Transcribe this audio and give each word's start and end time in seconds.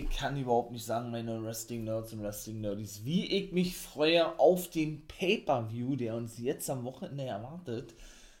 ich 0.00 0.10
kann 0.10 0.40
überhaupt 0.40 0.72
nicht 0.72 0.84
sagen, 0.84 1.10
meine 1.10 1.42
Wrestling-Nerds 1.42 2.14
und 2.14 2.22
Wrestling-Nerdies, 2.22 3.04
wie 3.04 3.26
ich 3.26 3.52
mich 3.52 3.76
freue 3.76 4.38
auf 4.38 4.70
den 4.70 5.06
Pay-Per-View, 5.06 5.96
der 5.96 6.14
uns 6.16 6.38
jetzt 6.38 6.70
am 6.70 6.84
Wochenende 6.84 7.24
erwartet. 7.24 7.94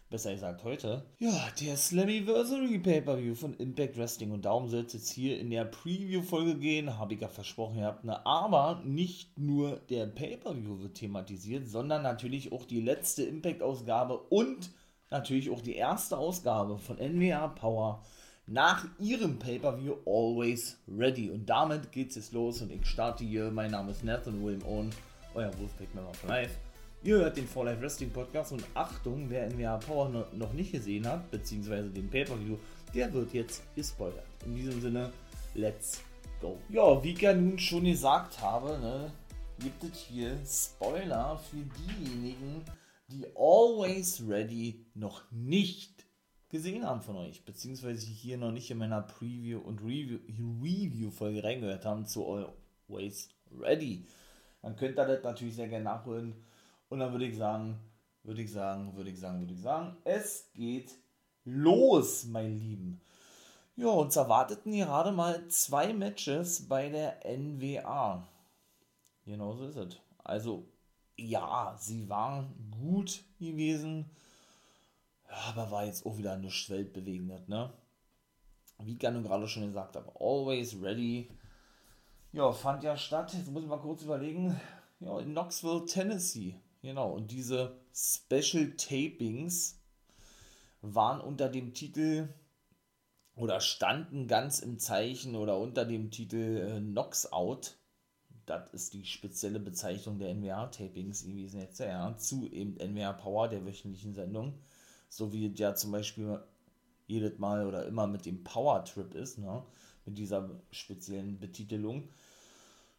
Besser 0.08 0.32
gesagt 0.32 0.64
heute. 0.64 1.04
Ja, 1.18 1.48
der 1.60 1.76
Slammiversary 1.76 2.78
Pay-Per-View 2.78 3.34
von 3.34 3.54
Impact 3.54 3.96
Wrestling. 3.96 4.32
Und 4.32 4.44
darum 4.44 4.68
soll 4.68 4.84
es 4.86 4.94
jetzt 4.94 5.10
hier 5.10 5.38
in 5.38 5.50
der 5.50 5.64
Preview-Folge 5.64 6.56
gehen. 6.56 6.98
Habe 6.98 7.14
ich 7.14 7.20
ja 7.20 7.28
versprochen, 7.28 7.78
ihr 7.78 7.84
habt 7.84 8.02
eine. 8.02 8.26
Aber 8.26 8.82
nicht 8.84 9.38
nur 9.38 9.76
der 9.90 10.06
Pay-Per-View 10.06 10.80
wird 10.80 10.94
thematisiert, 10.96 11.68
sondern 11.68 12.02
natürlich 12.02 12.52
auch 12.52 12.64
die 12.64 12.80
letzte 12.80 13.22
Impact-Ausgabe 13.22 14.18
und 14.18 14.70
natürlich 15.10 15.50
auch 15.50 15.60
die 15.60 15.76
erste 15.76 16.16
Ausgabe 16.16 16.78
von 16.78 16.96
NWA 16.96 17.48
Power 17.48 18.02
nach 18.50 18.84
ihrem 18.98 19.38
Pay-Per-View 19.38 19.94
Always 20.04 20.76
Ready. 20.88 21.30
Und 21.30 21.48
damit 21.48 21.92
geht's 21.92 22.16
jetzt 22.16 22.32
los 22.32 22.60
und 22.60 22.72
ich 22.72 22.84
starte 22.84 23.22
hier. 23.22 23.48
Mein 23.52 23.70
Name 23.70 23.92
ist 23.92 24.02
Nathan 24.02 24.44
William 24.44 24.66
Owen, 24.66 24.90
euer 25.34 25.56
Wolfpack 25.56 25.94
Member 25.94 26.12
von 26.14 26.30
Live. 26.30 26.58
Ihr 27.04 27.18
hört 27.18 27.36
den 27.36 27.46
For 27.46 27.64
Life 27.64 27.80
Wrestling 27.80 28.10
Podcast 28.10 28.50
und 28.50 28.64
Achtung, 28.74 29.30
wer 29.30 29.48
NWA 29.48 29.76
Power 29.76 30.26
noch 30.32 30.52
nicht 30.52 30.72
gesehen 30.72 31.06
hat, 31.06 31.30
beziehungsweise 31.30 31.90
den 31.90 32.10
Pay-Per-View, 32.10 32.56
der 32.92 33.12
wird 33.12 33.32
jetzt 33.32 33.62
gespoilert. 33.76 34.26
In 34.44 34.56
diesem 34.56 34.80
Sinne, 34.80 35.12
let's 35.54 36.00
go. 36.40 36.58
Ja, 36.70 37.02
wie 37.04 37.12
ich 37.12 37.20
ja 37.20 37.32
nun 37.32 37.56
schon 37.56 37.84
gesagt 37.84 38.40
habe, 38.40 38.80
ne, 38.80 39.12
gibt 39.60 39.84
es 39.84 39.96
hier 39.96 40.36
Spoiler 40.44 41.38
für 41.38 41.64
diejenigen, 41.86 42.64
die 43.06 43.24
Always 43.36 44.24
Ready 44.28 44.84
noch 44.94 45.22
nicht 45.30 45.99
gesehen 46.50 46.84
haben 46.84 47.00
von 47.00 47.16
euch, 47.16 47.44
beziehungsweise 47.44 48.06
hier 48.06 48.36
noch 48.36 48.50
nicht 48.50 48.70
in 48.70 48.78
meiner 48.78 49.02
Preview- 49.02 49.62
und 49.62 49.80
Review-Folge 49.80 51.42
reingehört 51.42 51.86
haben 51.86 52.06
zu 52.06 52.26
Always 52.88 53.30
Ready, 53.58 54.04
dann 54.62 54.76
könnt 54.76 54.98
ihr 54.98 55.06
das 55.06 55.22
natürlich 55.22 55.54
sehr 55.54 55.68
gerne 55.68 55.84
nachholen. 55.84 56.34
Und 56.88 56.98
dann 56.98 57.12
würde 57.12 57.26
ich 57.26 57.36
sagen, 57.36 57.78
würde 58.24 58.42
ich 58.42 58.52
sagen, 58.52 58.94
würde 58.96 59.10
ich 59.10 59.18
sagen, 59.18 59.40
würde 59.40 59.54
ich 59.54 59.60
sagen, 59.60 59.96
es 60.04 60.50
geht 60.52 60.90
los, 61.44 62.24
mein 62.26 62.58
Lieben. 62.58 63.00
Ja, 63.76 63.88
uns 63.88 64.16
erwarteten 64.16 64.72
gerade 64.72 65.12
mal 65.12 65.46
zwei 65.48 65.92
Matches 65.92 66.68
bei 66.68 66.90
der 66.90 67.24
NWA. 67.24 68.26
Genau 69.24 69.54
so 69.54 69.68
ist 69.68 69.76
es. 69.76 69.96
Also, 70.18 70.66
ja, 71.16 71.76
sie 71.78 72.08
waren 72.08 72.52
gut 72.70 73.22
gewesen 73.38 74.10
aber 75.30 75.70
war 75.70 75.86
jetzt 75.86 76.04
auch 76.04 76.18
wieder 76.18 76.36
nichts 76.36 76.68
Weltbewegendes, 76.70 77.48
ne? 77.48 77.72
Wie 78.82 78.92
ich 78.92 78.98
gerade 78.98 79.48
schon 79.48 79.66
gesagt 79.66 79.96
habe, 79.96 80.12
always 80.18 80.80
ready. 80.80 81.30
Ja, 82.32 82.50
fand 82.52 82.82
ja 82.82 82.96
statt, 82.96 83.34
jetzt 83.34 83.50
muss 83.50 83.62
ich 83.62 83.68
mal 83.68 83.80
kurz 83.80 84.02
überlegen, 84.02 84.58
ja, 85.00 85.18
in 85.18 85.32
Knoxville, 85.32 85.84
Tennessee. 85.84 86.58
Genau, 86.82 87.12
und 87.12 87.30
diese 87.30 87.76
Special 87.92 88.72
Tapings 88.76 89.78
waren 90.80 91.20
unter 91.20 91.48
dem 91.48 91.74
Titel 91.74 92.32
oder 93.36 93.60
standen 93.60 94.26
ganz 94.26 94.60
im 94.60 94.78
Zeichen 94.78 95.36
oder 95.36 95.58
unter 95.58 95.84
dem 95.84 96.10
Titel 96.10 96.76
äh, 96.76 96.80
Knox 96.80 97.32
Out. 97.32 97.76
Das 98.46 98.72
ist 98.72 98.94
die 98.94 99.04
spezielle 99.04 99.60
Bezeichnung 99.60 100.18
der 100.18 100.34
NWA-Tapings 100.34 101.24
gewesen 101.24 101.60
jetzt, 101.60 101.80
ja, 101.80 102.16
zu 102.16 102.48
eben 102.48 102.74
NWA 102.76 103.12
Power, 103.12 103.48
der 103.48 103.64
wöchentlichen 103.66 104.14
Sendung 104.14 104.58
so 105.10 105.32
wie 105.32 105.52
ja 105.54 105.74
zum 105.74 105.90
Beispiel 105.90 106.40
jedes 107.06 107.38
Mal 107.38 107.66
oder 107.66 107.84
immer 107.84 108.06
mit 108.06 108.24
dem 108.24 108.42
Power 108.44 108.84
Trip 108.84 109.12
ist, 109.14 109.38
ne? 109.38 109.62
mit 110.06 110.16
dieser 110.16 110.48
speziellen 110.70 111.38
Betitelung. 111.38 112.08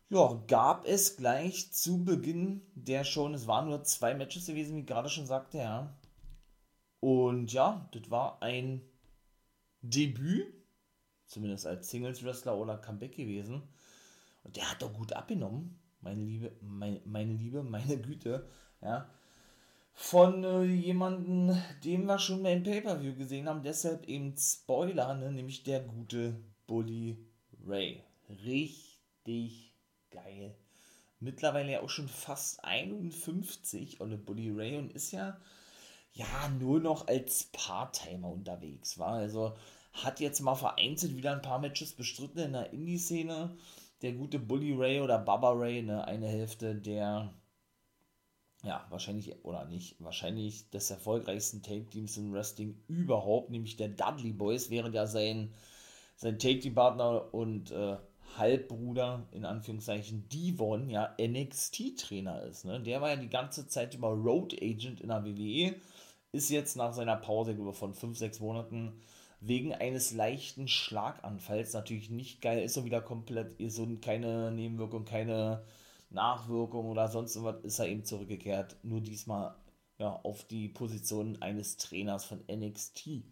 Ja, 0.10 0.44
gab 0.48 0.86
es 0.86 1.16
gleich 1.16 1.72
zu 1.72 2.04
Beginn 2.04 2.62
der 2.76 3.06
schon, 3.06 3.34
es 3.34 3.48
waren 3.48 3.70
nur 3.70 3.84
zwei 3.86 4.14
Matches 4.14 4.46
gewesen, 4.46 4.76
wie 4.76 4.82
ich 4.82 4.86
gerade 4.86 5.10
schon 5.10 5.26
sagte, 5.26 5.60
ja. 5.60 5.98
Und 7.00 7.52
ja, 7.54 7.90
das 7.94 8.12
war 8.12 8.42
ein 8.44 8.82
Debüt, 9.82 10.54
zumindest 11.28 11.66
als 11.66 11.90
Singles-Wrestler 11.90 12.58
oder 12.58 12.78
Comeback 12.78 13.16
gewesen. 13.16 13.64
Und 14.44 14.58
der 14.58 14.70
hat 14.70 14.82
doch 14.82 14.92
gut 14.94 15.14
abgenommen, 15.14 15.80
meine 16.02 16.24
Liebe, 16.24 16.52
meine, 16.60 17.02
meine 17.06 17.34
Liebe, 17.34 17.64
meine 17.64 17.98
Güte, 17.98 18.50
ja 18.82 19.10
von 19.94 20.44
äh, 20.44 20.64
jemandem, 20.64 21.56
den 21.84 22.06
wir 22.06 22.20
schon 22.20 22.42
mal 22.42 22.54
im 22.54 22.64
Pay-Per-View 22.64 23.16
gesehen 23.16 23.48
haben, 23.48 23.64
deshalb 23.64 24.08
eben 24.08 24.36
Spoiler, 24.38 25.14
ne? 25.16 25.32
nämlich 25.32 25.64
der 25.64 25.82
gute 25.82 26.44
Bully 26.68 27.18
Ray. 27.66 28.04
Richtig 28.46 29.76
geil. 30.10 30.56
Mittlerweile 31.20 31.74
ja 31.74 31.82
auch 31.82 31.90
schon 31.90 32.08
fast 32.08 32.64
51, 32.64 34.02
Olle 34.02 34.18
Bully 34.18 34.52
Ray, 34.52 34.78
und 34.78 34.92
ist 34.94 35.12
ja, 35.12 35.40
ja 36.14 36.50
nur 36.60 36.80
noch 36.80 37.08
als 37.08 37.50
Part-Timer 37.52 38.30
unterwegs, 38.30 38.98
war. 38.98 39.14
Also 39.14 39.56
hat 39.94 40.20
jetzt 40.20 40.40
mal 40.40 40.56
vereinzelt 40.56 41.16
wieder 41.16 41.34
ein 41.34 41.42
paar 41.42 41.60
Matches 41.60 41.94
bestritten 41.94 42.40
in 42.40 42.54
der 42.54 42.74
Indie-Szene. 42.74 43.56
Der 44.02 44.14
gute 44.14 44.40
Bully 44.40 44.74
Ray 44.74 45.02
oder 45.02 45.20
Baba 45.20 45.52
Ray, 45.52 45.84
ne, 45.84 46.04
eine 46.06 46.28
Hälfte 46.28 46.74
der 46.74 47.32
ja, 48.64 48.86
wahrscheinlich, 48.90 49.44
oder 49.44 49.66
nicht, 49.66 49.96
wahrscheinlich 50.00 50.70
des 50.70 50.92
erfolgreichsten 50.92 51.64
Take-Teams 51.64 52.18
im 52.18 52.32
Wrestling 52.32 52.78
überhaupt, 52.88 53.50
nämlich 53.50 53.76
der 53.76 53.90
Dudley 53.90 54.34
Boys, 54.34 54.70
während 54.70 54.94
ja 54.94 55.08
sein, 55.08 55.54
sein 56.16 56.38
Take-Team-Partner 56.38 57.34
und 57.34 57.72
äh, 57.72 57.98
Halbbruder, 58.38 59.28
in 59.32 59.46
Anführungszeichen, 59.46 60.30
Devon, 60.30 60.90
ja, 60.90 61.16
NXT-Trainer 61.20 62.44
ist. 62.44 62.66
Ne? 62.66 62.80
Der 62.82 63.02
war 63.02 63.10
ja 63.10 63.16
die 63.16 63.30
ganze 63.30 63.68
Zeit 63.68 63.96
über 63.96 64.10
Road 64.10 64.54
Agent 64.62 65.02
in 65.02 65.10
der 65.10 65.26
WWE, 65.26 65.76
ist 66.32 66.50
jetzt 66.50 66.78
nach 66.78 66.94
seiner 66.94 67.18
Pause, 67.18 67.58
von 67.74 67.94
5, 67.94 68.18
6 68.18 68.40
Monaten, 68.40 69.02
wegen 69.42 69.74
eines 69.74 70.14
leichten 70.14 70.68
Schlaganfalls, 70.68 71.74
natürlich 71.74 72.12
nicht 72.12 72.42
geil, 72.42 72.64
ist 72.64 72.76
so 72.76 72.86
wieder 72.86 73.02
komplett, 73.02 73.56
so 73.72 73.88
keine 74.00 74.52
Nebenwirkung, 74.52 75.04
keine 75.04 75.64
Nachwirkung 76.12 76.90
oder 76.90 77.08
sonst 77.08 77.36
irgendwas 77.36 77.64
ist 77.64 77.80
er 77.80 77.88
eben 77.88 78.04
zurückgekehrt. 78.04 78.76
Nur 78.84 79.02
diesmal 79.02 79.56
ja, 79.98 80.20
auf 80.24 80.44
die 80.46 80.68
Position 80.68 81.42
eines 81.42 81.78
Trainers 81.78 82.26
von 82.26 82.44
NXT. 82.52 83.24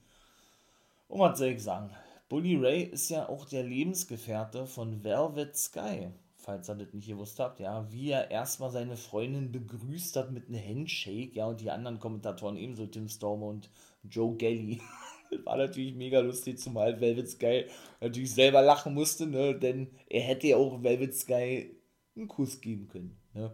Und 1.08 1.20
was 1.20 1.40
soll 1.40 1.50
ich 1.50 1.64
sagen? 1.64 1.90
Bully 2.30 2.58
Ray 2.58 2.84
ist 2.84 3.10
ja 3.10 3.28
auch 3.28 3.46
der 3.46 3.64
Lebensgefährte 3.64 4.68
von 4.68 5.04
Velvet 5.04 5.58
Sky, 5.58 6.10
falls 6.36 6.70
ihr 6.70 6.76
das 6.76 6.94
nicht 6.94 7.08
gewusst 7.08 7.40
habt, 7.40 7.60
ja, 7.60 7.92
wie 7.92 8.12
er 8.12 8.30
erstmal 8.30 8.70
seine 8.70 8.98
Freundin 8.98 9.52
begrüßt 9.52 10.16
hat 10.16 10.32
mit 10.32 10.48
einem 10.48 10.64
Handshake, 10.64 11.32
ja, 11.34 11.48
und 11.48 11.60
die 11.60 11.72
anderen 11.72 12.00
Kommentatoren 12.00 12.56
ebenso, 12.56 12.86
Tim 12.86 13.10
Storm 13.10 13.42
und 13.42 13.72
Joe 14.04 14.36
Gelly. 14.36 14.80
war 15.46 15.58
natürlich 15.58 15.96
mega 15.96 16.20
lustig, 16.20 16.60
zumal 16.60 17.00
Velvet 17.02 17.30
Sky 17.30 17.66
natürlich 18.00 18.34
selber 18.34 18.62
lachen 18.62 18.94
musste, 18.94 19.26
ne, 19.26 19.56
denn 19.56 19.88
er 20.08 20.22
hätte 20.22 20.48
ja 20.48 20.58
auch 20.58 20.84
Velvet 20.84 21.16
Sky 21.16 21.76
einen 22.20 22.28
Kuss 22.28 22.62
geben 22.62 22.88
können. 22.88 23.18
Ne? 23.34 23.52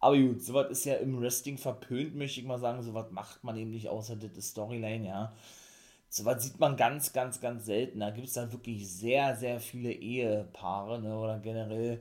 Aber 0.00 0.16
gut, 0.16 0.42
sowas 0.42 0.70
ist 0.70 0.84
ja 0.84 0.94
im 0.94 1.20
Wrestling 1.20 1.58
verpönt, 1.58 2.14
möchte 2.14 2.40
ich 2.40 2.46
mal 2.46 2.58
sagen. 2.58 2.82
Sowas 2.82 3.10
macht 3.10 3.42
man 3.42 3.56
eben 3.56 3.70
nicht 3.70 3.88
außer 3.88 4.16
das 4.16 4.48
Storyline, 4.50 5.06
ja. 5.06 5.32
Sowas 6.08 6.42
sieht 6.42 6.58
man 6.58 6.76
ganz, 6.76 7.12
ganz, 7.12 7.40
ganz 7.40 7.66
selten. 7.66 8.00
Da 8.00 8.10
gibt 8.10 8.28
es 8.28 8.34
dann 8.34 8.52
wirklich 8.52 8.88
sehr, 8.90 9.36
sehr 9.36 9.60
viele 9.60 9.92
Ehepaare, 9.92 11.00
ne? 11.00 11.18
Oder 11.18 11.38
generell, 11.40 12.00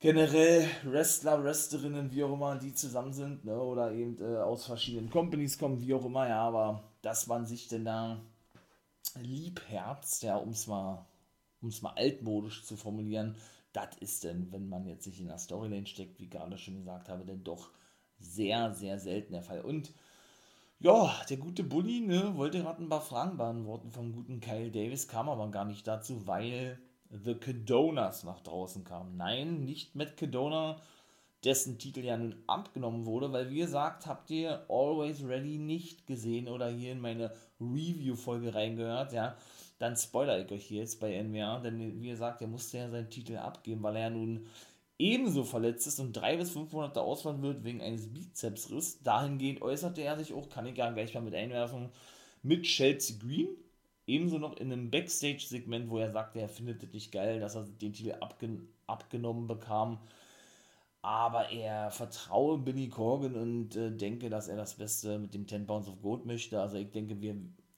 generell 0.00 0.66
Wrestler, 0.84 1.44
Wrestlerinnen, 1.44 2.10
wie 2.12 2.24
auch 2.24 2.32
immer, 2.32 2.56
die 2.56 2.74
zusammen 2.74 3.12
sind, 3.12 3.44
ne? 3.44 3.60
Oder 3.60 3.92
eben 3.92 4.18
äh, 4.20 4.38
aus 4.38 4.66
verschiedenen 4.66 5.10
Companies 5.10 5.58
kommen, 5.58 5.80
wie 5.80 5.94
auch 5.94 6.04
immer, 6.04 6.28
ja. 6.28 6.40
Aber 6.40 6.82
dass 7.02 7.26
man 7.26 7.46
sich 7.46 7.68
denn 7.68 7.84
da 7.84 8.20
liebherzt, 9.20 10.22
ja, 10.22 10.36
um 10.36 10.50
es 10.50 10.66
mal, 10.66 11.04
mal 11.60 11.92
altmodisch 11.96 12.64
zu 12.64 12.76
formulieren, 12.76 13.36
das 13.76 13.94
ist 14.00 14.24
denn, 14.24 14.50
wenn 14.52 14.68
man 14.70 14.86
jetzt 14.86 15.04
sich 15.04 15.20
in 15.20 15.28
der 15.28 15.38
Storyline 15.38 15.86
steckt, 15.86 16.18
wie 16.18 16.30
gerade 16.30 16.56
schon 16.56 16.78
gesagt 16.78 17.10
habe, 17.10 17.26
denn 17.26 17.44
doch 17.44 17.70
sehr, 18.18 18.72
sehr 18.72 18.98
selten 18.98 19.34
der 19.34 19.42
Fall. 19.42 19.60
Und 19.60 19.92
ja, 20.78 21.14
der 21.28 21.36
gute 21.36 21.62
Bully, 21.62 22.00
ne, 22.00 22.36
wollte 22.36 22.62
gerade 22.62 22.82
ein 22.82 22.88
paar 22.88 23.02
Fragen 23.02 23.36
beantworten 23.36 23.90
vom 23.90 24.12
guten 24.12 24.40
Kyle 24.40 24.70
Davis, 24.70 25.08
kam 25.08 25.28
aber 25.28 25.50
gar 25.50 25.66
nicht 25.66 25.86
dazu, 25.86 26.26
weil 26.26 26.78
The 27.10 27.34
Cadonas 27.34 28.24
nach 28.24 28.40
draußen 28.40 28.82
kamen. 28.82 29.16
Nein, 29.18 29.64
nicht 29.64 29.94
Matt 29.94 30.16
Cadona, 30.16 30.80
dessen 31.44 31.78
Titel 31.78 32.00
ja 32.00 32.16
nun 32.16 32.34
abgenommen 32.46 33.04
wurde, 33.04 33.30
weil 33.30 33.50
wie 33.50 33.58
gesagt, 33.58 34.06
habt 34.06 34.30
ihr 34.30 34.64
Always 34.70 35.22
Ready 35.22 35.58
nicht 35.58 36.06
gesehen 36.06 36.48
oder 36.48 36.68
hier 36.68 36.92
in 36.92 37.00
meine 37.00 37.30
Review-Folge 37.60 38.54
reingehört, 38.54 39.12
ja 39.12 39.36
dann 39.78 39.96
spoiler 39.96 40.44
ich 40.44 40.50
euch 40.50 40.64
hier 40.64 40.80
jetzt 40.80 41.00
bei 41.00 41.22
NWA, 41.22 41.60
denn 41.60 42.00
wie 42.00 42.08
gesagt, 42.08 42.40
er 42.40 42.48
musste 42.48 42.78
ja 42.78 42.90
seinen 42.90 43.10
Titel 43.10 43.36
abgeben, 43.36 43.82
weil 43.82 43.96
er 43.96 44.02
ja 44.02 44.10
nun 44.10 44.46
ebenso 44.98 45.44
verletzt 45.44 45.86
ist 45.86 46.00
und 46.00 46.14
drei 46.14 46.36
bis 46.36 46.50
fünf 46.50 46.72
Monate 46.72 47.02
ausfallen 47.02 47.42
wird 47.42 47.64
wegen 47.64 47.82
eines 47.82 48.12
Bizepsriss. 48.12 49.02
Dahingehend 49.02 49.62
äußerte 49.62 50.02
er 50.02 50.18
sich 50.18 50.32
auch, 50.32 50.48
kann 50.48 50.66
ich 50.66 50.76
ja 50.78 50.90
gleich 50.90 51.14
mal 51.14 51.20
mit 51.20 51.34
einwerfen, 51.34 51.90
mit 52.42 52.62
Chelsea 52.64 53.16
Green. 53.18 53.48
ebenso 54.06 54.38
noch 54.38 54.56
in 54.56 54.72
einem 54.72 54.90
Backstage-Segment, 54.90 55.90
wo 55.90 55.98
er 55.98 56.12
sagte, 56.12 56.40
er 56.40 56.48
findet 56.48 56.82
es 56.82 56.92
nicht 56.92 57.12
geil, 57.12 57.40
dass 57.40 57.56
er 57.56 57.64
den 57.64 57.92
Titel 57.92 58.12
abgen 58.20 58.68
abgenommen 58.86 59.46
bekam. 59.48 59.98
Aber 61.02 61.50
er 61.50 61.90
vertraue 61.90 62.58
Billy 62.58 62.88
Corgan 62.88 63.36
und 63.36 63.76
äh, 63.76 63.90
denke, 63.92 64.30
dass 64.30 64.48
er 64.48 64.56
das 64.56 64.74
Beste 64.74 65.18
mit 65.18 65.34
dem 65.34 65.46
10 65.46 65.66
Pounds 65.66 65.88
of 65.88 66.02
Gold 66.02 66.26
möchte. 66.26 66.60
Also 66.60 66.78
ich 66.78 66.90
denke, 66.90 67.20
wir, 67.20 67.36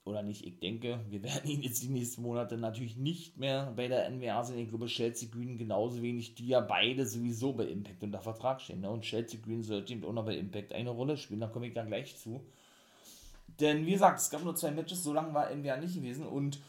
oder 0.09 0.23
nicht, 0.23 0.45
ich 0.45 0.59
denke, 0.59 1.01
wir 1.09 1.23
werden 1.23 1.51
ihn 1.51 1.63
jetzt 1.63 1.83
die 1.83 1.89
nächsten 1.89 2.23
Monate 2.23 2.57
natürlich 2.57 2.97
nicht 2.97 3.37
mehr 3.37 3.73
bei 3.77 3.89
der 3.89 4.09
NWA 4.11 4.43
sehen. 4.43 4.59
Ich 4.59 4.69
glaube, 4.69 4.87
Chelsea 4.87 5.29
Green 5.31 5.59
genauso 5.59 6.03
wenig, 6.03 6.35
die 6.35 6.49
ja 6.49 6.61
beide 6.61 7.07
sowieso 7.07 7.53
bei 7.53 7.65
Impact 7.65 8.03
unter 8.03 8.21
Vertrag 8.21 8.61
stehen. 8.61 8.81
Ne? 8.81 8.91
Und 8.91 9.03
Chelsea 9.03 9.39
Green 9.45 9.63
sollte 9.63 9.93
eben 9.93 10.05
auch 10.05 10.13
noch 10.13 10.25
bei 10.25 10.37
Impact 10.37 10.73
eine 10.73 10.91
Rolle 10.91 11.17
spielen, 11.17 11.41
da 11.41 11.47
komme 11.47 11.69
ich 11.69 11.75
dann 11.75 11.89
gleich 11.89 12.17
zu. 12.17 12.41
Denn 13.61 13.87
wie 13.87 13.93
gesagt, 13.93 14.21
es 14.21 14.31
gab 14.31 14.45
nur 14.45 14.57
zwei 14.57 14.71
Matches, 14.71 15.03
so 15.03 15.13
lange 15.13 15.35
war 15.35 15.51
NWA 15.55 15.77
nicht 15.77 15.95
gewesen 15.95 16.27
und 16.27 16.61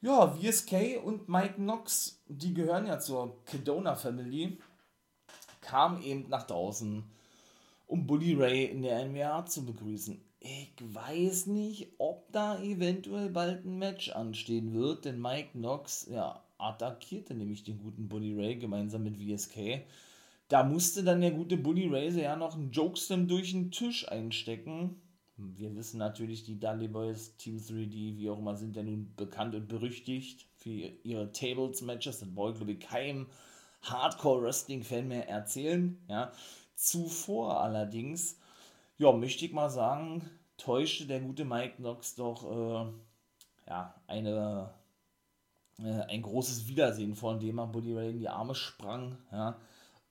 ja, 0.00 0.28
VSK 0.28 1.02
und 1.02 1.28
Mike 1.28 1.54
Knox, 1.54 2.22
die 2.28 2.54
gehören 2.54 2.86
ja 2.86 3.00
zur 3.00 3.44
Kedona 3.44 3.96
Family, 3.96 4.58
kamen 5.60 6.02
eben 6.02 6.28
nach 6.28 6.46
draußen, 6.46 7.02
um 7.88 8.06
Bully 8.06 8.34
Ray 8.34 8.66
in 8.66 8.82
der 8.82 9.04
NWA 9.04 9.44
zu 9.46 9.64
begrüßen. 9.64 10.20
Ich 10.40 10.72
weiß 10.80 11.46
nicht, 11.46 11.88
ob 11.98 12.30
da 12.32 12.62
eventuell 12.62 13.28
bald 13.28 13.64
ein 13.64 13.78
Match 13.78 14.10
anstehen 14.10 14.72
wird, 14.72 15.04
denn 15.04 15.20
Mike 15.20 15.50
Knox, 15.52 16.06
ja, 16.10 16.42
attackierte 16.58 17.34
nämlich 17.34 17.64
den 17.64 17.78
guten 17.78 18.08
Bully 18.08 18.34
Ray 18.34 18.56
gemeinsam 18.56 19.02
mit 19.02 19.16
VSK. 19.16 19.82
Da 20.48 20.62
musste 20.62 21.02
dann 21.02 21.20
der 21.20 21.32
gute 21.32 21.56
Bully 21.56 21.88
Ray 21.88 22.10
ja 22.20 22.36
noch 22.36 22.54
einen 22.54 22.70
Jokeslam 22.70 23.26
durch 23.26 23.52
den 23.52 23.70
Tisch 23.70 24.08
einstecken 24.08 25.00
wir 25.38 25.76
wissen 25.76 25.98
natürlich, 25.98 26.42
die 26.42 26.58
Dudley 26.58 26.88
Boys, 26.88 27.36
Team 27.36 27.58
3D, 27.58 28.16
wie 28.16 28.28
auch 28.28 28.38
immer, 28.38 28.56
sind 28.56 28.76
ja 28.76 28.82
nun 28.82 29.14
bekannt 29.16 29.54
und 29.54 29.68
berüchtigt 29.68 30.46
für 30.56 30.70
ihre 31.04 31.30
Tables-Matches. 31.32 32.20
Das 32.20 32.36
wollte, 32.36 32.58
glaube 32.58 32.72
ich, 32.72 32.80
keinem 32.80 33.26
Hardcore-Wrestling-Fan 33.82 35.06
mehr 35.06 35.28
erzählen. 35.28 35.96
Ja. 36.08 36.32
Zuvor 36.74 37.60
allerdings, 37.60 38.38
ja, 38.98 39.12
möchte 39.12 39.44
ich 39.44 39.52
mal 39.52 39.70
sagen, 39.70 40.28
täuschte 40.56 41.06
der 41.06 41.20
gute 41.20 41.44
Mike 41.44 41.76
Knox 41.76 42.14
doch 42.14 42.44
äh, 42.44 43.70
ja, 43.70 43.94
eine, 44.06 44.74
äh, 45.78 46.02
ein 46.02 46.22
großes 46.22 46.68
Wiedersehen, 46.68 47.14
von 47.14 47.40
dem 47.40 47.58
er 47.58 47.66
Buddy 47.66 47.94
Ray 47.94 48.10
in 48.10 48.18
die 48.18 48.28
Arme 48.28 48.54
sprang. 48.54 49.16
Ja 49.32 49.58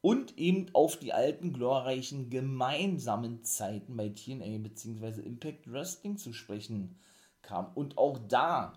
und 0.01 0.37
eben 0.37 0.67
auf 0.73 0.97
die 0.97 1.13
alten 1.13 1.53
glorreichen 1.53 2.29
gemeinsamen 2.29 3.43
Zeiten 3.43 3.97
bei 3.97 4.09
TNA 4.09 4.59
bzw. 4.59 5.21
Impact 5.21 5.71
Wrestling 5.71 6.17
zu 6.17 6.33
sprechen 6.33 6.99
kam. 7.41 7.71
Und 7.73 7.97
auch 7.97 8.17
da, 8.17 8.73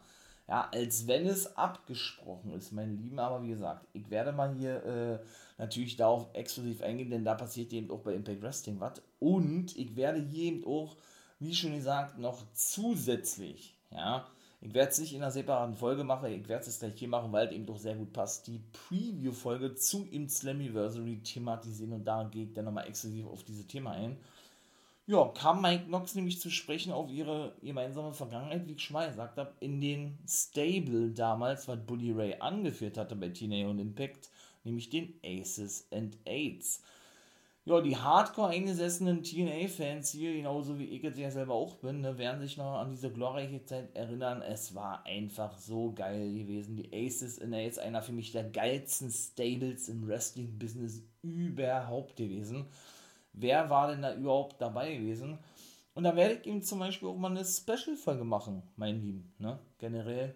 ja, 0.50 0.68
als 0.72 1.06
wenn 1.06 1.28
es 1.28 1.56
abgesprochen 1.56 2.52
ist, 2.54 2.72
mein 2.72 2.96
Lieben, 2.96 3.20
aber 3.20 3.40
wie 3.44 3.50
gesagt, 3.50 3.86
ich 3.92 4.10
werde 4.10 4.32
mal 4.32 4.52
hier 4.52 4.84
äh, 4.84 5.18
natürlich 5.58 5.94
darauf 5.94 6.26
exklusiv 6.32 6.82
eingehen, 6.82 7.08
denn 7.08 7.24
da 7.24 7.34
passiert 7.36 7.72
eben 7.72 7.88
auch 7.88 8.00
bei 8.00 8.14
Impact 8.14 8.42
Wrestling 8.42 8.80
was. 8.80 9.00
Und 9.20 9.76
ich 9.76 9.94
werde 9.94 10.20
hier 10.20 10.52
eben 10.52 10.66
auch, 10.66 10.96
wie 11.38 11.54
schon 11.54 11.72
gesagt, 11.72 12.18
noch 12.18 12.42
zusätzlich, 12.52 13.76
ja, 13.92 14.26
ich 14.60 14.74
werde 14.74 14.90
es 14.90 14.98
nicht 14.98 15.14
in 15.14 15.22
einer 15.22 15.30
separaten 15.30 15.76
Folge 15.76 16.02
machen, 16.02 16.32
ich 16.32 16.48
werde 16.48 16.66
es 16.66 16.80
gleich 16.80 16.94
hier 16.96 17.08
machen, 17.08 17.30
weil 17.30 17.46
es 17.46 17.52
eben 17.52 17.64
doch 17.64 17.78
sehr 17.78 17.94
gut 17.94 18.12
passt. 18.12 18.48
Die 18.48 18.60
Preview-Folge 18.72 19.76
zu 19.76 20.08
im 20.10 20.28
Slammiversary 20.28 21.20
thematisieren 21.22 21.92
und 21.92 22.04
da 22.04 22.24
gehe 22.24 22.46
ich 22.46 22.52
dann 22.54 22.64
nochmal 22.64 22.88
exklusiv 22.88 23.26
auf 23.26 23.44
dieses 23.44 23.68
Thema 23.68 23.92
ein. 23.92 24.16
Ja, 25.06 25.26
kam 25.28 25.60
Mike 25.60 25.86
Knox 25.86 26.14
nämlich 26.14 26.40
zu 26.40 26.50
sprechen 26.50 26.92
auf 26.92 27.10
ihre 27.10 27.56
gemeinsame 27.62 28.14
Vergangenheit, 28.14 28.66
wie 28.66 28.72
ich 28.72 28.82
schon 28.82 28.94
mal 28.94 29.08
gesagt 29.08 29.38
habe, 29.38 29.52
in 29.60 29.80
den 29.80 30.18
Stable 30.26 31.10
damals, 31.10 31.66
was 31.66 31.84
Bully 31.84 32.12
Ray 32.12 32.36
angeführt 32.38 32.96
hatte 32.96 33.16
bei 33.16 33.28
TNA 33.30 33.68
und 33.68 33.80
Impact, 33.80 34.30
nämlich 34.62 34.88
den 34.88 35.14
Aces 35.24 35.88
and 35.90 36.16
Aids 36.26 36.82
ja, 37.66 37.80
die 37.80 37.96
hardcore 37.96 38.48
eingesessenen 38.48 39.22
TNA-Fans 39.22 40.10
hier, 40.10 40.32
genauso 40.32 40.78
wie 40.78 40.86
ich 40.86 41.02
jetzt 41.02 41.18
ja 41.18 41.30
selber 41.30 41.54
auch 41.54 41.76
bin, 41.76 42.00
ne, 42.00 42.16
werden 42.16 42.40
sich 42.40 42.56
noch 42.56 42.78
an 42.78 42.90
diese 42.90 43.12
glorreiche 43.12 43.62
Zeit 43.64 43.94
erinnern. 43.94 44.42
Es 44.42 44.74
war 44.74 45.04
einfach 45.06 45.58
so 45.58 45.92
geil 45.92 46.32
gewesen. 46.32 46.76
Die 46.76 46.90
Aces 46.92 47.38
der 47.38 47.62
jetzt 47.62 47.78
einer 47.78 48.02
für 48.02 48.12
mich 48.12 48.32
der 48.32 48.44
geilsten 48.44 49.10
Stables 49.10 49.88
im 49.88 50.08
Wrestling-Business 50.08 51.02
überhaupt 51.22 52.16
gewesen. 52.16 52.66
Wer 53.32 53.70
war 53.70 53.88
denn 53.88 54.02
da 54.02 54.14
überhaupt 54.14 54.60
dabei 54.60 54.96
gewesen? 54.96 55.38
Und 55.94 56.04
da 56.04 56.16
werde 56.16 56.34
ich 56.34 56.46
ihm 56.46 56.62
zum 56.62 56.78
Beispiel 56.78 57.08
auch 57.08 57.16
mal 57.16 57.30
eine 57.30 57.44
Special-Folge 57.44 58.24
machen, 58.24 58.62
mein 58.76 59.00
Lieben. 59.00 59.32
Ne? 59.38 59.58
Generell 59.78 60.34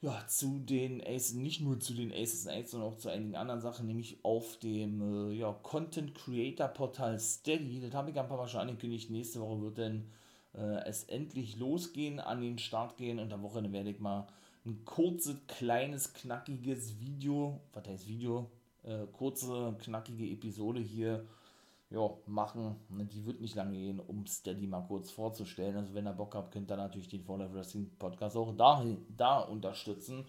ja, 0.00 0.24
zu 0.28 0.58
den 0.58 1.02
Aces, 1.02 1.34
nicht 1.34 1.60
nur 1.60 1.80
zu 1.80 1.94
den 1.94 2.12
Aces 2.12 2.46
and 2.46 2.56
Aids, 2.56 2.70
sondern 2.70 2.92
auch 2.92 2.98
zu 2.98 3.08
einigen 3.08 3.34
anderen 3.34 3.60
Sachen, 3.60 3.86
nämlich 3.86 4.24
auf 4.24 4.58
dem 4.58 5.30
äh, 5.30 5.34
ja, 5.34 5.52
Content 5.52 6.14
Creator 6.14 6.68
Portal 6.68 7.18
Steady. 7.18 7.80
Das 7.80 7.94
habe 7.94 8.10
ich 8.10 8.18
ein 8.18 8.28
paar 8.28 8.36
Mal 8.36 8.46
schon 8.46 8.60
angekündigt. 8.60 9.10
Nächste 9.10 9.40
Woche 9.40 9.60
wird 9.62 9.78
dann 9.78 10.10
äh, 10.54 10.84
es 10.86 11.04
endlich 11.04 11.56
losgehen, 11.56 12.20
an 12.20 12.40
den 12.40 12.58
Start 12.58 12.96
gehen 12.96 13.18
und 13.18 13.32
am 13.32 13.42
Wochenende 13.42 13.72
werde 13.72 13.90
ich 13.90 14.00
mal 14.00 14.26
ein 14.64 14.84
kurzes, 14.84 15.36
kleines, 15.46 16.12
knackiges 16.12 17.00
Video, 17.00 17.60
was 17.72 17.88
heißt 17.88 18.08
Video, 18.08 18.50
äh, 18.82 19.06
kurze, 19.12 19.76
knackige 19.80 20.28
Episode 20.30 20.80
hier 20.80 21.26
ja, 21.90 22.10
machen. 22.26 22.76
Die 22.88 23.24
wird 23.24 23.40
nicht 23.40 23.54
lange 23.54 23.76
gehen, 23.76 24.00
um 24.00 24.26
Steady 24.26 24.66
mal 24.66 24.82
kurz 24.82 25.10
vorzustellen. 25.10 25.76
Also 25.76 25.94
wenn 25.94 26.06
ihr 26.06 26.12
Bock 26.12 26.34
habt, 26.34 26.52
könnt 26.52 26.70
ihr 26.70 26.76
natürlich 26.76 27.08
den 27.08 27.24
Fall 27.24 27.52
Wrestling 27.52 27.90
Podcast 27.98 28.36
auch 28.36 28.56
da, 28.56 28.84
da 29.08 29.40
unterstützen. 29.40 30.26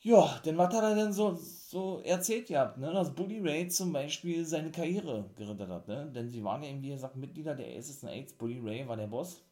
Ja, 0.00 0.40
denn 0.44 0.56
was 0.56 0.72
hat 0.72 0.84
er 0.84 0.94
denn 0.94 1.12
so, 1.12 1.34
so 1.34 2.00
erzählt 2.04 2.46
gehabt, 2.46 2.78
ne? 2.78 2.92
dass 2.92 3.12
Bully 3.12 3.40
Ray 3.40 3.66
zum 3.68 3.92
Beispiel 3.92 4.44
seine 4.44 4.70
Karriere 4.70 5.28
gerettet 5.34 5.68
hat, 5.68 5.88
ne? 5.88 6.06
Denn 6.14 6.28
sie 6.28 6.44
waren 6.44 6.62
ja 6.62 6.70
eben, 6.70 6.82
wie 6.82 6.90
gesagt, 6.90 7.16
Mitglieder 7.16 7.56
der 7.56 7.76
Aces 7.76 8.04
and 8.04 8.12
Aids. 8.12 8.34
Bully 8.34 8.60
Ray 8.60 8.86
war 8.86 8.96
der 8.96 9.08
Boss. 9.08 9.42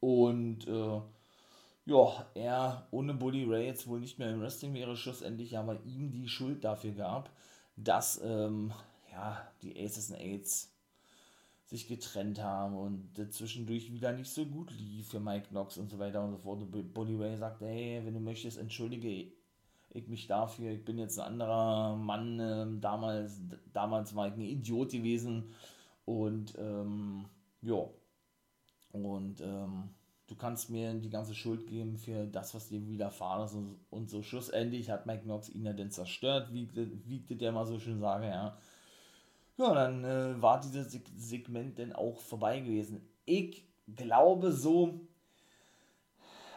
Und, 0.00 0.66
äh, 0.68 1.00
ja, 1.86 2.26
er 2.34 2.86
ohne 2.90 3.14
Bully 3.14 3.44
Ray 3.44 3.66
jetzt 3.66 3.86
wohl 3.88 4.00
nicht 4.00 4.18
mehr 4.18 4.30
im 4.30 4.42
Wrestling 4.42 4.74
wäre, 4.74 4.94
schlussendlich 4.96 5.56
aber 5.56 5.82
ihm 5.84 6.10
die 6.10 6.28
Schuld 6.28 6.62
dafür 6.62 6.92
gab, 6.92 7.30
dass, 7.76 8.20
ähm, 8.22 8.72
ja, 9.14 9.48
die 9.62 9.80
Aces 9.82 10.10
and 10.10 10.20
Aids 10.20 10.70
sich 11.66 11.88
getrennt 11.88 12.42
haben 12.42 12.76
und 12.76 13.32
zwischendurch 13.32 13.92
wieder 13.92 14.12
nicht 14.12 14.30
so 14.30 14.44
gut 14.44 14.70
lief 14.72 15.08
für 15.08 15.20
Mike 15.20 15.48
Knox 15.48 15.78
und 15.78 15.90
so 15.90 15.98
weiter 15.98 16.22
und 16.22 16.32
so 16.32 16.38
fort. 16.38 16.60
Und 16.60 16.92
Bully 16.92 17.16
Ray 17.16 17.36
sagte, 17.36 17.66
hey, 17.66 18.02
wenn 18.04 18.14
du 18.14 18.20
möchtest, 18.20 18.58
entschuldige 18.58 19.32
ich 19.90 20.08
mich 20.08 20.26
dafür, 20.26 20.72
ich 20.72 20.84
bin 20.84 20.98
jetzt 20.98 21.18
ein 21.18 21.26
anderer 21.26 21.96
Mann, 21.96 22.38
ähm, 22.40 22.80
damals, 22.80 23.40
damals 23.72 24.14
war 24.14 24.28
ich 24.28 24.34
ein 24.34 24.42
Idiot 24.42 24.90
gewesen 24.90 25.54
und 26.04 26.54
ähm, 26.58 27.26
ja, 27.62 27.88
und 28.92 29.40
ähm, 29.40 29.90
du 30.26 30.34
kannst 30.34 30.70
mir 30.70 30.92
die 30.94 31.10
ganze 31.10 31.34
Schuld 31.34 31.66
geben 31.66 31.96
für 31.96 32.26
das, 32.26 32.54
was 32.54 32.68
dir 32.68 32.86
widerfahren 32.86 33.44
ist 33.44 33.54
und, 33.54 33.78
und 33.90 34.10
so. 34.10 34.22
Schlussendlich 34.22 34.90
hat 34.90 35.06
Mike 35.06 35.22
Knox 35.22 35.48
ihn 35.48 35.64
ja 35.64 35.72
dann 35.72 35.90
zerstört, 35.90 36.52
wie, 36.52 36.68
wie 37.06 37.34
der 37.36 37.52
mal 37.52 37.66
so 37.66 37.78
schön 37.78 38.00
sage, 38.00 38.26
ja 38.26 38.58
ja, 39.56 39.74
dann 39.74 40.04
äh, 40.04 40.40
war 40.40 40.60
dieses 40.60 40.98
Segment 41.16 41.78
dann 41.78 41.92
auch 41.92 42.18
vorbei 42.18 42.60
gewesen. 42.60 43.00
Ich 43.24 43.64
glaube 43.86 44.52
so, 44.52 45.00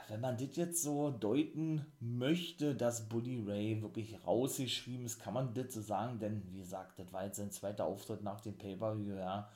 wenn 0.08 0.22
man 0.22 0.38
das 0.38 0.56
jetzt 0.56 0.82
so 0.82 1.12
deuten 1.12 1.86
möchte, 2.00 2.76
dass 2.76 3.10
Bully 3.10 3.44
Ray 3.46 3.82
wirklich 3.82 4.16
rausgeschrieben 4.26 5.06
ist, 5.06 5.20
kann 5.20 5.34
man 5.34 5.54
das 5.54 5.74
so 5.74 5.82
sagen, 5.82 6.20
denn 6.20 6.44
wie 6.52 6.60
gesagt, 6.60 6.98
das 6.98 7.12
war 7.12 7.26
jetzt 7.26 7.38
sein 7.38 7.52
zweiter 7.52 7.86
Auftritt 7.86 8.24
nach 8.24 8.40
dem 8.40 8.58
Pay-Per-View, 8.58 9.16
ja. 9.16 9.50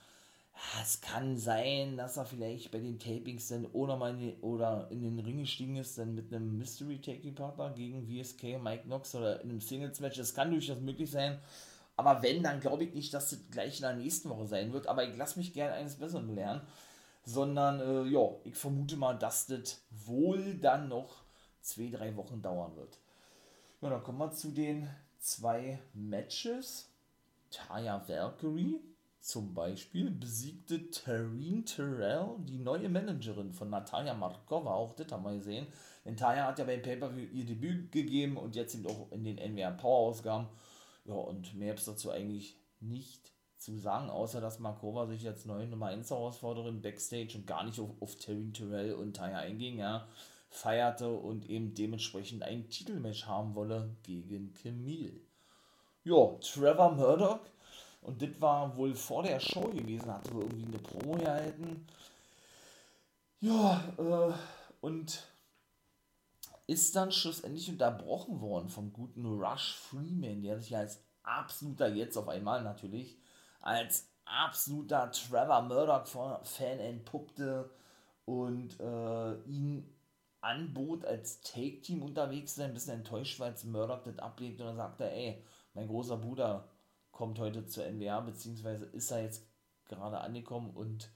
Es 0.81 1.00
kann 1.00 1.38
sein, 1.38 1.95
dass 1.95 2.17
er 2.17 2.25
vielleicht 2.25 2.71
bei 2.71 2.79
den 2.79 3.00
Tapings 3.00 3.48
dann 3.48 3.65
oder, 3.67 3.95
mal 3.95 4.12
in 4.12 4.19
den, 4.19 4.39
oder 4.41 4.88
in 4.91 5.01
den 5.01 5.17
Ring 5.19 5.39
gestiegen 5.39 5.77
ist, 5.77 5.98
dann 5.98 6.13
mit 6.13 6.33
einem 6.33 6.57
Mystery 6.57 7.00
Taking 7.00 7.33
Partner 7.33 7.71
gegen 7.71 8.05
VSK, 8.05 8.62
Mike 8.62 8.83
Knox 8.83 9.15
oder 9.15 9.41
in 9.41 9.50
einem 9.50 9.62
Singles 9.62 10.01
Match. 10.01 10.17
Das 10.17 10.36
kann 10.36 10.51
durchaus 10.51 10.79
möglich 10.79 11.10
sein. 11.10 11.39
Aber 12.05 12.24
wenn, 12.24 12.43
dann 12.43 12.60
glaube 12.60 12.84
ich 12.84 12.93
nicht, 12.93 13.13
dass 13.13 13.29
das 13.29 13.39
gleich 13.51 13.77
in 13.77 13.84
der 13.84 13.96
nächsten 13.96 14.29
Woche 14.29 14.48
sein 14.48 14.74
wird. 14.74 14.88
Aber 14.88 15.03
ich 15.03 15.15
lasse 15.15 15.38
mich 15.38 15.53
gerne 15.53 15.74
eines 15.74 15.96
Besseren 15.96 16.27
belehren. 16.27 16.62
Sondern, 17.24 17.79
äh, 17.79 18.10
ja, 18.10 18.29
ich 18.43 18.55
vermute 18.55 18.98
mal, 18.98 19.13
dass 19.13 19.46
das 19.46 19.81
wohl 19.91 20.55
dann 20.55 20.89
noch 20.89 21.24
zwei, 21.62 21.89
drei 21.89 22.15
Wochen 22.15 22.41
dauern 22.41 22.75
wird. 22.75 22.98
Ja, 23.81 23.89
dann 23.89 24.03
kommen 24.03 24.17
wir 24.17 24.31
zu 24.31 24.50
den 24.50 24.89
zwei 25.20 25.79
Matches. 25.93 26.88
Taya 27.51 28.01
Valkyrie 28.08 28.79
zum 29.22 29.53
Beispiel 29.53 30.10
besiegte 30.10 30.89
Tareen 30.89 31.63
Terrell, 31.63 32.38
die 32.39 32.58
neue 32.58 32.89
Managerin 32.89 33.53
von 33.53 33.70
Natalia 33.70 34.15
Markova. 34.15 34.74
Auch 34.74 34.96
das 34.96 35.12
haben 35.12 35.24
wir 35.24 35.36
gesehen. 35.36 35.67
Denn 36.03 36.17
Taya 36.17 36.48
hat 36.48 36.58
ja 36.58 36.65
beim 36.65 36.81
Pay-Per-View 36.81 37.27
ihr 37.31 37.46
Debüt 37.46 37.91
gegeben 37.91 38.38
und 38.38 38.55
jetzt 38.55 38.74
eben 38.74 38.88
auch 38.88 39.12
in 39.12 39.24
den 39.24 39.38
NWA 39.38 39.70
Power-Ausgaben 39.72 40.48
ja, 41.05 41.13
und 41.13 41.55
mehr 41.55 41.74
ist 41.74 41.88
dazu 41.88 42.12
eigentlich 42.12 42.58
nicht 42.79 43.31
zu 43.58 43.77
sagen, 43.77 44.10
außer 44.10 44.41
dass 44.41 44.60
Markova 44.60 45.05
sich 45.05 45.22
jetzt 45.22 45.46
neue 45.46 45.67
Nummer 45.67 45.88
1 45.88 46.10
Herausforderin 46.10 46.81
Backstage 46.81 47.38
und 47.38 47.46
gar 47.46 47.63
nicht 47.63 47.79
auf, 47.79 47.89
auf 48.00 48.15
Terry 48.15 48.51
Terrell 48.51 48.93
und 48.96 49.15
Taya 49.15 49.38
einging, 49.38 49.77
ja, 49.77 50.08
feierte 50.50 51.10
und 51.10 51.50
eben 51.50 51.74
dementsprechend 51.74 52.43
ein 52.43 52.70
Titelmatch 52.70 53.25
haben 53.25 53.55
wolle 53.55 53.96
gegen 54.03 54.53
Camille. 54.53 55.13
Ja, 56.03 56.36
Trevor 56.41 56.91
Murdoch, 56.93 57.39
und 58.01 58.22
das 58.22 58.29
war 58.39 58.75
wohl 58.75 58.96
vor 58.96 59.24
der 59.24 59.39
Show 59.39 59.70
gewesen, 59.70 60.12
hatte 60.12 60.34
wohl 60.34 60.43
irgendwie 60.43 60.65
eine 60.65 60.79
Promo 60.79 61.17
gehalten. 61.17 61.88
Ja, 63.39 63.84
äh, 63.98 64.34
und 64.81 65.24
ist 66.67 66.95
dann 66.95 67.11
schlussendlich 67.11 67.69
unterbrochen 67.69 68.41
worden 68.41 68.69
vom 68.69 68.93
guten 68.93 69.25
Rush 69.25 69.75
Freeman, 69.75 70.41
der 70.41 70.59
sich 70.59 70.75
als 70.75 71.03
absoluter, 71.23 71.87
jetzt 71.89 72.17
auf 72.17 72.27
einmal 72.27 72.63
natürlich, 72.63 73.17
als 73.61 74.09
absoluter 74.25 75.11
Trevor 75.11 75.61
Murdoch-Fan 75.63 76.79
entpuppte 76.79 77.69
und 78.25 78.79
äh, 78.79 79.33
ihn 79.43 79.93
anbot, 80.41 81.05
als 81.05 81.41
Take-Team 81.41 82.01
unterwegs 82.01 82.53
zu 82.53 82.61
sein, 82.61 82.71
ein 82.71 82.73
bisschen 82.73 82.95
enttäuscht 82.95 83.39
war, 83.39 83.47
als 83.47 83.63
Murdoch 83.63 84.03
das 84.03 84.17
ablehnt 84.19 84.59
und 84.59 84.67
dann 84.67 84.75
sagte, 84.75 85.09
ey, 85.11 85.43
mein 85.73 85.87
großer 85.87 86.17
Bruder 86.17 86.67
kommt 87.11 87.39
heute 87.39 87.65
zur 87.65 87.85
NWA, 87.85 88.21
beziehungsweise 88.21 88.85
ist 88.85 89.11
er 89.11 89.23
jetzt 89.23 89.47
gerade 89.85 90.19
angekommen 90.19 90.71
und 90.71 91.09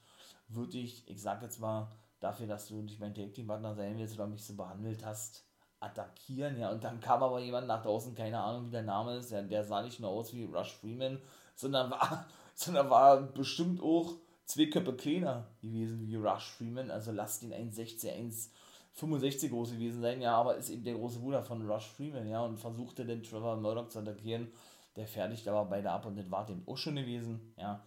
würde 0.47 0.77
ich, 0.77 1.07
ich 1.07 1.21
sag 1.21 1.41
jetzt 1.41 1.59
mal, 1.59 1.91
dafür, 2.25 2.47
dass 2.47 2.67
du 2.67 2.81
nicht 2.81 2.99
mein 2.99 3.13
Take-Team-Partner 3.13 3.75
sein 3.75 3.97
willst 3.97 4.15
oder 4.15 4.27
mich 4.27 4.43
so 4.43 4.55
behandelt 4.55 5.05
hast, 5.05 5.45
attackieren, 5.79 6.59
ja, 6.59 6.71
und 6.71 6.83
dann 6.83 6.99
kam 6.99 7.21
aber 7.21 7.39
jemand 7.39 7.67
nach 7.67 7.83
draußen, 7.83 8.15
keine 8.15 8.39
Ahnung, 8.39 8.67
wie 8.67 8.71
der 8.71 8.83
Name 8.83 9.17
ist, 9.17 9.31
ja, 9.31 9.41
der 9.41 9.63
sah 9.63 9.81
nicht 9.83 9.99
nur 9.99 10.09
aus 10.09 10.33
wie 10.33 10.45
Rush 10.45 10.73
Freeman, 10.73 11.19
sondern 11.55 11.91
war, 11.91 12.25
sondern 12.55 12.89
war 12.89 13.21
bestimmt 13.21 13.81
auch 13.81 14.13
zwei 14.45 14.65
Köpfe 14.67 14.93
kleiner 14.93 15.47
gewesen 15.61 16.07
wie 16.07 16.15
Rush 16.15 16.49
Freeman, 16.51 16.89
also 16.89 17.11
lasst 17.11 17.43
ihn 17.43 17.53
1,60, 17.53 18.49
1,65 18.97 19.49
groß 19.49 19.71
gewesen 19.71 20.01
sein, 20.01 20.21
ja, 20.21 20.35
aber 20.35 20.55
ist 20.55 20.69
eben 20.69 20.83
der 20.83 20.95
große 20.95 21.19
Bruder 21.19 21.43
von 21.43 21.69
Rush 21.69 21.87
Freeman, 21.87 22.27
ja, 22.27 22.41
und 22.41 22.57
versuchte 22.57 23.05
den 23.05 23.21
Trevor 23.21 23.57
Murdoch 23.57 23.89
zu 23.89 23.99
attackieren, 23.99 24.51
der 24.95 25.07
fertigt 25.07 25.47
aber 25.47 25.65
beide 25.65 25.91
ab 25.91 26.05
und 26.05 26.17
das 26.17 26.31
war 26.31 26.45
dem 26.45 26.63
auch 26.67 26.77
schon 26.77 26.95
gewesen, 26.95 27.53
ja, 27.57 27.83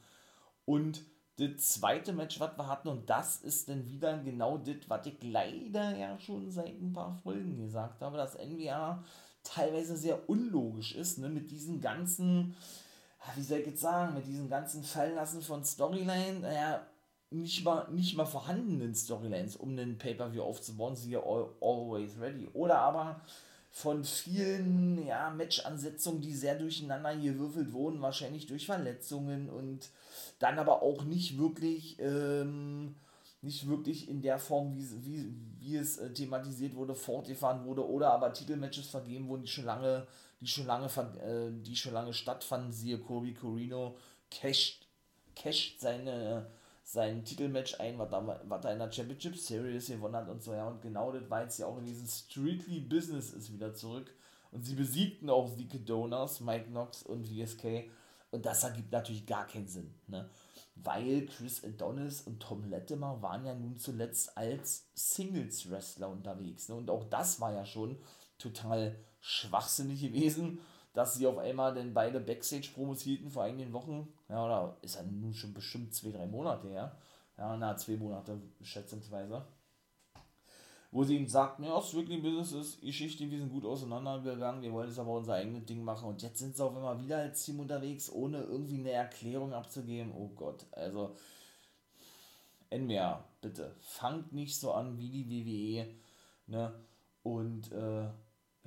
und 0.66 1.02
das 1.38 1.68
zweite 1.68 2.12
Match, 2.12 2.40
was 2.40 2.56
wir 2.56 2.66
hatten, 2.66 2.88
und 2.88 3.08
das 3.08 3.36
ist 3.36 3.68
dann 3.68 3.86
wieder 3.86 4.18
genau 4.18 4.58
das, 4.58 4.76
was 4.88 5.06
ich 5.06 5.22
leider 5.22 5.96
ja 5.96 6.18
schon 6.18 6.50
seit 6.50 6.80
ein 6.80 6.92
paar 6.92 7.14
Folgen 7.22 7.56
gesagt 7.56 8.02
habe, 8.02 8.16
dass 8.16 8.36
NWA 8.36 9.02
teilweise 9.44 9.96
sehr 9.96 10.28
unlogisch 10.28 10.94
ist, 10.94 11.18
ne, 11.18 11.28
mit 11.28 11.50
diesen 11.50 11.80
ganzen, 11.80 12.56
wie 13.36 13.42
soll 13.42 13.58
ich 13.58 13.66
jetzt 13.66 13.80
sagen, 13.80 14.14
mit 14.14 14.26
diesen 14.26 14.48
ganzen 14.48 14.82
Fallenlassen 14.82 15.40
von 15.42 15.64
Storyline, 15.64 16.40
naja, 16.40 16.86
nicht 17.30 17.64
mal, 17.64 17.86
nicht 17.90 18.16
mal 18.16 18.24
vorhandenen 18.24 18.94
Storylines, 18.94 19.56
um 19.56 19.70
einen 19.70 19.98
Pay-Per-View 19.98 20.42
aufzubauen, 20.42 20.96
siehe 20.96 21.22
Always 21.22 22.18
Ready. 22.18 22.48
Oder 22.52 22.78
aber 22.78 23.20
von 23.70 24.04
vielen 24.04 25.06
ja, 25.06 25.30
Match-Ansetzungen, 25.30 26.20
die 26.20 26.34
sehr 26.34 26.58
durcheinander 26.58 27.14
gewürfelt 27.16 27.72
wurden, 27.72 28.00
wahrscheinlich 28.00 28.46
durch 28.46 28.66
Verletzungen 28.66 29.50
und 29.50 29.90
dann 30.38 30.58
aber 30.58 30.82
auch 30.82 31.04
nicht 31.04 31.38
wirklich, 31.38 31.96
ähm, 32.00 32.96
nicht 33.42 33.68
wirklich 33.68 34.08
in 34.08 34.22
der 34.22 34.38
Form, 34.38 34.74
wie, 34.74 35.04
wie, 35.04 35.34
wie 35.60 35.76
es 35.76 35.98
äh, 35.98 36.12
thematisiert 36.12 36.74
wurde, 36.74 36.94
fortgefahren 36.94 37.64
wurde 37.64 37.88
oder 37.88 38.12
aber 38.12 38.32
Titelmatches 38.32 38.88
vergeben 38.88 39.28
wurden, 39.28 39.42
die 39.42 39.48
schon 39.48 39.66
lange, 39.66 40.06
die 40.40 40.46
schon 40.46 40.66
lange, 40.66 40.86
äh, 40.86 41.52
die 41.62 41.76
schon 41.76 41.92
lange 41.92 42.14
stattfanden, 42.14 42.72
siehe 42.72 42.98
Kobe 42.98 43.34
Corino 43.34 43.96
casht, 44.30 44.86
casht 45.36 45.80
seine 45.80 46.50
sein 46.90 47.22
Titelmatch 47.22 47.78
ein, 47.80 47.98
was, 47.98 48.64
er 48.64 48.72
in 48.72 48.78
der 48.78 48.90
Championship 48.90 49.36
Series 49.36 49.88
gewonnen 49.88 50.16
hat 50.16 50.30
und 50.30 50.42
so, 50.42 50.54
ja, 50.54 50.66
und 50.66 50.80
genau 50.80 51.12
das 51.12 51.28
war 51.28 51.42
jetzt 51.42 51.58
ja 51.58 51.66
auch 51.66 51.76
in 51.76 51.84
diesem 51.84 52.06
Strictly 52.06 52.80
Business 52.80 53.30
ist 53.30 53.52
wieder 53.52 53.74
zurück 53.74 54.10
und 54.52 54.64
sie 54.64 54.74
besiegten 54.74 55.28
auch 55.28 55.54
die 55.54 55.84
Donors, 55.84 56.40
Mike 56.40 56.68
Knox 56.68 57.02
und 57.02 57.26
VSK 57.26 57.90
und 58.30 58.46
das 58.46 58.64
ergibt 58.64 58.90
natürlich 58.90 59.26
gar 59.26 59.46
keinen 59.46 59.68
Sinn, 59.68 59.92
ne? 60.06 60.30
Weil 60.76 61.26
Chris 61.26 61.62
Adonis 61.62 62.22
und 62.22 62.40
Tom 62.40 62.64
Latimer 62.70 63.20
waren 63.20 63.44
ja 63.44 63.54
nun 63.54 63.76
zuletzt 63.76 64.38
als 64.38 64.86
Singles-Wrestler 64.94 66.08
unterwegs. 66.08 66.68
Ne? 66.68 66.76
Und 66.76 66.88
auch 66.88 67.02
das 67.02 67.40
war 67.40 67.52
ja 67.52 67.66
schon 67.66 67.98
total 68.38 68.96
schwachsinnig 69.18 70.00
gewesen, 70.00 70.60
dass 70.92 71.14
sie 71.14 71.26
auf 71.26 71.38
einmal 71.38 71.74
denn 71.74 71.94
beide 71.94 72.20
Backstage-Promos 72.20 73.02
hielten 73.02 73.30
vor 73.30 73.44
einigen 73.44 73.72
Wochen. 73.72 74.08
Ja, 74.28 74.44
oder 74.44 74.76
ist 74.82 74.96
ja 74.96 75.02
nun 75.02 75.34
schon 75.34 75.54
bestimmt 75.54 75.94
zwei, 75.94 76.10
drei 76.10 76.26
Monate 76.26 76.68
her. 76.68 76.96
Ja, 77.36 77.56
na, 77.56 77.76
zwei 77.76 77.96
Monate 77.96 78.40
schätzungsweise 78.62 79.46
wo 80.90 81.04
sie 81.04 81.16
ihm 81.16 81.28
sagten, 81.28 81.64
ja, 81.64 81.80
Strictly 81.80 82.18
Business 82.18 82.52
ist 82.52 82.80
Geschichte, 82.80 83.30
wir 83.30 83.38
sind 83.38 83.50
gut 83.50 83.64
auseinandergegangen, 83.64 84.62
wir 84.62 84.72
wollen 84.72 84.88
jetzt 84.88 84.98
aber 84.98 85.12
unser 85.12 85.34
eigenes 85.34 85.66
Ding 85.66 85.84
machen 85.84 86.08
und 86.08 86.22
jetzt 86.22 86.38
sind 86.38 86.56
sie 86.56 86.64
auf 86.64 86.74
einmal 86.74 86.98
wieder 87.02 87.18
als 87.18 87.44
Team 87.44 87.60
unterwegs, 87.60 88.10
ohne 88.10 88.42
irgendwie 88.42 88.78
eine 88.78 88.92
Erklärung 88.92 89.52
abzugeben. 89.52 90.12
Oh 90.16 90.28
Gott, 90.28 90.64
also 90.72 91.14
NWA, 92.70 93.22
bitte, 93.40 93.74
fangt 93.80 94.32
nicht 94.32 94.58
so 94.58 94.72
an 94.72 94.96
wie 94.96 95.10
die 95.10 95.28
WWE, 95.28 95.94
ne, 96.46 96.74
und, 97.22 97.70
äh, 97.72 98.08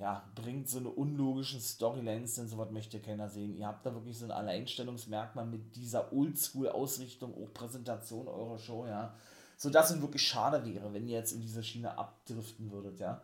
ja, 0.02 0.30
bringt 0.34 0.68
so 0.68 0.78
eine 0.78 0.90
unlogischen 0.90 1.60
Storylines, 1.60 2.34
denn 2.34 2.48
sowas 2.48 2.70
möchte 2.70 3.00
keiner 3.00 3.28
sehen. 3.28 3.56
Ihr 3.56 3.66
habt 3.66 3.86
da 3.86 3.94
wirklich 3.94 4.18
so 4.18 4.26
ein 4.26 4.30
Alleinstellungsmerkmal 4.30 5.46
mit 5.46 5.76
dieser 5.76 6.12
Oldschool-Ausrichtung, 6.12 7.34
auch 7.34 7.54
Präsentation 7.54 8.28
eurer 8.28 8.58
Show, 8.58 8.86
ja 8.86 9.14
sodass 9.62 9.92
es 9.92 10.02
wirklich 10.02 10.26
schade 10.26 10.64
wäre, 10.66 10.92
wenn 10.92 11.06
ihr 11.06 11.18
jetzt 11.18 11.32
in 11.32 11.40
diese 11.40 11.62
Schiene 11.62 11.96
abdriften 11.96 12.72
würdet, 12.72 12.98
ja. 12.98 13.22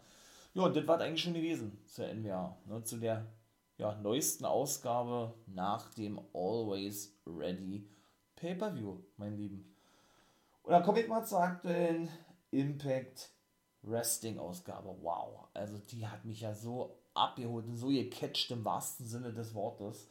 Ja, 0.54 0.62
und 0.62 0.76
das 0.76 0.86
war 0.86 1.00
eigentlich 1.00 1.22
schon 1.22 1.34
gewesen 1.34 1.76
zur 1.86 2.06
NWA, 2.06 2.56
ne, 2.64 2.82
zu 2.84 2.96
der 2.98 3.26
ja, 3.76 3.94
neuesten 3.96 4.44
Ausgabe 4.44 5.34
nach 5.46 5.92
dem 5.94 6.20
Always 6.32 7.12
Ready 7.26 7.88
Pay-Per-View, 8.36 8.98
mein 9.16 9.36
Lieben. 9.36 9.74
Und 10.62 10.72
dann 10.72 10.84
komme 10.84 11.00
ich 11.00 11.08
mal 11.08 11.26
zur 11.26 11.40
aktuellen 11.40 12.08
Impact 12.52 13.30
Wrestling 13.90 14.38
Ausgabe. 14.38 14.94
Wow, 15.02 15.48
also 15.54 15.78
die 15.78 16.06
hat 16.06 16.24
mich 16.24 16.40
ja 16.40 16.54
so 16.54 16.96
abgeholt 17.14 17.66
und 17.66 17.76
so 17.76 17.88
gecatcht 17.88 18.50
im 18.50 18.64
wahrsten 18.64 19.06
Sinne 19.06 19.32
des 19.32 19.54
Wortes. 19.54 20.08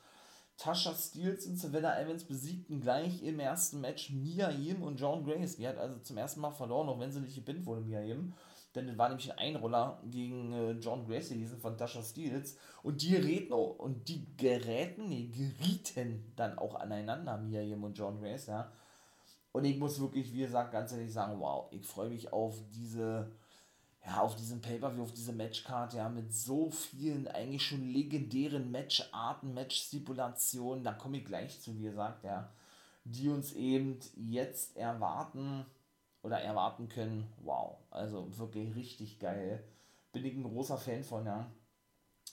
Tasha 0.58 0.94
Steels 0.96 1.46
und 1.46 1.58
Savannah 1.58 2.00
Evans 2.00 2.24
besiegten 2.24 2.82
gleich 2.82 3.22
im 3.22 3.40
ersten 3.40 3.80
Match 3.80 4.10
Mia 4.10 4.50
Yim 4.50 4.82
und 4.82 5.00
John 5.00 5.24
Grace. 5.24 5.58
Die 5.58 5.68
hat 5.68 5.78
also 5.78 6.00
zum 6.00 6.18
ersten 6.18 6.42
Mal 6.42 6.52
verloren, 6.52 6.90
auch 6.90 7.00
wenn 7.00 7.12
sie 7.12 7.22
nicht 7.22 7.36
gebindet 7.36 7.66
wurde, 7.68 7.82
Mia 7.82 8.02
Yim. 8.02 8.34
Denn 8.74 8.90
es 8.90 8.98
war 8.98 9.10
nämlich 9.10 9.32
ein 9.32 9.38
Einroller 9.38 10.02
gegen 10.06 10.54
äh, 10.54 10.72
John 10.74 11.06
Grace 11.06 11.30
gewesen 11.30 11.60
von 11.60 11.78
Tasha 11.78 12.02
Steels. 12.02 12.58
Und 12.82 13.02
die 13.04 13.16
reden 13.16 13.54
und 13.54 14.08
die 14.08 14.26
geräten, 14.36 15.10
nee, 15.10 15.28
gerieten 15.28 16.34
dann 16.36 16.58
auch 16.58 16.76
aneinander, 16.76 17.38
Mia 17.38 17.62
Yim 17.62 17.84
und 17.84 17.98
John 17.98 18.20
Grace, 18.20 18.48
ja. 18.48 18.72
Und 19.52 19.66
ich 19.66 19.78
muss 19.78 20.00
wirklich, 20.00 20.34
wie 20.34 20.40
gesagt, 20.40 20.72
ganz 20.72 20.92
ehrlich 20.92 21.12
sagen, 21.12 21.40
wow, 21.40 21.68
ich 21.72 21.86
freue 21.86 22.10
mich 22.10 22.32
auf 22.34 22.56
diese 22.76 23.32
ja, 24.08 24.22
auf 24.22 24.36
diesem 24.36 24.62
Pay-Per-View, 24.62 25.04
auf 25.04 25.12
diese 25.12 25.34
Matchcard, 25.34 25.94
ja, 25.94 26.08
mit 26.08 26.34
so 26.34 26.72
vielen 26.72 27.28
eigentlich 27.28 27.66
schon 27.66 27.90
legendären 27.90 28.72
Matcharten, 28.72 29.54
Match-Stipulationen, 29.54 30.84
da 30.86 30.94
komme 30.94 31.18
ich 31.18 31.26
gleich 31.26 31.60
zu, 31.60 31.78
wie 31.78 31.84
gesagt, 31.84 32.24
ja, 32.24 32.50
die 33.04 33.28
uns 33.28 33.52
eben 33.52 34.00
jetzt 34.16 34.78
erwarten 34.78 35.66
oder 36.22 36.40
erwarten 36.40 36.88
können. 36.88 37.28
Wow, 37.44 37.80
also 37.90 38.38
wirklich 38.38 38.76
richtig 38.76 39.20
geil. 39.20 39.64
Bin 40.14 40.24
ich 40.24 40.36
ein 40.36 40.44
großer 40.44 40.78
Fan 40.78 41.04
von, 41.04 41.26
ja. 41.26 41.52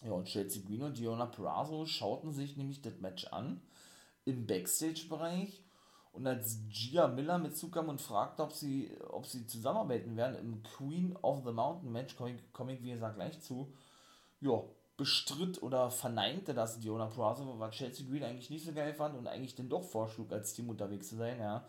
Ja, 0.02 0.12
und 0.12 0.26
Chelsea 0.26 0.62
Green 0.62 0.82
und 0.82 0.96
Diona 0.96 1.26
Perazzo 1.26 1.86
schauten 1.86 2.32
sich 2.32 2.56
nämlich 2.56 2.82
das 2.82 3.00
Match 3.00 3.26
an 3.28 3.60
im 4.24 4.46
Backstage-Bereich 4.46 5.63
und 6.14 6.26
als 6.26 6.61
Gia 6.68 7.09
Miller 7.09 7.38
mit 7.38 7.56
zukam 7.56 7.88
und 7.88 8.00
fragte, 8.00 8.42
ob 8.42 8.52
sie, 8.52 8.97
ob 9.09 9.26
sie 9.26 9.47
zusammenarbeiten 9.47 10.16
werden 10.16 10.37
im 10.37 10.62
Queen 10.62 11.16
of 11.23 11.44
the 11.44 11.52
Mountain 11.52 11.90
Match, 11.90 12.16
komme 12.16 12.30
ich, 12.30 12.42
komm 12.52 12.68
ich 12.68 12.83
wie 12.83 12.92
gesagt 12.92 13.16
gleich 13.16 13.40
zu, 13.40 13.73
ja, 14.40 14.62
bestritt 14.97 15.61
oder 15.61 15.90
verneinte 15.90 16.54
das 16.54 16.78
Diona 16.78 17.06
Purrazzo, 17.06 17.59
was 17.59 17.75
Chelsea 17.75 18.06
Green 18.09 18.23
eigentlich 18.23 18.50
nicht 18.50 18.64
so 18.64 18.73
geil 18.73 18.94
fand 18.94 19.16
und 19.16 19.26
eigentlich 19.26 19.56
dann 19.56 19.68
doch 19.68 19.83
vorschlug, 19.83 20.33
als 20.33 20.54
Team 20.54 20.71
unterwegs 20.71 21.09
zu 21.09 21.16
sein, 21.16 21.40
ja. 21.40 21.66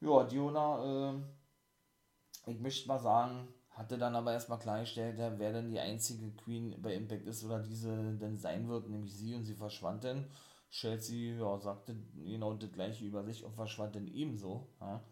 Ja, 0.00 0.22
Diona, 0.22 1.14
äh, 1.14 2.50
ich 2.50 2.60
möchte 2.60 2.86
mal 2.86 3.00
sagen, 3.00 3.48
hatte 3.70 3.98
dann 3.98 4.14
aber 4.14 4.32
erstmal 4.32 4.60
klargestellt, 4.60 5.16
wer 5.18 5.52
denn 5.52 5.70
die 5.70 5.80
einzige 5.80 6.30
Queen 6.32 6.80
bei 6.80 6.94
Impact 6.94 7.26
ist 7.26 7.44
oder 7.44 7.58
diese 7.58 8.14
denn 8.14 8.38
sein 8.38 8.68
wird, 8.68 8.88
nämlich 8.88 9.14
sie 9.14 9.34
und 9.34 9.44
sie 9.44 9.54
verschwand 9.54 10.04
dann. 10.04 10.26
Chelsea 10.70 11.36
ja, 11.38 11.58
sagte 11.58 11.96
genau 12.14 12.54
das 12.54 12.72
gleiche 12.72 13.04
über 13.04 13.24
sich 13.24 13.44
und 13.44 13.54
verschwand 13.54 13.96
dann 13.96 14.06
ebenso. 14.06 14.68
Ja. 14.80 15.02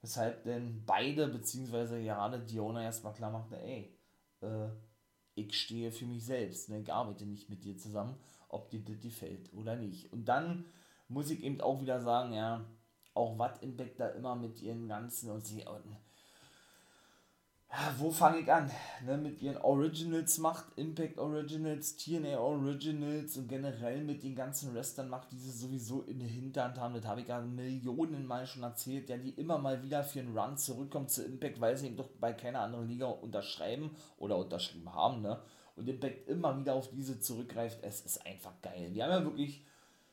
Weshalb 0.00 0.44
denn 0.44 0.84
beide, 0.86 1.28
beziehungsweise 1.28 2.02
gerade 2.02 2.40
Diona 2.40 2.82
erstmal 2.82 3.12
klar 3.12 3.30
machte, 3.30 3.60
ey, 3.60 3.96
äh, 4.40 4.68
ich 5.34 5.58
stehe 5.58 5.92
für 5.92 6.06
mich 6.06 6.24
selbst, 6.24 6.68
ne? 6.68 6.80
ich 6.80 6.92
arbeite 6.92 7.26
nicht 7.26 7.50
mit 7.50 7.64
dir 7.64 7.76
zusammen, 7.76 8.16
ob 8.48 8.70
dir 8.70 8.80
das 8.80 9.00
gefällt 9.00 9.52
oder 9.52 9.76
nicht. 9.76 10.12
Und 10.12 10.26
dann 10.26 10.64
muss 11.08 11.30
ich 11.30 11.42
eben 11.42 11.60
auch 11.60 11.80
wieder 11.80 12.00
sagen, 12.00 12.32
ja, 12.32 12.64
auch 13.14 13.38
was 13.38 13.60
Impact 13.62 14.00
da 14.00 14.08
immer 14.08 14.34
mit 14.34 14.60
ihren 14.62 14.88
ganzen 14.88 15.30
und 15.30 15.44
sie 15.44 15.64
und 15.64 15.96
wo 17.98 18.10
fange 18.10 18.38
ich 18.38 18.52
an? 18.52 18.70
Ne, 19.04 19.16
mit 19.18 19.42
ihren 19.42 19.58
Originals 19.58 20.38
macht, 20.38 20.66
Impact 20.76 21.18
Originals, 21.18 21.96
TNA 21.96 22.38
Originals 22.38 23.36
und 23.36 23.48
generell 23.48 24.02
mit 24.04 24.22
den 24.22 24.34
ganzen 24.34 24.74
Wrestlern 24.74 25.08
macht, 25.08 25.32
die 25.32 25.38
sie 25.38 25.50
sowieso 25.50 26.02
in 26.02 26.20
der 26.20 26.28
Hinterhand 26.28 26.78
haben. 26.78 26.94
Das 26.94 27.04
habe 27.04 27.20
ich 27.20 27.28
ja 27.28 27.40
Millionen 27.40 28.26
Mal 28.26 28.46
schon 28.46 28.62
erzählt, 28.62 29.08
ja, 29.08 29.16
die 29.16 29.30
immer 29.30 29.58
mal 29.58 29.82
wieder 29.82 30.04
für 30.04 30.20
einen 30.20 30.36
Run 30.36 30.56
zurückkommen 30.56 31.08
zu 31.08 31.24
Impact, 31.24 31.60
weil 31.60 31.76
sie 31.76 31.86
eben 31.86 31.96
doch 31.96 32.08
bei 32.20 32.32
keiner 32.32 32.60
anderen 32.60 32.88
Liga 32.88 33.06
unterschreiben 33.06 33.90
oder 34.18 34.38
unterschrieben 34.38 34.94
haben, 34.94 35.22
ne? 35.22 35.40
Und 35.74 35.88
Impact 35.88 36.28
immer 36.28 36.58
wieder 36.58 36.74
auf 36.74 36.88
diese 36.90 37.20
zurückgreift. 37.20 37.80
Es 37.82 38.00
ist 38.00 38.24
einfach 38.24 38.52
geil. 38.62 38.90
Wir 38.92 39.04
haben 39.04 39.10
ja 39.10 39.24
wirklich 39.24 39.66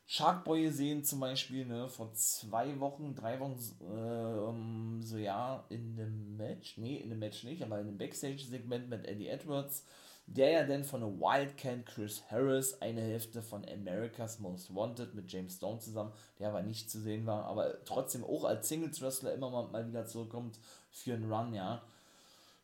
Sharkboy 0.05 0.63
gesehen 0.63 1.03
zum 1.03 1.19
Beispiel, 1.21 1.65
ne, 1.65 1.87
vor 1.87 2.13
zwei 2.13 2.79
Wochen, 2.79 3.15
drei 3.15 3.39
Wochen, 3.39 3.53
äh, 3.53 5.05
so 5.05 5.17
ja, 5.17 5.63
in 5.69 5.95
dem 5.95 6.37
Match, 6.37 6.77
nee, 6.77 6.97
in 6.97 7.09
dem 7.09 7.19
Match 7.19 7.43
nicht, 7.43 7.63
aber 7.63 7.79
in 7.79 7.87
dem 7.87 7.97
Backstage-Segment 7.97 8.89
mit 8.89 9.07
Eddie 9.07 9.29
Edwards, 9.29 9.85
der 10.25 10.51
ja 10.51 10.63
dann 10.65 10.83
von 10.83 11.19
Wildcat 11.19 11.85
Chris 11.85 12.23
Harris, 12.29 12.81
eine 12.81 13.01
Hälfte 13.01 13.41
von 13.41 13.65
America's 13.65 14.39
Most 14.39 14.73
Wanted 14.75 15.15
mit 15.15 15.31
James 15.31 15.55
Stone 15.55 15.79
zusammen, 15.79 16.13
der 16.39 16.49
aber 16.49 16.61
nicht 16.61 16.89
zu 16.89 16.99
sehen 16.99 17.25
war, 17.25 17.45
aber 17.45 17.83
trotzdem 17.85 18.23
auch 18.23 18.43
als 18.45 18.67
Singles-Wrestler 18.69 19.33
immer 19.33 19.49
mal, 19.49 19.67
mal 19.69 19.87
wieder 19.87 20.05
zurückkommt 20.05 20.59
für 20.91 21.13
einen 21.13 21.31
Run, 21.31 21.53
ja. 21.53 21.81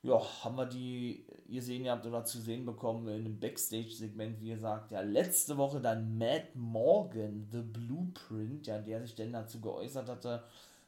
Ja, 0.01 0.22
haben 0.43 0.55
wir 0.55 0.65
die 0.65 1.25
ihr 1.50 1.62
sehen 1.62 1.86
ihr 1.86 1.91
habt 1.91 2.06
oder 2.06 2.24
zu 2.24 2.39
sehen 2.39 2.65
bekommen 2.65 3.08
in 3.08 3.25
einem 3.25 3.39
Backstage-Segment, 3.39 4.39
wie 4.41 4.50
gesagt, 4.50 4.91
ja, 4.91 5.01
letzte 5.01 5.58
Woche 5.58 5.82
dann 5.82 6.18
Matt 6.18 6.56
Morgan, 6.56 7.48
The 7.51 7.62
Blueprint, 7.62 8.68
ja, 8.68 8.79
der 8.79 9.01
sich 9.01 9.15
denn 9.15 9.34
dazu 9.34 9.60
geäußert 9.60 10.10
hatte, 10.10 10.44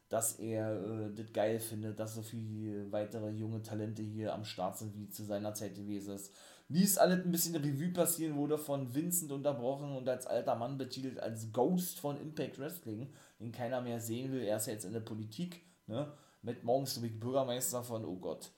dass 0.09 0.39
er 0.39 0.73
äh, 0.73 1.13
das 1.15 1.31
geil 1.33 1.59
findet, 1.59 1.99
dass 1.99 2.15
so 2.15 2.21
viele 2.21 2.91
weitere 2.91 3.29
junge 3.31 3.61
Talente 3.61 4.01
hier 4.01 4.33
am 4.33 4.43
Start 4.43 4.77
sind, 4.77 4.95
wie 4.95 5.09
zu 5.09 5.23
seiner 5.23 5.53
Zeit 5.53 5.75
gewesen 5.75 6.15
ist. 6.15 6.33
Ließ 6.69 6.97
alles 6.99 7.25
ein 7.25 7.31
bisschen 7.31 7.55
Revue 7.55 7.91
passieren, 7.91 8.35
wurde 8.35 8.57
von 8.57 8.93
Vincent 8.93 9.31
unterbrochen 9.31 9.95
und 9.95 10.07
als 10.07 10.25
alter 10.25 10.55
Mann 10.55 10.77
betitelt 10.77 11.19
als 11.19 11.51
Ghost 11.51 11.99
von 11.99 12.19
Impact 12.19 12.59
Wrestling, 12.59 13.09
den 13.39 13.51
keiner 13.51 13.81
mehr 13.81 13.99
sehen 13.99 14.31
will. 14.31 14.43
Er 14.43 14.57
ist 14.57 14.67
jetzt 14.67 14.85
in 14.85 14.93
der 14.93 15.01
Politik, 15.01 15.61
ne? 15.87 16.11
Matt 16.43 16.63
Morgan 16.63 16.85
ist 16.85 17.19
Bürgermeister 17.19 17.83
von, 17.83 18.03
oh 18.03 18.15
Gott, 18.15 18.51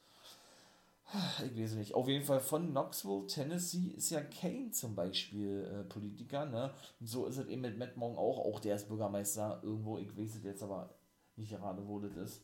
ich 1.45 1.62
weiß 1.62 1.74
nicht. 1.75 1.93
Auf 1.93 2.07
jeden 2.07 2.25
Fall 2.25 2.39
von 2.39 2.72
Knoxville, 2.72 3.27
Tennessee 3.27 3.93
ist 3.95 4.10
ja 4.10 4.22
Kane 4.22 4.72
zum 4.72 4.95
Beispiel 4.95 5.65
äh, 5.72 5.83
Politiker, 5.83 6.45
ne? 6.45 6.74
Und 7.00 7.07
so 7.07 7.25
ist 7.27 7.38
es 7.38 7.48
eben 7.48 7.62
mit 7.62 7.77
Matt 7.77 7.98
Morgan 7.98 8.17
auch. 8.17 8.39
Auch 8.39 8.60
der 8.60 8.75
ist 8.75 8.88
Bürgermeister 8.88 9.60
irgendwo. 9.63 9.98
Ich 9.98 10.17
weiß 10.17 10.36
es 10.36 10.43
jetzt 10.43 10.63
aber 10.63 10.89
nicht 11.36 11.51
gerade, 11.51 11.88
wo 11.88 12.00
das 12.00 12.15
ist. 12.15 12.41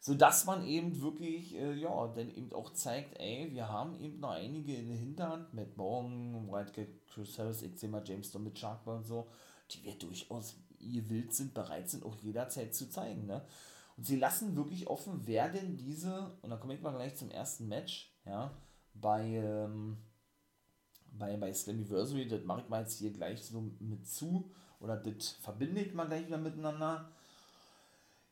So 0.00 0.14
dass 0.14 0.44
man 0.44 0.64
eben 0.64 1.00
wirklich, 1.00 1.56
äh, 1.56 1.74
ja, 1.74 2.08
dann 2.08 2.30
eben 2.30 2.52
auch 2.52 2.72
zeigt, 2.72 3.18
ey, 3.18 3.50
wir 3.52 3.68
haben 3.68 3.98
eben 4.00 4.20
noch 4.20 4.30
einige 4.30 4.74
in 4.74 4.88
der 4.88 4.96
Hinterhand. 4.96 5.52
Matt 5.54 5.76
Morgan, 5.76 6.50
White 6.50 6.88
Chris 7.12 7.38
Harris, 7.38 7.62
ich 7.62 7.78
sehe 7.78 7.88
mal 7.88 8.02
James 8.04 8.28
Stone 8.28 8.44
mit 8.44 8.58
Sharkboy 8.58 8.98
und 8.98 9.06
so, 9.06 9.26
die 9.70 9.82
wir 9.82 9.94
durchaus 9.94 10.56
ihr 10.78 11.08
wild 11.10 11.34
sind, 11.34 11.54
bereit 11.54 11.90
sind, 11.90 12.04
auch 12.04 12.16
jederzeit 12.16 12.74
zu 12.74 12.88
zeigen, 12.88 13.26
ne? 13.26 13.44
Und 13.98 14.04
sie 14.04 14.16
lassen 14.16 14.54
wirklich 14.54 14.86
offen, 14.86 15.22
wer 15.24 15.48
denn 15.48 15.76
diese, 15.76 16.30
und 16.42 16.50
da 16.50 16.56
komme 16.56 16.74
ich 16.76 16.80
mal 16.80 16.94
gleich 16.94 17.16
zum 17.16 17.32
ersten 17.32 17.66
Match, 17.66 18.14
ja, 18.24 18.56
bei, 18.94 19.24
ähm, 19.24 19.98
bei, 21.10 21.36
bei 21.36 21.52
Slammiversary, 21.52 22.28
das 22.28 22.44
mache 22.44 22.60
ich 22.60 22.68
mal 22.68 22.82
jetzt 22.82 22.96
hier 22.96 23.12
gleich 23.12 23.44
so 23.44 23.60
mit 23.80 24.06
zu, 24.06 24.52
oder 24.78 24.96
das 24.96 25.30
verbinde 25.40 25.80
ich 25.80 25.94
mal 25.94 26.06
gleich 26.06 26.28
wieder 26.28 26.38
miteinander. 26.38 27.10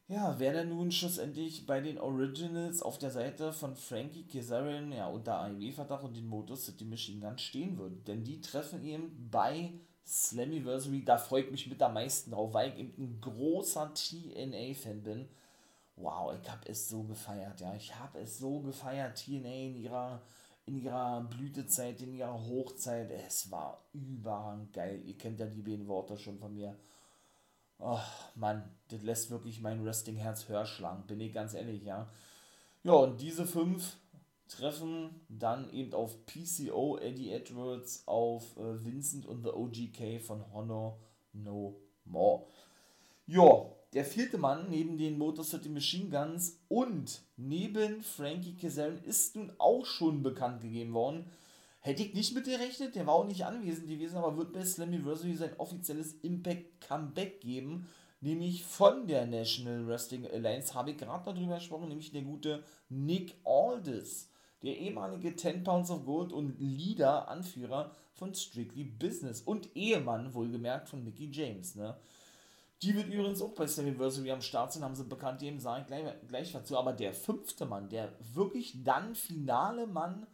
Ja, 0.06 0.36
wer 0.38 0.52
denn 0.52 0.68
nun 0.68 0.92
schlussendlich 0.92 1.66
bei 1.66 1.80
den 1.80 1.98
Originals 1.98 2.80
auf 2.80 2.98
der 2.98 3.10
Seite 3.10 3.52
von 3.52 3.74
Frankie 3.74 4.28
Kazarian, 4.28 4.92
ja, 4.92 5.08
unter 5.08 5.40
AEW-Verdacht 5.40 6.04
und 6.04 6.16
den 6.16 6.28
Motor 6.28 6.56
City 6.56 6.84
Machine 6.84 7.26
Gun 7.26 7.38
stehen 7.38 7.76
wird. 7.76 8.06
Denn 8.06 8.22
die 8.22 8.40
treffen 8.40 8.84
eben 8.84 9.28
bei 9.32 9.72
Slammiversary, 10.06 11.04
da 11.04 11.18
freue 11.18 11.42
ich 11.42 11.50
mich 11.50 11.66
mit 11.66 11.82
am 11.82 11.94
meisten 11.94 12.30
drauf, 12.30 12.54
weil 12.54 12.70
ich 12.70 12.78
eben 12.78 12.94
ein 12.96 13.20
großer 13.20 13.92
TNA-Fan 13.92 15.02
bin 15.02 15.28
wow, 15.96 16.34
ich 16.40 16.50
habe 16.50 16.68
es 16.68 16.88
so 16.88 17.02
gefeiert, 17.02 17.60
ja. 17.60 17.74
Ich 17.74 17.94
habe 17.94 18.20
es 18.20 18.38
so 18.38 18.60
gefeiert, 18.60 19.16
TNA 19.16 19.48
in 19.48 19.76
ihrer, 19.76 20.22
in 20.66 20.82
ihrer 20.82 21.22
Blütezeit, 21.22 22.00
in 22.02 22.14
ihrer 22.14 22.46
Hochzeit. 22.46 23.10
Es 23.10 23.50
war 23.50 23.82
überragend 23.92 24.72
geil. 24.72 25.02
Ihr 25.04 25.16
kennt 25.16 25.40
ja 25.40 25.46
die 25.46 25.62
beiden 25.62 25.88
Worte 25.88 26.16
schon 26.16 26.38
von 26.38 26.54
mir. 26.54 26.76
Oh, 27.78 27.98
Mann, 28.34 28.70
das 28.88 29.02
lässt 29.02 29.30
wirklich 29.30 29.60
mein 29.60 29.84
Wrestling-Herz 29.84 30.48
höher 30.48 30.64
schlagen, 30.64 31.06
bin 31.06 31.20
ich 31.20 31.32
ganz 31.32 31.52
ehrlich, 31.52 31.82
ja. 31.82 32.08
Ja, 32.84 32.92
und 32.92 33.20
diese 33.20 33.44
fünf 33.44 33.96
treffen 34.48 35.20
dann 35.28 35.68
eben 35.70 35.92
auf 35.92 36.24
PCO, 36.24 36.98
Eddie 36.98 37.32
Edwards, 37.32 38.04
auf 38.06 38.56
äh, 38.56 38.84
Vincent 38.84 39.26
und 39.26 39.42
The 39.42 39.50
OGK 39.50 40.22
von 40.22 40.52
Honor 40.52 40.98
No 41.32 41.78
More. 42.04 42.46
Ja, 43.26 43.66
der 43.96 44.04
vierte 44.04 44.36
Mann 44.36 44.66
neben 44.68 44.98
den 44.98 45.16
Motor 45.16 45.42
City 45.42 45.70
Machine 45.70 46.10
Guns 46.10 46.60
und 46.68 47.22
neben 47.38 48.02
Frankie 48.02 48.54
Kazarian 48.54 49.02
ist 49.02 49.36
nun 49.36 49.50
auch 49.56 49.86
schon 49.86 50.22
bekannt 50.22 50.60
gegeben 50.60 50.92
worden. 50.92 51.24
Hätte 51.80 52.02
ich 52.02 52.12
nicht 52.12 52.34
mit 52.34 52.44
gerechnet, 52.44 52.94
der 52.94 53.06
war 53.06 53.14
auch 53.14 53.26
nicht 53.26 53.46
anwesend 53.46 53.88
gewesen, 53.88 54.18
aber 54.18 54.36
wird 54.36 54.52
bei 54.52 54.62
Slammiversary 54.62 55.34
sein 55.34 55.56
offizielles 55.56 56.12
Impact 56.20 56.78
Comeback 56.86 57.40
geben, 57.40 57.88
nämlich 58.20 58.64
von 58.64 59.06
der 59.06 59.24
National 59.24 59.86
Wrestling 59.86 60.26
Alliance, 60.26 60.74
habe 60.74 60.90
ich 60.90 60.98
gerade 60.98 61.32
darüber 61.32 61.54
gesprochen, 61.54 61.88
nämlich 61.88 62.12
der 62.12 62.20
gute 62.20 62.64
Nick 62.90 63.34
Aldis, 63.46 64.28
der 64.62 64.76
ehemalige 64.76 65.34
10 65.34 65.64
Pounds 65.64 65.90
of 65.90 66.04
Gold 66.04 66.34
und 66.34 66.60
Leader, 66.60 67.28
Anführer 67.28 67.92
von 68.12 68.34
Strictly 68.34 68.84
Business 68.84 69.40
und 69.40 69.74
Ehemann, 69.74 70.34
wohlgemerkt, 70.34 70.90
von 70.90 71.02
Mickey 71.02 71.30
James, 71.32 71.76
ne? 71.76 71.96
Die 72.82 72.94
wird 72.94 73.06
übrigens 73.06 73.40
auch 73.40 73.54
bei 73.54 73.66
Slammiversary 73.66 74.30
am 74.30 74.42
Start 74.42 74.72
sein, 74.72 74.84
haben 74.84 74.94
sie 74.94 75.04
bekannt 75.04 75.40
gegeben, 75.40 75.60
sage 75.60 75.82
ich 75.82 75.86
gleich, 75.86 76.14
gleich 76.28 76.52
dazu. 76.52 76.76
Aber 76.76 76.92
der 76.92 77.14
fünfte 77.14 77.64
Mann, 77.64 77.88
der 77.88 78.12
wirklich 78.34 78.84
dann 78.84 79.14
finale 79.14 79.86
Mann, 79.86 80.26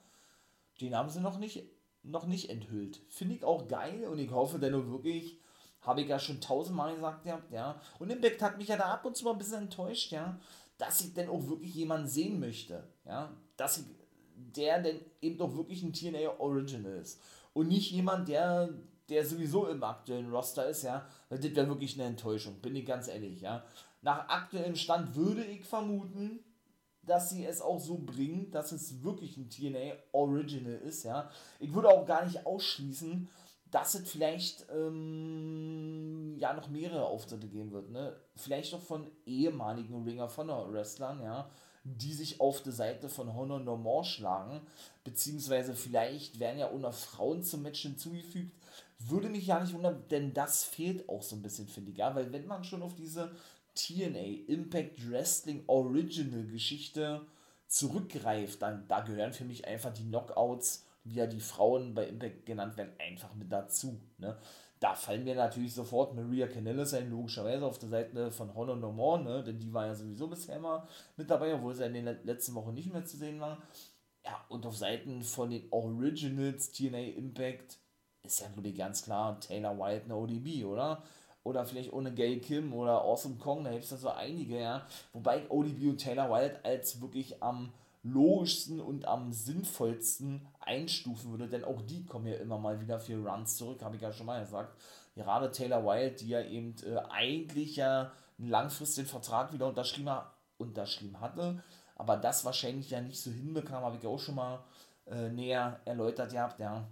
den 0.81 0.96
haben 0.96 1.09
sie 1.09 1.20
noch 1.20 1.38
nicht, 1.38 1.62
noch 2.02 2.26
nicht 2.26 2.50
enthüllt. 2.50 3.00
Finde 3.09 3.37
ich 3.37 3.44
auch 3.44 3.68
geil 3.68 4.07
und 4.07 4.18
ich 4.18 4.31
hoffe 4.33 4.59
dennoch 4.59 4.87
wirklich, 4.90 5.38
habe 5.83 6.02
ich 6.02 6.09
ja 6.09 6.18
schon 6.18 6.40
tausendmal 6.40 6.94
gesagt, 6.94 7.26
ja, 7.26 7.40
ja. 7.50 7.81
Und 8.00 8.11
Impact 8.11 8.42
hat 8.42 8.59
mich 8.59 8.68
ja 8.68 8.76
da 8.76 8.92
ab 8.92 9.05
und 9.05 9.16
zu 9.16 9.24
mal 9.24 9.33
ein 9.33 9.38
bisschen 9.38 9.62
enttäuscht, 9.62 10.11
ja, 10.11 10.38
dass 10.78 11.00
ich 11.00 11.14
denn 11.14 11.28
auch 11.28 11.46
wirklich 11.46 11.74
jemanden 11.74 12.09
sehen 12.09 12.40
möchte, 12.40 12.88
ja, 13.05 13.33
dass 13.57 13.78
ich, 13.78 13.85
der 14.35 14.83
denn 14.83 15.00
eben 15.20 15.38
doch 15.38 15.57
wirklich 15.57 15.83
ein 15.85 15.92
TNA 15.92 16.40
Original 16.40 16.96
ist. 16.96 17.20
Und 17.52 17.68
nicht 17.68 17.92
jemand, 17.92 18.28
der 18.28 18.70
der 19.12 19.25
sowieso 19.25 19.68
im 19.68 19.83
aktuellen 19.85 20.31
Roster 20.31 20.66
ist, 20.68 20.83
ja, 20.83 21.07
das 21.29 21.42
wäre 21.42 21.68
wirklich 21.68 21.94
eine 21.94 22.09
Enttäuschung, 22.09 22.55
bin 22.61 22.75
ich 22.75 22.87
ganz 22.87 23.09
ehrlich, 23.09 23.40
ja. 23.42 23.64
Nach 24.01 24.29
aktuellem 24.29 24.75
Stand 24.75 25.14
würde 25.14 25.44
ich 25.44 25.64
vermuten, 25.64 26.40
dass 27.03 27.31
sie 27.31 27.44
es 27.44 27.61
auch 27.61 27.79
so 27.79 27.98
bringen, 27.98 28.51
dass 28.51 28.72
es 28.72 29.03
wirklich 29.03 29.37
ein 29.37 29.51
TNA 29.51 29.94
Original 30.12 30.75
ist, 30.75 31.05
ja. 31.05 31.31
Ich 31.61 31.72
würde 31.75 31.88
auch 31.88 32.07
gar 32.07 32.25
nicht 32.25 32.46
ausschließen, 32.46 33.29
dass 33.70 33.94
es 33.94 34.09
vielleicht 34.09 34.66
ähm, 34.70 36.37
ja 36.38 36.53
noch 36.53 36.68
mehrere 36.68 37.07
Auftritte 37.07 37.48
geben 37.48 37.72
wird, 37.72 37.90
ne? 37.90 38.14
Vielleicht 38.37 38.75
auch 38.75 38.83
von 38.83 39.11
ehemaligen 39.25 40.05
Ringer 40.05 40.29
von 40.29 40.48
Wrestlern, 40.48 41.22
ja, 41.22 41.51
die 41.85 42.12
sich 42.12 42.40
auf 42.40 42.62
der 42.62 42.72
Seite 42.72 43.09
von 43.09 43.35
Honor 43.35 43.61
No 43.61 43.77
More 43.77 44.05
schlagen, 44.05 44.61
beziehungsweise 45.05 45.75
vielleicht 45.75 46.38
werden 46.38 46.59
ja 46.59 46.70
auch 46.70 46.79
noch 46.79 46.92
Frauen 46.92 47.42
zum 47.42 47.62
Match 47.62 47.83
hinzugefügt, 47.83 48.55
würde 49.10 49.28
mich 49.28 49.46
ja 49.46 49.60
nicht 49.60 49.74
wundern, 49.74 50.04
denn 50.10 50.32
das 50.32 50.64
fehlt 50.64 51.08
auch 51.08 51.22
so 51.22 51.36
ein 51.36 51.42
bisschen, 51.42 51.68
finde 51.68 51.90
ich. 51.90 51.98
Ja, 51.98 52.14
weil 52.14 52.32
wenn 52.32 52.46
man 52.46 52.64
schon 52.64 52.82
auf 52.82 52.94
diese 52.94 53.32
TNA 53.74 54.48
Impact 54.48 55.10
Wrestling 55.10 55.64
Original 55.66 56.44
Geschichte 56.46 57.26
zurückgreift, 57.66 58.60
dann 58.60 58.86
da 58.88 59.00
gehören 59.00 59.32
für 59.32 59.44
mich 59.44 59.66
einfach 59.66 59.92
die 59.92 60.04
Knockouts, 60.04 60.86
wie 61.04 61.14
ja 61.14 61.26
die 61.26 61.40
Frauen 61.40 61.94
bei 61.94 62.06
Impact 62.06 62.46
genannt 62.46 62.76
werden, 62.76 62.92
einfach 62.98 63.34
mit 63.34 63.50
dazu. 63.50 64.00
Ne? 64.18 64.36
Da 64.78 64.94
fallen 64.94 65.24
mir 65.24 65.34
natürlich 65.34 65.74
sofort 65.74 66.14
Maria 66.14 66.48
Canellis 66.48 66.92
ein, 66.92 67.10
logischerweise 67.10 67.64
auf 67.64 67.78
der 67.78 67.88
Seite 67.88 68.30
von 68.30 68.54
Honor 68.54 68.76
No 68.76 68.92
More, 68.92 69.22
ne? 69.22 69.42
denn 69.42 69.58
die 69.58 69.72
war 69.72 69.86
ja 69.86 69.94
sowieso 69.94 70.28
bisher 70.28 70.56
immer 70.56 70.86
mit 71.16 71.30
dabei, 71.30 71.54
obwohl 71.54 71.74
sie 71.74 71.86
in 71.86 71.94
den 71.94 72.04
letzten 72.24 72.54
Wochen 72.54 72.74
nicht 72.74 72.92
mehr 72.92 73.04
zu 73.04 73.16
sehen 73.16 73.40
war. 73.40 73.62
Ja, 74.24 74.44
und 74.48 74.66
auf 74.66 74.76
Seiten 74.76 75.22
von 75.22 75.50
den 75.50 75.66
Originals 75.72 76.72
TNA 76.72 77.16
Impact 77.16 77.78
ist 78.22 78.40
ja, 78.40 78.48
glaube 78.48 78.68
ich, 78.68 78.76
ganz 78.76 79.02
klar 79.02 79.38
Taylor 79.40 79.78
White 79.78 80.04
eine 80.04 80.16
ODB, 80.16 80.64
oder? 80.64 81.02
Oder 81.44 81.64
vielleicht 81.64 81.92
ohne 81.92 82.12
Gay 82.12 82.38
Kim 82.38 82.72
oder 82.72 83.02
Awesome 83.02 83.37
Kong, 83.37 83.64
da 83.64 83.72
gibt 83.72 83.85
es 83.85 83.90
ja 83.90 83.96
so 83.96 84.11
einige, 84.11 84.61
ja. 84.61 84.87
Wobei 85.12 85.50
ODB 85.50 85.88
und 85.88 85.98
Taylor 85.98 86.30
Wilde 86.30 86.64
als 86.64 87.00
wirklich 87.00 87.42
am 87.42 87.72
logischsten 88.04 88.80
und 88.80 89.06
am 89.06 89.32
sinnvollsten 89.32 90.46
einstufen 90.61 91.30
würde, 91.32 91.48
denn 91.48 91.64
auch 91.64 91.80
die 91.82 92.04
kommen 92.04 92.26
ja 92.26 92.37
immer 92.37 92.58
mal 92.58 92.80
wieder 92.80 92.98
für 92.98 93.16
Runs 93.16 93.56
zurück, 93.56 93.82
habe 93.82 93.96
ich 93.96 94.02
ja 94.02 94.12
schon 94.12 94.26
mal 94.26 94.40
gesagt. 94.40 94.76
Gerade 95.14 95.50
Taylor 95.50 95.85
Wilde, 95.85 96.16
die 96.16 96.28
ja 96.28 96.42
eben 96.42 96.74
äh, 96.85 96.98
eigentlich 97.11 97.76
ja 97.76 98.12
einen 98.38 98.48
langfristigen 98.48 99.06
Vertrag 99.06 99.52
wieder 99.52 99.68
unterschrieben, 99.68 100.11
unterschrieben 100.58 101.20
hatte, 101.20 101.62
aber 101.96 102.16
das 102.16 102.44
wahrscheinlich 102.44 102.90
ja 102.90 103.00
nicht 103.00 103.20
so 103.20 103.30
hinbekam, 103.30 103.85
habe 103.85 103.96
ich 103.96 104.06
auch 104.06 104.18
schon 104.18 104.37
mal 104.37 104.61
äh, 105.06 105.28
näher 105.28 105.80
erläutert 105.85 106.32
gehabt, 106.32 106.58
ja. 106.61 106.87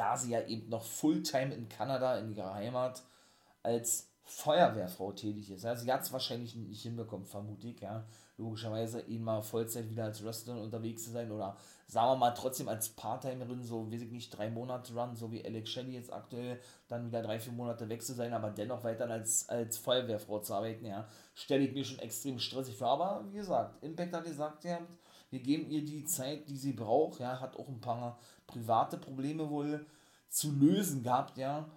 Da 0.00 0.16
sie 0.16 0.30
ja 0.30 0.40
eben 0.46 0.70
noch 0.70 0.82
Fulltime 0.82 1.54
in 1.54 1.68
Kanada, 1.68 2.18
in 2.18 2.34
ihrer 2.34 2.54
Heimat, 2.54 3.02
als 3.62 4.08
Feuerwehrfrau 4.24 5.12
tätig 5.12 5.50
ist. 5.50 5.64
Ja, 5.64 5.76
sie 5.76 5.92
hat 5.92 6.00
es 6.00 6.10
wahrscheinlich 6.10 6.54
nicht 6.54 6.80
hinbekommen, 6.80 7.26
vermute 7.26 7.68
ich, 7.68 7.82
ja. 7.82 8.06
Logischerweise 8.38 9.02
ihn 9.02 9.22
mal 9.22 9.42
Vollzeit 9.42 9.90
wieder 9.90 10.04
als 10.04 10.24
Wrestlerin 10.24 10.62
unterwegs 10.62 11.04
zu 11.04 11.10
sein 11.10 11.30
oder 11.30 11.54
sagen 11.86 12.12
wir 12.12 12.16
mal 12.16 12.30
trotzdem 12.30 12.68
als 12.68 12.88
Parttimerin, 12.88 13.62
so 13.62 13.92
weiß 13.92 14.00
ich 14.00 14.10
nicht, 14.10 14.30
drei 14.30 14.48
Monate 14.48 14.94
run, 14.94 15.14
so 15.16 15.30
wie 15.30 15.44
Alex 15.44 15.68
Shelley 15.68 15.92
jetzt 15.92 16.10
aktuell, 16.10 16.58
dann 16.88 17.04
wieder 17.04 17.20
drei, 17.20 17.38
vier 17.38 17.52
Monate 17.52 17.86
weg 17.90 18.02
zu 18.02 18.14
sein, 18.14 18.32
aber 18.32 18.48
dennoch 18.48 18.82
weiter 18.82 19.10
als, 19.10 19.50
als 19.50 19.76
Feuerwehrfrau 19.76 20.38
zu 20.38 20.54
arbeiten, 20.54 20.86
ja, 20.86 21.06
stelle 21.34 21.64
ich 21.64 21.74
mir 21.74 21.84
schon 21.84 21.98
extrem 21.98 22.38
stressig 22.38 22.78
vor. 22.78 22.88
Aber 22.88 23.22
wie 23.30 23.36
gesagt, 23.36 23.84
Impact 23.84 24.14
hat 24.14 24.24
gesagt, 24.24 24.64
ja, 24.64 24.78
wir 25.30 25.40
geben 25.40 25.70
ihr 25.70 25.84
die 25.84 26.04
Zeit, 26.04 26.48
die 26.48 26.56
sie 26.56 26.72
braucht, 26.72 27.20
ja, 27.20 27.40
hat 27.40 27.56
auch 27.56 27.68
ein 27.68 27.80
paar 27.80 28.18
private 28.50 28.98
Probleme 28.98 29.48
wohl 29.48 29.86
zu 30.28 30.52
lösen 30.52 31.02
gehabt, 31.02 31.38
ja, 31.38 31.68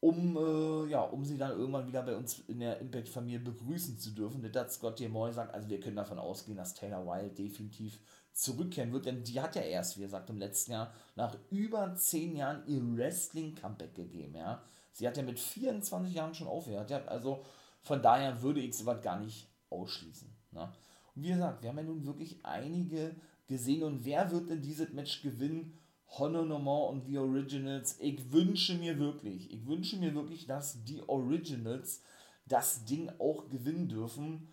um, 0.00 0.36
äh, 0.36 0.90
ja, 0.90 1.02
um 1.02 1.24
sie 1.24 1.38
dann 1.38 1.52
irgendwann 1.52 1.86
wieder 1.86 2.02
bei 2.02 2.16
uns 2.16 2.40
in 2.48 2.58
der 2.58 2.80
Impact-Familie 2.80 3.38
begrüßen 3.38 3.98
zu 3.98 4.10
dürfen. 4.10 4.42
Das 4.42 4.60
hat 4.60 4.72
Scott 4.72 5.00
Moy 5.08 5.32
sagt, 5.32 5.54
also 5.54 5.68
wir 5.68 5.78
können 5.78 5.96
davon 5.96 6.18
ausgehen, 6.18 6.56
dass 6.56 6.74
Taylor 6.74 7.06
Wilde 7.06 7.30
definitiv 7.30 8.00
zurückkehren 8.32 8.92
wird, 8.92 9.06
denn 9.06 9.22
die 9.22 9.40
hat 9.40 9.54
ja 9.54 9.62
erst, 9.62 9.98
wie 9.98 10.02
gesagt, 10.02 10.30
im 10.30 10.38
letzten 10.38 10.72
Jahr 10.72 10.92
nach 11.14 11.36
über 11.50 11.94
10 11.94 12.34
Jahren 12.34 12.62
ihr 12.66 12.80
Wrestling-Comeback 12.96 13.94
gegeben, 13.94 14.34
ja. 14.34 14.62
Sie 14.92 15.06
hat 15.06 15.16
ja 15.16 15.22
mit 15.22 15.38
24 15.38 16.14
Jahren 16.14 16.34
schon 16.34 16.48
aufgehört, 16.48 16.90
ja, 16.90 17.04
also 17.04 17.44
von 17.82 18.02
daher 18.02 18.42
würde 18.42 18.60
ich 18.60 18.76
sowas 18.76 19.02
gar 19.02 19.20
nicht 19.20 19.48
ausschließen, 19.70 20.28
ne. 20.52 20.72
Und 21.14 21.22
wie 21.22 21.28
gesagt, 21.28 21.62
wir 21.62 21.68
haben 21.68 21.78
ja 21.78 21.84
nun 21.84 22.06
wirklich 22.06 22.44
einige 22.44 23.14
gesehen 23.46 23.82
und 23.82 24.04
wer 24.04 24.30
wird 24.30 24.48
denn 24.48 24.62
dieses 24.62 24.92
Match 24.92 25.22
gewinnen? 25.22 25.78
Honor 26.18 26.44
No 26.44 26.58
More 26.58 26.90
und 26.90 27.06
die 27.06 27.18
Originals. 27.18 27.96
Ich 28.00 28.32
wünsche 28.32 28.74
mir 28.74 28.98
wirklich, 28.98 29.52
ich 29.52 29.66
wünsche 29.66 29.96
mir 29.96 30.14
wirklich, 30.14 30.46
dass 30.46 30.84
die 30.84 31.02
Originals 31.08 32.02
das 32.46 32.84
Ding 32.84 33.10
auch 33.18 33.48
gewinnen 33.48 33.88
dürfen. 33.88 34.48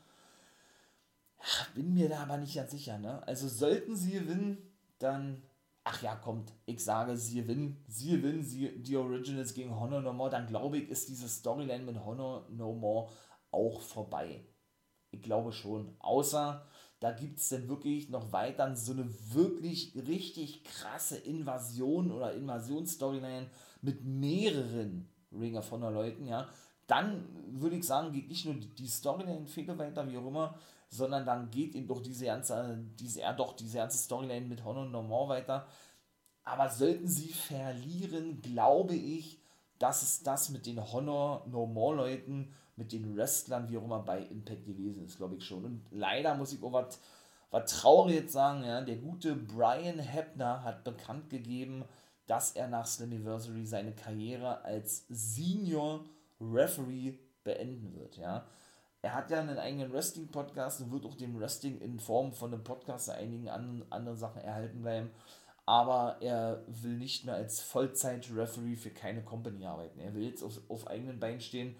Bin 1.74 1.94
mir 1.94 2.10
da 2.10 2.24
aber 2.24 2.38
nicht 2.38 2.56
ganz 2.56 2.72
sicher, 2.72 2.98
ne? 2.98 3.26
Also 3.28 3.48
sollten 3.48 3.96
sie 3.96 4.12
gewinnen, 4.12 4.58
dann. 5.00 5.44
Ach 5.86 6.04
ja, 6.04 6.16
kommt, 6.16 6.54
ich 6.66 6.84
sage, 6.84 7.18
sie 7.18 7.42
gewinnen, 7.42 7.84
sie 7.88 8.12
gewinnen, 8.12 8.44
sie, 8.44 8.84
die 8.84 8.98
Originals 8.98 9.54
gegen 9.54 9.80
Honor 9.80 10.02
No 10.02 10.14
More, 10.14 10.30
dann 10.30 10.46
glaube 10.46 10.78
ich, 10.78 10.90
ist 10.90 11.10
diese 11.10 11.28
Storyline 11.28 11.84
mit 11.84 12.04
Honor 12.04 12.46
No 12.50 12.74
More 12.74 13.10
auch 13.50 13.82
vorbei. 13.82 14.46
Ich 15.10 15.22
glaube 15.22 15.52
schon. 15.52 15.96
Außer 16.00 16.68
da 17.00 17.12
gibt 17.12 17.40
es 17.40 17.50
dann 17.50 17.68
wirklich 17.70 18.10
noch 18.10 18.32
weiter 18.32 18.76
so 18.76 18.92
eine 18.92 19.08
wirklich 19.34 19.94
richtig 20.08 20.64
krasse 20.64 21.18
Invasion 21.18 22.12
oder 22.12 22.34
Invasionsstoryline 22.34 23.50
mit 23.82 24.04
mehreren 24.04 25.08
Ring 25.32 25.58
of 25.58 25.72
Honor 25.72 25.92
Leuten, 25.92 26.28
ja. 26.28 26.50
Dann 26.88 27.24
würde 27.52 27.78
ich 27.78 27.86
sagen, 27.86 28.12
geht 28.12 28.30
nicht 28.30 28.46
nur 28.46 28.56
die 28.56 28.88
Storyline 28.88 29.46
Fehler 29.46 29.78
weiter, 29.78 30.10
wie 30.10 30.18
auch 30.18 30.28
immer, 30.28 30.56
sondern 30.90 31.26
dann 31.26 31.52
geht 31.52 31.76
eben 31.76 31.88
doch 31.88 32.02
diese 32.02 32.26
ganze, 32.26 32.84
diese, 33.00 33.22
ja 33.22 33.32
doch, 33.32 33.54
diese 33.54 33.78
ganze 33.78 34.00
Storyline 34.00 34.48
mit 34.48 34.64
Honor 34.64 34.86
No 34.86 35.04
More 35.04 35.30
weiter. 35.30 35.68
Aber 36.44 36.68
sollten 36.70 37.08
sie 37.08 37.32
verlieren, 37.32 38.42
glaube 38.42 38.96
ich, 38.96 39.40
dass 39.78 40.02
es 40.02 40.24
das 40.24 40.50
mit 40.50 40.66
den 40.66 40.82
Honor 40.92 41.46
No 41.48 41.68
More 41.68 41.96
Leuten 41.96 42.54
mit 42.80 42.92
den 42.94 43.16
Wrestlern, 43.16 43.70
wie 43.70 43.78
auch 43.78 43.84
immer, 43.84 44.00
bei 44.00 44.22
Impact 44.24 44.66
gewesen 44.66 45.06
ist, 45.06 45.18
glaube 45.18 45.36
ich 45.36 45.44
schon. 45.44 45.66
Und 45.66 45.82
leider 45.92 46.34
muss 46.34 46.54
ich 46.54 46.64
auch 46.64 46.72
was, 46.72 47.00
was 47.52 47.70
traurig 47.70 48.16
jetzt 48.16 48.34
sagen, 48.34 48.64
ja, 48.64 48.82
der 48.82 48.96
gute 48.96 49.36
Brian 49.36 50.00
Hebner 50.00 50.64
hat 50.64 50.84
bekannt 50.84 51.30
gegeben, 51.30 51.84
dass 52.26 52.54
er 52.54 52.68
nach 52.68 52.88
Slammiversary 52.88 53.66
seine 53.66 53.92
Karriere 53.92 54.64
als 54.64 55.06
Senior 55.10 56.06
Referee 56.40 57.16
beenden 57.44 57.94
wird, 57.94 58.18
ja. 58.18 58.46
Er 59.02 59.14
hat 59.14 59.32
ja 59.32 59.40
einen 59.40 59.58
eigenen 59.58 59.94
Wrestling-Podcast 59.94 60.82
und 60.82 60.92
wird 60.92 61.06
auch 61.06 61.16
dem 61.16 61.40
Wrestling 61.40 61.80
in 61.80 62.00
Form 62.00 62.34
von 62.34 62.54
einem 62.54 62.66
Podcast 62.66 63.10
einigen 63.10 63.48
anderen, 63.48 63.90
anderen 63.90 64.18
Sachen 64.18 64.42
erhalten 64.42 64.82
bleiben. 64.82 65.10
Aber 65.66 66.18
er 66.20 66.64
will 66.68 66.98
nicht 66.98 67.26
mehr 67.26 67.36
als 67.36 67.62
Vollzeit-Referee 67.62 68.76
für 68.76 68.90
keine 68.90 69.24
Company 69.24 69.66
arbeiten. 69.66 70.00
Er 70.00 70.14
will 70.14 70.24
jetzt 70.24 70.44
auf, 70.44 70.60
auf 70.68 70.88
eigenen 70.88 71.18
Beinen 71.18 71.40
stehen 71.40 71.78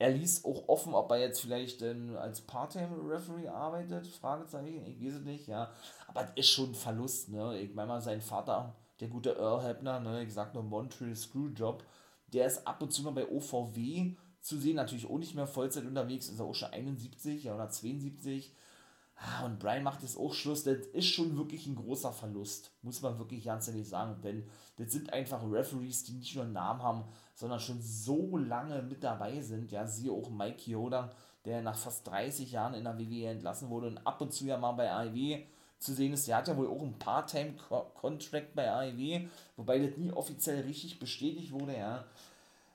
er 0.00 0.10
ließ 0.10 0.46
auch 0.46 0.66
offen, 0.66 0.94
ob 0.94 1.10
er 1.10 1.18
jetzt 1.18 1.42
vielleicht 1.42 1.82
denn 1.82 2.16
als 2.16 2.40
Part-Time-Referee 2.40 3.48
arbeitet, 3.48 4.06
Fragezeichen, 4.06 4.86
ich 4.86 4.98
weiß 4.98 5.20
es 5.20 5.24
nicht, 5.26 5.46
ja. 5.46 5.70
Aber 6.08 6.22
das 6.22 6.32
ist 6.36 6.48
schon 6.48 6.70
ein 6.70 6.74
Verlust, 6.74 7.28
ne. 7.28 7.58
Ich 7.60 7.74
meine 7.74 7.88
mal, 7.88 8.00
sein 8.00 8.22
Vater, 8.22 8.74
der 8.98 9.08
gute 9.08 9.36
Earl 9.36 9.62
Hebner, 9.62 10.00
ne, 10.00 10.24
ich 10.24 10.32
sag 10.32 10.54
nur 10.54 10.62
Montreal 10.62 11.14
Screwjob, 11.14 11.84
der 12.32 12.46
ist 12.46 12.66
ab 12.66 12.80
und 12.80 12.94
zu 12.94 13.02
mal 13.02 13.10
bei 13.10 13.28
OVW 13.28 14.16
zu 14.40 14.58
sehen, 14.58 14.76
natürlich 14.76 15.06
auch 15.06 15.18
nicht 15.18 15.34
mehr 15.34 15.46
Vollzeit 15.46 15.84
unterwegs, 15.84 16.30
ist 16.30 16.40
er 16.40 16.46
auch 16.46 16.54
schon 16.54 16.72
71 16.72 17.50
oder 17.50 17.68
72. 17.68 18.54
Ah, 19.22 19.44
und 19.44 19.58
Brian 19.58 19.82
macht 19.82 20.00
jetzt 20.00 20.16
auch 20.16 20.32
Schluss, 20.32 20.64
das 20.64 20.78
ist 20.94 21.08
schon 21.08 21.36
wirklich 21.36 21.66
ein 21.66 21.74
großer 21.74 22.10
Verlust, 22.10 22.72
muss 22.80 23.02
man 23.02 23.18
wirklich 23.18 23.44
ganz 23.44 23.68
ehrlich 23.68 23.86
sagen, 23.86 24.18
denn 24.22 24.48
das 24.76 24.92
sind 24.92 25.12
einfach 25.12 25.42
Referees, 25.42 26.04
die 26.04 26.12
nicht 26.14 26.34
nur 26.34 26.44
einen 26.44 26.54
Namen 26.54 26.82
haben, 26.82 27.04
sondern 27.34 27.60
schon 27.60 27.82
so 27.82 28.38
lange 28.38 28.80
mit 28.80 29.04
dabei 29.04 29.42
sind. 29.42 29.72
Ja, 29.72 29.86
siehe 29.86 30.10
auch 30.10 30.30
Mike 30.30 30.70
Yoda, 30.70 31.10
der 31.44 31.60
nach 31.60 31.76
fast 31.76 32.06
30 32.06 32.50
Jahren 32.52 32.72
in 32.72 32.84
der 32.84 32.98
WWE 32.98 33.26
entlassen 33.26 33.68
wurde 33.68 33.88
und 33.88 34.06
ab 34.06 34.22
und 34.22 34.32
zu 34.32 34.46
ja 34.46 34.56
mal 34.56 34.72
bei 34.72 34.90
AEW 34.90 35.42
zu 35.78 35.92
sehen 35.92 36.14
ist. 36.14 36.26
Der 36.26 36.36
hat 36.36 36.48
ja 36.48 36.56
wohl 36.56 36.68
auch 36.68 36.82
ein 36.82 36.98
Part-Time-Contract 36.98 38.54
bei 38.54 38.70
AEW, 38.70 39.28
wobei 39.56 39.78
das 39.80 39.98
nie 39.98 40.12
offiziell 40.12 40.62
richtig 40.62 40.98
bestätigt 40.98 41.52
wurde, 41.52 41.76
ja. 41.76 42.06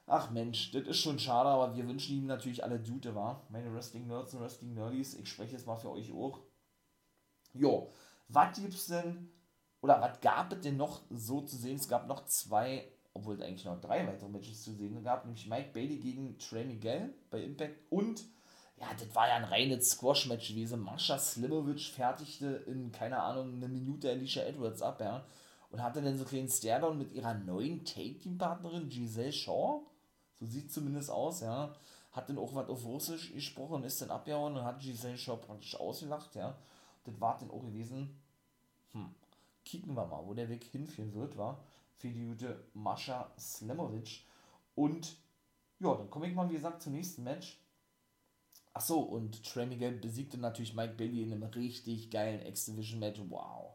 Ach 0.08 0.30
Mensch, 0.30 0.72
das 0.72 0.84
ist 0.84 1.00
schon 1.00 1.18
schade, 1.18 1.50
aber 1.50 1.76
wir 1.76 1.88
wünschen 1.88 2.16
ihm 2.16 2.28
natürlich 2.28 2.64
alle 2.64 2.80
Dute, 2.80 3.16
war. 3.16 3.46
Meine 3.50 3.74
Wrestling-Nerds 3.74 4.36
und 4.36 4.42
Wrestling-Nerdies, 4.42 5.16
ich 5.16 5.28
spreche 5.28 5.54
jetzt 5.54 5.66
mal 5.66 5.78
für 5.78 5.90
euch 5.90 6.12
auch. 6.12 6.42
Jo, 7.54 7.92
was 8.28 8.60
gibt's 8.60 8.88
denn, 8.88 9.32
oder 9.82 10.00
was 10.02 10.22
gab 10.22 10.54
es 10.54 10.62
denn 10.62 10.78
noch 10.78 11.02
so 11.10 11.42
zu 11.42 11.56
sehen? 11.58 11.78
Es 11.78 11.88
gab 11.88 12.08
noch 12.08 12.26
zwei 12.26 12.92
obwohl 13.16 13.36
es 13.36 13.42
eigentlich 13.42 13.66
noch 13.66 13.80
drei 13.80 14.06
weitere 14.06 14.30
Matches 14.30 14.62
zu 14.62 14.74
sehen 14.74 15.02
gab, 15.02 15.26
nämlich 15.26 15.48
Mike 15.48 15.70
Bailey 15.74 15.98
gegen 15.98 16.38
Trey 16.38 16.66
Miguel 16.66 17.14
bei 17.32 17.42
Impact 17.42 17.90
und 17.90 18.26
ja, 18.78 18.88
das 18.94 19.16
war 19.16 19.30
ja 19.30 19.36
ein 19.36 19.46
reines 19.46 19.92
Squash-Match 19.92 20.50
gewesen. 20.50 20.82
Mascha 20.82 21.18
Slimovic 21.18 21.80
fertigte 21.80 22.66
in, 22.68 22.92
keine 22.92 23.22
Ahnung, 23.22 23.54
eine 23.54 23.70
Minute 23.70 24.10
Alicia 24.10 24.44
Edwards 24.44 24.82
ab, 24.82 25.00
ja. 25.00 25.26
Und 25.72 25.82
hatte 25.82 26.02
dann 26.02 26.18
so 26.18 26.24
einen 26.24 26.30
kleinen 26.30 26.50
Stairdown 26.50 26.98
mit 26.98 27.14
ihrer 27.14 27.34
neuen 27.36 27.86
Take-Team-Partnerin 27.86 28.90
Giselle 28.90 29.32
Shaw. 29.32 29.82
So 30.40 30.46
sieht 30.46 30.72
zumindest 30.72 31.10
aus, 31.10 31.42
ja. 31.42 31.74
Hat 32.12 32.30
dann 32.30 32.38
auch 32.38 32.56
was 32.56 32.70
auf 32.70 32.86
Russisch 32.86 33.34
gesprochen 33.34 33.84
ist 33.84 34.02
dann 34.02 34.12
abgehauen 34.12 34.56
und 34.56 34.64
hat 34.64 34.80
Giselle 34.80 35.18
Shaw 35.18 35.38
praktisch 35.38 35.76
ausgelacht, 35.80 36.36
ja. 36.36 36.58
Das 37.04 37.20
war 37.20 37.38
dann 37.38 37.52
auch 37.52 37.64
gewesen. 37.64 38.22
Hm, 38.94 39.14
kicken 39.64 39.96
wir 39.96 40.06
mal, 40.06 40.26
wo 40.26 40.34
der 40.34 40.50
Weg 40.50 40.64
hinführen 40.64 41.14
wird, 41.14 41.38
war 41.38 41.64
für 41.98 42.10
die 42.10 42.26
gute 42.26 42.64
Mascha 42.74 43.32
Slemovic. 43.38 44.26
Und 44.76 45.16
ja, 45.80 45.96
dann 45.96 46.10
komme 46.10 46.28
ich 46.28 46.36
mal, 46.36 46.50
wie 46.50 46.56
gesagt, 46.56 46.82
zum 46.82 46.94
nächsten 46.94 47.24
Match. 47.24 47.60
Achso, 48.74 49.00
und 49.00 49.44
Trey 49.44 49.66
Miguel 49.66 49.94
besiegte 49.94 50.38
natürlich 50.38 50.74
Mike 50.74 50.96
Bailey 50.96 51.24
in 51.24 51.32
einem 51.32 51.44
richtig 51.44 52.12
geilen 52.12 52.46
X-Division-Match. 52.46 53.22
Wow. 53.30 53.74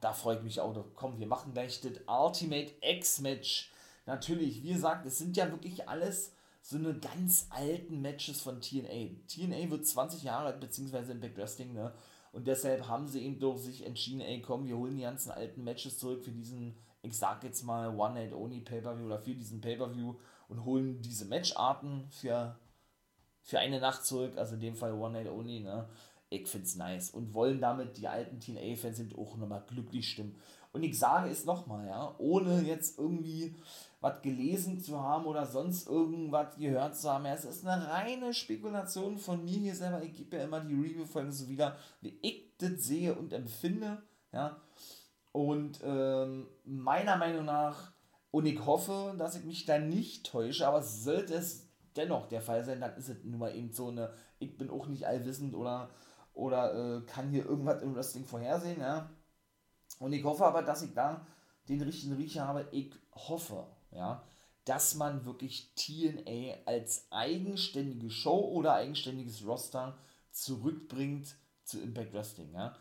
Da 0.00 0.12
freue 0.12 0.36
ich 0.36 0.42
mich 0.42 0.60
auch. 0.60 0.74
Komm, 0.94 1.20
wir 1.20 1.26
machen 1.26 1.52
gleich 1.52 1.80
das 1.80 1.92
Ultimate 2.06 2.72
X-Match. 2.80 3.70
Natürlich, 4.06 4.62
wie 4.62 4.72
gesagt, 4.72 5.06
es 5.06 5.18
sind 5.18 5.36
ja 5.36 5.50
wirklich 5.50 5.88
alles 5.88 6.34
so 6.60 6.76
eine 6.76 6.94
ganz 6.94 7.46
alten 7.50 8.00
Matches 8.00 8.40
von 8.40 8.60
TNA. 8.60 9.10
TNA 9.28 9.70
wird 9.70 9.86
20 9.86 10.22
Jahre 10.22 10.46
alt, 10.46 10.60
beziehungsweise 10.60 11.12
im 11.12 11.22
Wrestling, 11.22 11.72
ne? 11.72 11.92
Und 12.32 12.46
deshalb 12.48 12.88
haben 12.88 13.06
sie 13.06 13.24
eben 13.24 13.38
doch 13.38 13.56
sich 13.56 13.86
entschieden, 13.86 14.20
ey, 14.20 14.42
komm, 14.42 14.66
wir 14.66 14.76
holen 14.76 14.96
die 14.96 15.02
ganzen 15.02 15.30
alten 15.30 15.62
Matches 15.62 15.98
zurück 15.98 16.24
für 16.24 16.32
diesen 16.32 16.74
ich 17.04 17.18
sag 17.18 17.44
jetzt 17.44 17.62
mal 17.62 17.94
One 17.94 18.14
Night 18.14 18.32
Only 18.32 18.60
Pay-Per-View 18.60 19.04
oder 19.04 19.18
für 19.18 19.34
diesen 19.34 19.60
Pay-Per-View 19.60 20.14
und 20.48 20.64
holen 20.64 21.02
diese 21.02 21.26
Matcharten 21.26 22.08
für, 22.08 22.58
für 23.42 23.58
eine 23.58 23.78
Nacht 23.78 24.04
zurück, 24.04 24.36
also 24.38 24.54
in 24.54 24.60
dem 24.60 24.74
Fall 24.74 24.94
One 24.94 25.12
Night 25.12 25.30
Only, 25.30 25.60
ne? 25.60 25.88
Ich 26.30 26.48
find's 26.48 26.74
nice 26.74 27.10
und 27.10 27.34
wollen 27.34 27.60
damit 27.60 27.96
die 27.98 28.08
alten 28.08 28.40
TNA-Fans 28.40 29.00
auch 29.16 29.36
nochmal 29.36 29.62
glücklich 29.68 30.08
stimmen. 30.08 30.34
Und 30.74 30.82
ich 30.82 30.98
sage 30.98 31.30
es 31.30 31.44
nochmal, 31.44 31.86
ja, 31.86 32.16
ohne 32.18 32.60
jetzt 32.62 32.98
irgendwie 32.98 33.54
was 34.00 34.20
gelesen 34.22 34.80
zu 34.80 35.00
haben 35.00 35.24
oder 35.24 35.46
sonst 35.46 35.88
irgendwas 35.88 36.56
gehört 36.56 36.96
zu 36.96 37.08
haben. 37.08 37.26
Ja, 37.26 37.34
es 37.34 37.44
ist 37.44 37.64
eine 37.64 37.88
reine 37.88 38.34
Spekulation 38.34 39.16
von 39.16 39.44
mir 39.44 39.56
hier 39.56 39.74
selber. 39.76 40.02
Ich 40.02 40.14
gebe 40.14 40.36
ja 40.36 40.42
immer 40.42 40.60
die 40.60 40.74
Review-Folgen 40.74 41.30
so 41.30 41.48
wieder, 41.48 41.76
wie 42.00 42.18
ich 42.22 42.56
das 42.58 42.72
sehe 42.82 43.14
und 43.14 43.32
empfinde. 43.32 44.02
Ja. 44.32 44.60
Und 45.30 45.78
ähm, 45.84 46.48
meiner 46.64 47.16
Meinung 47.18 47.44
nach, 47.44 47.92
und 48.32 48.44
ich 48.44 48.66
hoffe, 48.66 49.14
dass 49.16 49.36
ich 49.36 49.44
mich 49.44 49.66
da 49.66 49.78
nicht 49.78 50.26
täusche, 50.26 50.66
aber 50.66 50.82
sollte 50.82 51.34
es 51.34 51.68
dennoch 51.94 52.26
der 52.26 52.40
Fall 52.40 52.64
sein, 52.64 52.80
dann 52.80 52.96
ist 52.96 53.08
es 53.08 53.22
nun 53.22 53.38
mal 53.38 53.54
eben 53.54 53.72
so 53.72 53.90
eine, 53.90 54.12
ich 54.40 54.58
bin 54.58 54.70
auch 54.70 54.88
nicht 54.88 55.06
allwissend 55.06 55.54
oder, 55.54 55.90
oder 56.32 56.96
äh, 56.96 57.00
kann 57.06 57.30
hier 57.30 57.46
irgendwas 57.46 57.80
im 57.80 57.94
Wrestling 57.94 58.24
vorhersehen. 58.24 58.80
Ja. 58.80 59.08
Und 59.98 60.12
ich 60.12 60.24
hoffe 60.24 60.44
aber, 60.44 60.62
dass 60.62 60.82
ich 60.82 60.92
da 60.92 61.26
den 61.68 61.82
richtigen 61.82 62.14
Riecher 62.14 62.46
habe. 62.46 62.68
Ich 62.72 62.92
hoffe, 63.12 63.66
ja, 63.90 64.22
dass 64.64 64.94
man 64.94 65.24
wirklich 65.24 65.72
TNA 65.74 66.56
als 66.66 67.06
eigenständige 67.10 68.10
Show 68.10 68.38
oder 68.38 68.74
eigenständiges 68.74 69.46
Roster 69.46 69.96
zurückbringt 70.30 71.36
zu 71.64 71.80
Impact 71.80 72.12
Wrestling. 72.12 72.52
Ja. 72.52 72.76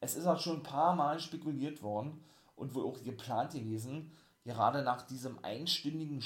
Es 0.00 0.14
ist 0.14 0.26
auch 0.26 0.40
schon 0.40 0.58
ein 0.58 0.62
paar 0.62 0.94
Mal 0.94 1.18
spekuliert 1.20 1.82
worden 1.82 2.24
und 2.56 2.74
wohl 2.74 2.84
auch 2.84 3.02
geplant 3.02 3.52
gewesen, 3.52 4.12
gerade 4.44 4.82
nach 4.82 5.02
diesem 5.02 5.42
einstündigen 5.44 6.22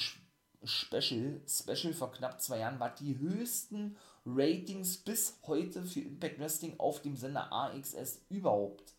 Special, 0.64 1.40
Special 1.46 1.94
vor 1.94 2.10
knapp 2.12 2.40
zwei 2.40 2.58
Jahren, 2.58 2.80
war 2.80 2.94
die 2.94 3.18
höchsten 3.18 3.96
Ratings 4.26 4.98
bis 4.98 5.38
heute 5.46 5.84
für 5.84 6.00
Impact 6.00 6.38
Wrestling 6.38 6.78
auf 6.78 7.00
dem 7.00 7.16
Sender 7.16 7.52
AXS 7.52 8.22
überhaupt 8.28 8.94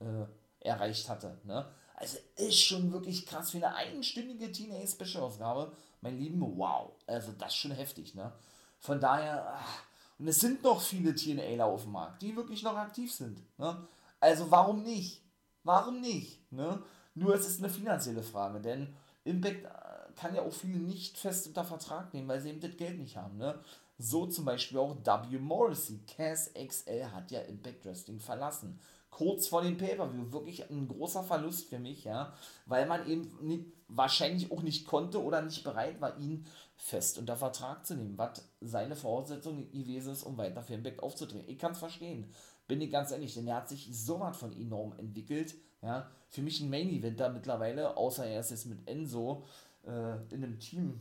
äh, 0.00 0.26
erreicht 0.64 1.08
hatte. 1.08 1.38
Ne? 1.44 1.64
Also 1.94 2.18
ist 2.36 2.60
schon 2.60 2.92
wirklich 2.92 3.24
krass 3.26 3.52
für 3.52 3.58
eine 3.58 3.74
einstündige 3.74 4.50
TNA 4.50 4.86
Special 4.86 5.22
Ausgabe. 5.22 5.72
Mein 6.00 6.18
Lieben, 6.18 6.40
wow. 6.40 6.92
Also 7.06 7.32
das 7.32 7.52
ist 7.52 7.56
schon 7.56 7.70
heftig, 7.70 8.14
ne? 8.14 8.32
Von 8.80 9.00
daher, 9.00 9.54
ach, 9.56 9.82
und 10.18 10.28
es 10.28 10.40
sind 10.40 10.62
noch 10.62 10.80
viele 10.80 11.14
TNAler 11.14 11.64
auf 11.64 11.82
dem 11.82 11.92
Markt, 11.92 12.22
die 12.22 12.36
wirklich 12.36 12.62
noch 12.62 12.76
aktiv 12.76 13.12
sind. 13.12 13.40
Ne? 13.58 13.86
Also 14.20 14.50
warum 14.50 14.82
nicht? 14.82 15.22
Warum 15.64 16.00
nicht? 16.00 16.52
Ne? 16.52 16.82
Nur 17.14 17.34
es 17.34 17.46
ist 17.46 17.58
eine 17.58 17.72
finanzielle 17.72 18.22
Frage, 18.22 18.60
denn 18.60 18.94
Impact 19.24 19.64
äh, 19.64 20.12
kann 20.14 20.34
ja 20.34 20.42
auch 20.42 20.52
viele 20.52 20.78
nicht 20.78 21.18
fest 21.18 21.46
unter 21.46 21.64
Vertrag 21.64 22.12
nehmen, 22.12 22.28
weil 22.28 22.40
sie 22.40 22.50
eben 22.50 22.60
das 22.60 22.76
Geld 22.76 22.98
nicht 22.98 23.16
haben. 23.16 23.38
Ne? 23.38 23.58
So 23.98 24.26
zum 24.26 24.44
Beispiel 24.44 24.78
auch 24.78 24.96
W. 24.96 25.38
Morrissey. 25.38 26.00
Cass 26.06 26.52
XL 26.54 27.06
hat 27.12 27.30
ja 27.30 27.40
Impact 27.40 27.84
Wrestling 27.84 28.20
verlassen 28.20 28.78
kurz 29.14 29.46
vor 29.46 29.62
dem 29.62 29.76
Pay-Per-View. 29.76 30.32
Wirklich 30.32 30.68
ein 30.68 30.88
großer 30.88 31.22
Verlust 31.22 31.68
für 31.68 31.78
mich, 31.78 32.02
ja, 32.02 32.34
weil 32.66 32.84
man 32.86 33.06
eben 33.06 33.30
nicht, 33.42 33.66
wahrscheinlich 33.86 34.50
auch 34.50 34.62
nicht 34.62 34.88
konnte 34.88 35.22
oder 35.22 35.40
nicht 35.40 35.62
bereit 35.62 36.00
war, 36.00 36.18
ihn 36.18 36.46
fest 36.74 37.18
unter 37.18 37.36
Vertrag 37.36 37.86
zu 37.86 37.94
nehmen, 37.94 38.18
was 38.18 38.42
seine 38.60 38.96
Voraussetzung 38.96 39.70
gewesen 39.70 40.12
ist, 40.12 40.24
um 40.24 40.36
weiter 40.36 40.64
für 40.64 40.74
Impact 40.74 41.00
aufzutreten. 41.00 41.48
Ich 41.48 41.58
kann 41.58 41.72
es 41.72 41.78
verstehen, 41.78 42.26
bin 42.66 42.80
ich 42.80 42.90
ganz 42.90 43.12
ehrlich, 43.12 43.34
denn 43.34 43.46
er 43.46 43.56
hat 43.56 43.68
sich 43.68 43.88
so 43.92 44.18
was 44.18 44.36
von 44.36 44.52
enorm 44.52 44.98
entwickelt, 44.98 45.54
ja, 45.80 46.10
für 46.28 46.42
mich 46.42 46.60
ein 46.60 46.70
Main-Eventer 46.70 47.28
mittlerweile, 47.28 47.96
außer 47.96 48.26
er 48.26 48.40
ist 48.40 48.50
jetzt 48.50 48.66
mit 48.66 48.88
Enzo 48.88 49.44
äh, 49.86 50.16
in 50.34 50.42
einem 50.42 50.58
Team 50.58 50.98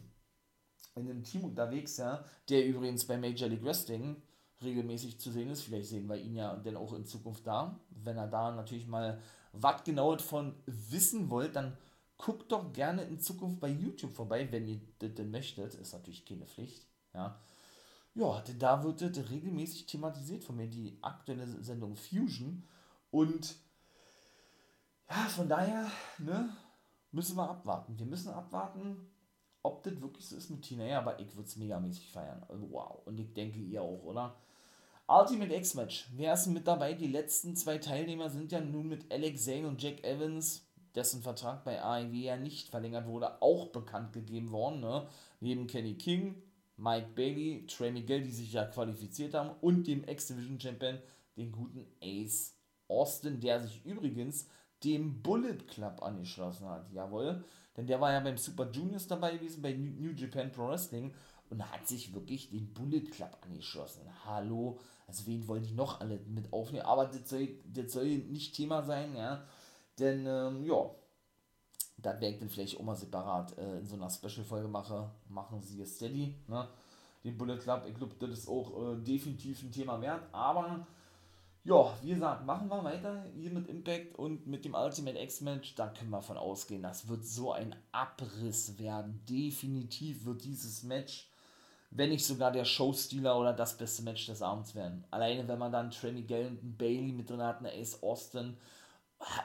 in 0.96 1.10
einem 1.10 1.24
Team 1.24 1.46
unterwegs, 1.46 1.98
ja, 1.98 2.24
der 2.50 2.68
übrigens 2.68 3.08
bei 3.08 3.18
Major 3.18 3.50
League 3.50 3.64
Wrestling 3.64 4.22
regelmäßig 4.64 5.20
zu 5.20 5.32
sehen 5.32 5.50
ist. 5.50 5.64
Vielleicht 5.64 5.90
sehen 5.90 6.08
wir 6.08 6.18
ihn 6.18 6.36
ja 6.36 6.56
dann 6.56 6.78
auch 6.78 6.94
in 6.94 7.06
Zukunft 7.06 7.46
da. 7.46 7.80
Wenn 7.90 8.18
er 8.18 8.28
da 8.28 8.52
natürlich 8.52 8.88
mal 8.88 9.20
was 9.54 9.84
genau 9.84 10.16
davon 10.16 10.56
wissen 10.66 11.30
wollt, 11.30 11.56
dann 11.56 11.78
guckt 12.18 12.52
doch 12.52 12.72
gerne 12.74 13.04
in 13.04 13.20
Zukunft 13.20 13.60
bei 13.60 13.70
YouTube 13.70 14.14
vorbei, 14.14 14.48
wenn 14.52 14.68
ihr 14.68 14.82
das 15.00 15.14
denn 15.14 15.32
möchtet. 15.32 15.76
Ist 15.76 15.94
natürlich 15.94 16.26
keine 16.26 16.46
Pflicht. 16.46 16.88
Ja, 17.14 17.40
ja 18.16 18.44
da 18.60 18.84
wird 18.84 19.02
das 19.02 19.30
regelmäßig 19.30 19.86
thematisiert 19.86 20.44
von 20.44 20.56
mir, 20.56 20.68
die 20.68 20.98
aktuelle 21.02 21.48
Sendung 21.64 21.96
Fusion. 21.96 22.68
Und 23.12 23.56
ja, 25.10 25.16
von 25.30 25.48
daher 25.48 25.90
ne, 26.18 26.50
müssen 27.12 27.38
wir 27.38 27.50
abwarten. 27.50 27.98
Wir 28.00 28.06
müssen 28.06 28.30
abwarten, 28.30 29.08
ob 29.62 29.84
das 29.84 30.02
wirklich 30.02 30.26
so 30.26 30.36
ist 30.36 30.50
mit 30.50 30.64
Tina. 30.64 30.86
Ja, 30.86 31.00
aber 31.00 31.20
ich 31.20 31.36
würde 31.36 31.48
es 31.48 31.56
megamäßig 31.56 32.12
feiern. 32.12 32.44
Also, 32.50 32.70
wow. 32.72 33.02
Und 33.06 33.20
ich 33.20 33.34
denke, 33.34 33.60
ihr 33.60 33.82
auch, 33.82 34.04
oder? 34.04 34.36
Ultimate 35.08 35.54
X-Match. 35.54 36.08
Wer 36.16 36.34
ist 36.34 36.48
mit 36.48 36.66
dabei? 36.66 36.94
Die 36.94 37.08
letzten 37.08 37.58
zwei 37.58 37.78
Teilnehmer 37.78 38.30
sind 38.30 38.54
ja 38.54 38.62
nun 38.62 38.88
mit 38.88 39.12
Alex 39.12 39.44
Zane 39.44 39.68
und 39.68 39.84
Jack 39.84 40.02
Evans, 40.06 40.66
dessen 40.96 41.22
Vertrag 41.22 41.66
bei 41.66 41.84
AEW 41.84 42.14
ja 42.14 42.38
nicht 42.38 42.70
verlängert 42.70 43.06
wurde, 43.06 43.42
auch 43.42 43.68
bekannt 43.68 44.14
gegeben 44.14 44.52
worden. 44.52 44.80
Ne? 44.80 45.06
Neben 45.42 45.68
Kenny 45.68 45.96
King, 45.96 46.42
Mike 46.78 47.10
Bailey, 47.16 47.66
Trey 47.68 47.92
Miguel, 47.92 48.24
die 48.24 48.32
sich 48.32 48.54
ja 48.54 48.64
qualifiziert 48.64 49.34
haben, 49.34 49.52
und 49.60 49.88
dem 49.88 50.08
X-Division 50.08 50.60
Champion, 50.60 51.00
den 51.36 51.52
guten 51.52 51.86
Ace 52.02 52.56
Austin, 52.88 53.42
der 53.42 53.60
sich 53.60 53.84
übrigens 53.86 54.48
dem 54.86 55.22
Bullet 55.22 55.58
Club 55.68 56.02
angeschlossen 56.02 56.68
hat. 56.70 56.90
Jawohl, 56.94 57.44
denn 57.76 57.88
der 57.88 58.00
war 58.00 58.14
ja 58.14 58.22
beim 58.22 58.38
Super 58.38 58.72
Juniors 58.72 59.08
dabei 59.08 59.34
gewesen, 59.34 59.62
bei 59.62 59.74
New 59.74 60.12
Japan 60.12 60.52
Pro 60.52 60.70
Wrestling 60.70 61.14
und 61.50 61.72
hat 61.72 61.88
sich 61.88 62.14
wirklich 62.14 62.50
den 62.50 62.74
Bullet 62.74 63.02
Club 63.02 63.38
angeschlossen. 63.42 64.04
Hallo, 64.26 64.80
also 65.08 65.26
wen 65.28 65.48
wollen 65.48 65.64
die 65.64 65.74
noch 65.74 66.00
alle 66.02 66.20
mit 66.28 66.52
aufnehmen? 66.52 66.86
Aber 66.86 67.06
das 67.06 67.30
soll, 67.30 67.50
das 67.66 67.94
soll 67.94 68.08
nicht 68.08 68.56
Thema 68.56 68.84
sein, 68.84 69.16
ja. 69.16 69.44
Denn, 70.00 70.26
ähm, 70.26 70.64
ja, 70.64 70.90
das 71.98 72.14
werde 72.14 72.30
ich 72.30 72.40
dann 72.40 72.50
vielleicht 72.50 72.80
auch 72.80 72.84
mal 72.84 72.96
separat 72.96 73.58
äh, 73.58 73.80
in 73.80 73.86
so 73.86 73.96
einer 73.96 74.10
Special-Folge 74.10 74.68
mache, 74.68 75.12
machen 75.30 75.62
sie 75.62 75.86
steady, 75.86 76.36
ne? 76.48 76.68
Den 77.24 77.38
Bullet 77.38 77.58
Club, 77.58 77.86
ich 77.88 77.96
glaube, 77.96 78.16
das 78.20 78.32
ist 78.40 78.50
auch 78.50 78.96
äh, 78.96 78.98
definitiv 78.98 79.64
ein 79.64 79.72
Thema 79.72 80.02
wert, 80.02 80.24
aber 80.34 80.86
ja, 81.66 81.94
wie 82.02 82.10
gesagt, 82.10 82.46
machen 82.46 82.68
wir 82.68 82.84
weiter 82.84 83.26
hier 83.34 83.50
mit 83.52 83.70
Impact 83.70 84.20
und 84.20 84.46
mit 84.46 84.66
dem 84.66 84.74
Ultimate 84.74 85.18
X-Match. 85.18 85.76
Da 85.76 85.88
können 85.88 86.10
wir 86.10 86.22
von 86.22 86.36
ausgehen, 86.36 86.84
das 86.84 87.08
wird 87.08 87.26
so 87.26 87.54
ein 87.54 87.74
Abriss 87.94 88.78
werden. 88.80 89.22
Definitiv 89.30 90.26
wird 90.26 90.44
dieses 90.44 90.84
Match 90.84 91.30
wenn 91.96 92.10
nicht 92.10 92.26
sogar 92.26 92.52
der 92.52 92.66
Showstealer 92.66 93.38
oder 93.38 93.54
das 93.54 93.78
beste 93.78 94.04
Match 94.04 94.26
des 94.26 94.42
Abends 94.42 94.74
werden. 94.76 95.04
Alleine 95.12 95.48
wenn 95.48 95.60
man 95.60 95.72
dann 95.72 95.92
Trey 95.92 96.12
Miguel 96.12 96.48
und 96.48 96.62
einen 96.62 96.78
Bailey 96.78 97.12
mit 97.12 97.30
drin 97.30 97.42
hat, 97.42 97.60
eine 97.60 97.72
Ace 97.72 98.02
Austin, 98.02 98.58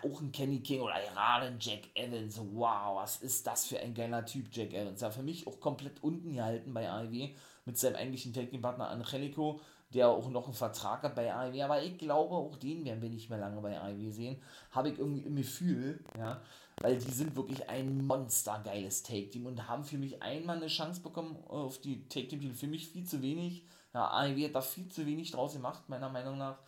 auch 0.03 0.21
ein 0.21 0.33
Kenny 0.33 0.61
King 0.61 0.81
oder 0.81 0.95
gerade 1.13 1.55
Jack 1.61 1.83
Evans. 1.95 2.41
Wow, 2.53 2.97
was 2.97 3.23
ist 3.23 3.47
das 3.47 3.67
für 3.67 3.79
ein 3.79 3.95
geiler 3.95 4.25
Typ, 4.25 4.47
Jack 4.51 4.73
Evans. 4.73 5.01
Ja, 5.01 5.11
für 5.11 5.23
mich 5.23 5.47
auch 5.47 5.61
komplett 5.61 6.03
unten 6.03 6.35
gehalten 6.35 6.75
bei 6.75 6.91
AEW 6.91 7.31
mit 7.65 7.79
seinem 7.79 7.97
eigentlichen 7.97 8.33
Taking-Partner 8.33 8.89
Angelico, 8.89 9.61
der 9.95 10.09
auch 10.09 10.29
noch 10.29 10.45
einen 10.45 10.55
Vertrag 10.55 11.03
hat 11.03 11.15
bei 11.15 11.33
AEW. 11.33 11.63
Aber 11.63 11.83
ich 11.83 11.99
glaube, 11.99 12.35
auch 12.35 12.57
den 12.57 12.85
werden 12.85 13.03
wir 13.03 13.11
nicht 13.11 13.31
mehr 13.31 13.39
lange 13.39 13.61
bei 13.61 13.81
AEW 13.81 14.11
sehen. 14.11 14.43
Habe 14.71 14.91
ich 14.91 14.99
irgendwie 14.99 15.23
im 15.23 15.37
Gefühl, 15.37 16.05
ja 16.17 16.41
weil 16.81 16.99
die 16.99 17.11
sind 17.11 17.35
wirklich 17.37 17.69
ein 17.69 18.07
monstergeiles 18.07 19.03
Take-Team 19.03 19.47
und 19.47 19.69
haben 19.69 19.85
für 19.85 19.99
mich 19.99 20.23
einmal 20.23 20.57
eine 20.57 20.69
Chance 20.69 21.01
bekommen 21.01 21.37
auf 21.49 21.81
die 21.81 22.09
Take-Team-Titel. 22.09 22.55
Für 22.55 22.67
mich 22.67 22.89
viel 22.89 23.05
zu 23.05 23.21
wenig. 23.23 23.67
Ja, 23.95 24.09
AEW 24.11 24.45
hat 24.45 24.55
da 24.55 24.61
viel 24.61 24.89
zu 24.89 25.07
wenig 25.07 25.31
draus 25.31 25.55
gemacht, 25.55 25.89
meiner 25.89 26.09
Meinung 26.09 26.39
nach. 26.39 26.59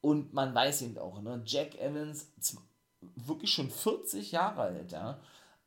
Und 0.00 0.32
man 0.32 0.54
weiß 0.54 0.82
eben 0.82 0.98
auch, 0.98 1.20
ne, 1.20 1.42
Jack 1.44 1.74
Evans, 1.78 2.32
wirklich 3.00 3.52
schon 3.52 3.70
40 3.70 4.32
Jahre 4.32 4.62
alt, 4.62 4.92
ja. 4.92 5.20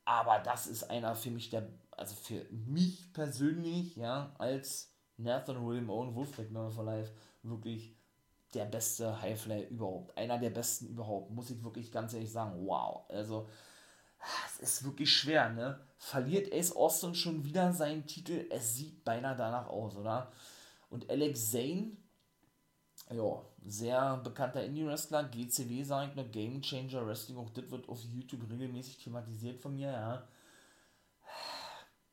Aber 0.06 0.40
das 0.40 0.66
ist 0.66 0.90
einer 0.90 1.14
für 1.14 1.30
mich 1.30 1.50
der, 1.50 1.68
also 1.92 2.16
für 2.16 2.46
mich 2.52 3.14
persönlich, 3.14 3.96
ja, 3.96 4.34
als 4.40 4.96
Nathan 5.20 5.66
William 5.66 5.90
Owen 5.90 6.16
Wolfpack 6.16 6.50
Member 6.52 6.72
for 6.72 6.86
Life, 6.86 7.12
wirklich 7.44 7.96
der 8.54 8.66
beste 8.66 9.22
Highflyer 9.22 9.68
überhaupt. 9.70 10.18
Einer 10.18 10.40
der 10.40 10.50
besten 10.50 10.88
überhaupt, 10.88 11.32
muss 11.32 11.50
ich 11.50 11.64
wirklich 11.64 11.92
ganz 11.92 12.14
ehrlich 12.14 12.32
sagen. 12.32 12.66
Wow. 12.66 13.04
Also, 13.10 13.48
es 14.56 14.60
ist 14.60 14.84
wirklich 14.84 15.12
schwer, 15.12 15.50
ne? 15.50 15.80
Verliert 15.98 16.52
Ace 16.54 16.76
Austin 16.76 17.14
schon 17.14 17.44
wieder 17.44 17.72
seinen 17.74 18.06
Titel? 18.06 18.48
Es 18.50 18.76
sieht 18.76 19.04
beinahe 19.04 19.36
danach 19.36 19.68
aus, 19.68 19.96
oder? 19.96 20.32
Und 20.90 21.10
Alex 21.10 21.52
Zane, 21.52 21.92
ja, 23.12 23.42
sehr 23.66 24.18
bekannter 24.18 24.64
Indie-Wrestler, 24.64 25.26
GCW 25.26 25.84
sage 25.84 26.10
ich 26.10 26.16
noch, 26.16 26.32
Game 26.32 26.62
Changer 26.62 27.06
Wrestling, 27.06 27.38
auch 27.38 27.50
das 27.52 27.70
wird 27.70 27.88
auf 27.88 28.04
YouTube 28.04 28.50
regelmäßig 28.50 28.98
thematisiert 28.98 29.60
von 29.60 29.76
mir, 29.76 29.92
ja. 29.92 30.28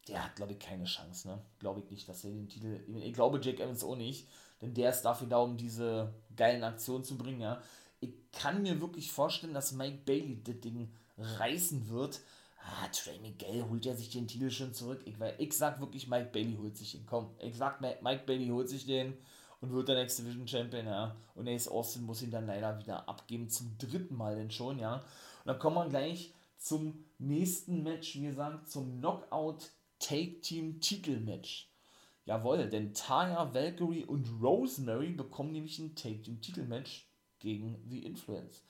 Der 0.08 0.24
hat, 0.24 0.36
glaube 0.36 0.52
ich, 0.52 0.58
keine 0.58 0.84
Chance, 0.84 1.28
ne? 1.28 1.42
Glaube 1.58 1.80
ich 1.80 1.90
nicht, 1.90 2.08
dass 2.08 2.24
er 2.24 2.30
den 2.30 2.48
Titel. 2.48 2.80
Ich 3.02 3.12
glaube, 3.12 3.40
Jake 3.42 3.62
Evans 3.62 3.82
auch 3.82 3.96
nicht 3.96 4.26
denn 4.60 4.74
der 4.74 4.90
ist 4.90 5.02
dafür 5.02 5.26
da, 5.26 5.38
um 5.38 5.56
diese 5.56 6.12
geilen 6.34 6.64
Aktionen 6.64 7.04
zu 7.04 7.16
bringen, 7.16 7.40
ja. 7.40 7.60
Ich 8.00 8.10
kann 8.32 8.62
mir 8.62 8.80
wirklich 8.80 9.10
vorstellen, 9.10 9.54
dass 9.54 9.72
Mike 9.72 10.00
Bailey 10.04 10.42
das 10.42 10.60
Ding 10.60 10.90
reißen 11.18 11.88
wird. 11.88 12.20
Ah, 12.60 12.88
Trey 12.88 13.18
Miguel 13.20 13.68
holt 13.68 13.84
ja 13.84 13.94
sich 13.94 14.10
den 14.10 14.26
Titel 14.26 14.50
schon 14.50 14.74
zurück. 14.74 15.00
Ich, 15.04 15.14
ich 15.38 15.52
sag 15.56 15.80
wirklich, 15.80 16.08
Mike 16.08 16.30
Bailey 16.32 16.56
holt 16.56 16.76
sich 16.76 16.92
den. 16.92 17.06
Komm, 17.06 17.30
ich 17.38 17.56
sag, 17.56 17.80
Mike 17.80 18.24
Bailey 18.26 18.48
holt 18.48 18.68
sich 18.68 18.86
den 18.86 19.16
und 19.60 19.72
wird 19.72 19.88
der 19.88 19.96
Next 19.96 20.18
Division 20.18 20.48
Champion, 20.48 20.86
ja. 20.86 21.16
Und 21.34 21.48
Ace 21.48 21.68
Austin 21.68 22.04
muss 22.04 22.22
ihn 22.22 22.30
dann 22.30 22.46
leider 22.46 22.78
wieder 22.78 23.08
abgeben, 23.08 23.48
zum 23.48 23.76
dritten 23.78 24.16
Mal 24.16 24.36
denn 24.36 24.50
schon, 24.50 24.78
ja. 24.78 25.02
dann 25.44 25.58
kommen 25.58 25.76
wir 25.76 25.88
gleich 25.88 26.32
zum 26.58 27.04
nächsten 27.18 27.82
Match, 27.82 28.16
wie 28.16 28.26
gesagt, 28.26 28.68
zum 28.68 28.98
Knockout 28.98 29.70
Take 29.98 30.40
Team 30.40 30.80
Titelmatch. 30.80 31.70
Jawohl, 32.24 32.68
denn 32.68 32.92
Taya, 32.92 33.54
Valkyrie 33.54 34.04
und 34.04 34.28
Rosemary 34.42 35.12
bekommen 35.12 35.52
nämlich 35.52 35.78
ein 35.78 35.94
Take 35.94 36.22
Team 36.22 36.40
Titelmatch 36.40 37.08
gegen 37.38 37.82
The 37.88 38.04
Influence. 38.04 38.62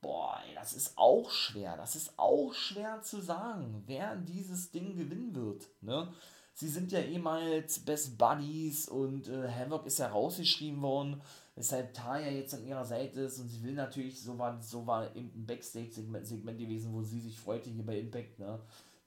Boah, 0.00 0.40
ey, 0.48 0.54
das 0.54 0.72
ist 0.72 0.96
auch 0.96 1.30
schwer. 1.30 1.76
Das 1.76 1.94
ist 1.94 2.18
auch 2.18 2.54
schwer 2.54 3.02
zu 3.02 3.20
sagen, 3.20 3.82
wer 3.86 4.16
dieses 4.16 4.70
Ding 4.70 4.96
gewinnen 4.96 5.34
wird. 5.34 5.68
Ne? 5.82 6.10
Sie 6.54 6.68
sind 6.68 6.90
ja 6.90 7.00
ehemals 7.00 7.80
Best 7.80 8.16
Buddies 8.16 8.88
und 8.88 9.28
äh, 9.28 9.48
Havoc 9.48 9.86
ist 9.86 9.98
ja 9.98 10.08
rausgeschrieben 10.08 10.80
worden, 10.80 11.20
weshalb 11.54 11.92
Taya 11.92 12.30
jetzt 12.30 12.54
an 12.54 12.66
ihrer 12.66 12.84
Seite 12.84 13.22
ist 13.22 13.38
und 13.40 13.48
sie 13.48 13.62
will 13.62 13.74
natürlich, 13.74 14.22
so 14.22 14.38
war, 14.38 14.60
so 14.62 14.86
war 14.86 15.14
eben 15.14 15.30
ein 15.34 15.46
Backstage-Segment 15.46 16.26
Segment 16.26 16.58
gewesen, 16.58 16.92
wo 16.94 17.02
sie 17.02 17.20
sich 17.20 17.38
freute 17.38 17.68
hier 17.68 17.84
bei 17.84 17.98
Impact, 17.98 18.38
ne? 18.38 18.58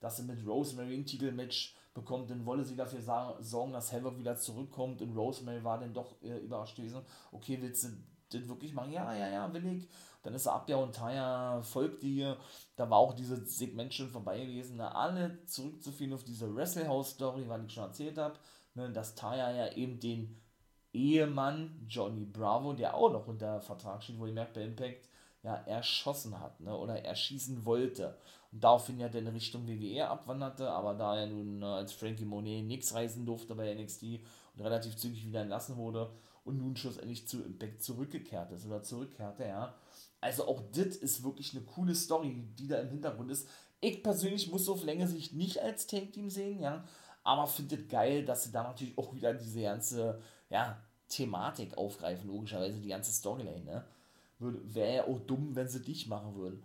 Dass 0.03 0.17
sie 0.17 0.23
mit 0.23 0.45
Rosemary 0.45 0.95
ein 0.95 1.05
Titelmatch 1.05 1.75
bekommt, 1.93 2.29
dann 2.29 2.45
wolle 2.45 2.63
sie 2.63 2.75
dafür 2.75 2.99
sorgen, 3.39 3.71
dass 3.71 3.93
Havoc 3.93 4.17
wieder 4.17 4.35
zurückkommt 4.35 5.01
und 5.01 5.15
Rosemary 5.15 5.63
war 5.63 5.79
dann 5.79 5.93
doch 5.93 6.21
äh, 6.21 6.39
überrascht 6.39 6.75
gewesen. 6.75 7.01
Okay, 7.31 7.57
willst 7.61 7.85
du 7.85 7.89
das 8.29 8.47
wirklich 8.49 8.73
machen? 8.73 8.91
Ja, 8.91 9.13
ja, 9.13 9.29
ja, 9.29 9.53
will 9.53 9.65
ich. 9.65 9.87
Dann 10.23 10.33
ist 10.33 10.45
er 10.45 10.55
ab, 10.55 10.69
ja, 10.69 10.77
und 10.77 10.93
Taya 10.93 11.61
folgt 11.61 12.03
dir. 12.03 12.37
Da 12.75 12.89
war 12.89 12.97
auch 12.97 13.13
dieses 13.13 13.57
Segment 13.57 13.93
schon 13.93 14.09
vorbei 14.09 14.39
gewesen. 14.39 14.77
Ne? 14.77 14.93
Alle 14.93 15.45
zurückzuführen 15.45 16.13
auf 16.13 16.23
diese 16.23 16.53
Wrestlehouse-Story, 16.53 17.47
was 17.47 17.63
ich 17.63 17.71
schon 17.71 17.83
erzählt 17.83 18.17
habe, 18.17 18.35
ne? 18.73 18.91
dass 18.91 19.15
Taya 19.15 19.51
ja 19.51 19.71
eben 19.73 19.99
den 19.99 20.41
Ehemann 20.91 21.85
Johnny 21.87 22.25
Bravo, 22.25 22.73
der 22.73 22.93
auch 22.95 23.11
noch 23.11 23.27
unter 23.27 23.61
Vertrag 23.61 24.03
steht, 24.03 24.19
wo 24.19 24.25
ihr 24.25 24.33
merkt 24.33 24.53
bei 24.53 24.63
Impact, 24.63 25.09
ja, 25.43 25.55
erschossen 25.65 26.39
hat, 26.39 26.59
ne, 26.61 26.75
oder 26.75 27.03
erschießen 27.03 27.65
wollte. 27.65 28.17
Und 28.51 28.63
daraufhin 28.63 28.99
ja 28.99 29.09
dann 29.09 29.27
Richtung 29.27 29.67
WWE 29.67 30.07
abwanderte, 30.07 30.71
aber 30.71 30.93
da 30.93 31.17
er 31.17 31.27
nun 31.27 31.61
äh, 31.61 31.65
als 31.65 31.91
Frankie 31.93 32.25
Monet 32.25 32.65
nichts 32.65 32.93
reisen 32.93 33.25
durfte 33.25 33.53
bei 33.53 33.73
NXT 33.73 34.03
und 34.55 34.61
relativ 34.61 34.95
zügig 34.95 35.25
wieder 35.25 35.41
entlassen 35.41 35.75
wurde 35.75 36.11
und 36.45 36.57
nun 36.57 36.75
schlussendlich 36.75 37.27
zu 37.27 37.43
Impact 37.43 37.83
zurückgekehrt 37.83 38.51
ist 38.51 38.65
oder 38.65 38.83
zurückkehrte, 38.83 39.45
ja. 39.45 39.75
Also 40.21 40.47
auch 40.47 40.61
das 40.71 40.95
ist 40.95 41.23
wirklich 41.23 41.53
eine 41.53 41.65
coole 41.65 41.95
Story, 41.95 42.47
die 42.57 42.67
da 42.67 42.79
im 42.79 42.89
Hintergrund 42.89 43.29
ist. 43.29 43.47
Ich 43.81 44.01
persönlich 44.01 44.49
muss 44.49 44.69
auf 44.69 44.83
längere 44.83 45.09
Sicht 45.09 45.33
nicht 45.33 45.61
als 45.61 45.87
Take-Team 45.87 46.29
sehen, 46.29 46.61
ja, 46.61 46.85
aber 47.23 47.47
finde 47.47 47.83
geil, 47.85 48.23
dass 48.23 48.43
sie 48.43 48.51
da 48.51 48.63
natürlich 48.63 48.97
auch 48.97 49.13
wieder 49.13 49.33
diese 49.33 49.61
ganze, 49.61 50.21
ja, 50.49 50.81
Thematik 51.09 51.77
aufgreifen, 51.77 52.27
logischerweise 52.27 52.79
die 52.79 52.89
ganze 52.89 53.11
Storyline, 53.11 53.65
ne 53.65 53.85
Wäre 54.63 55.07
auch 55.07 55.19
dumm, 55.19 55.55
wenn 55.55 55.67
sie 55.67 55.81
dich 55.81 56.07
machen 56.07 56.35
würden. 56.35 56.63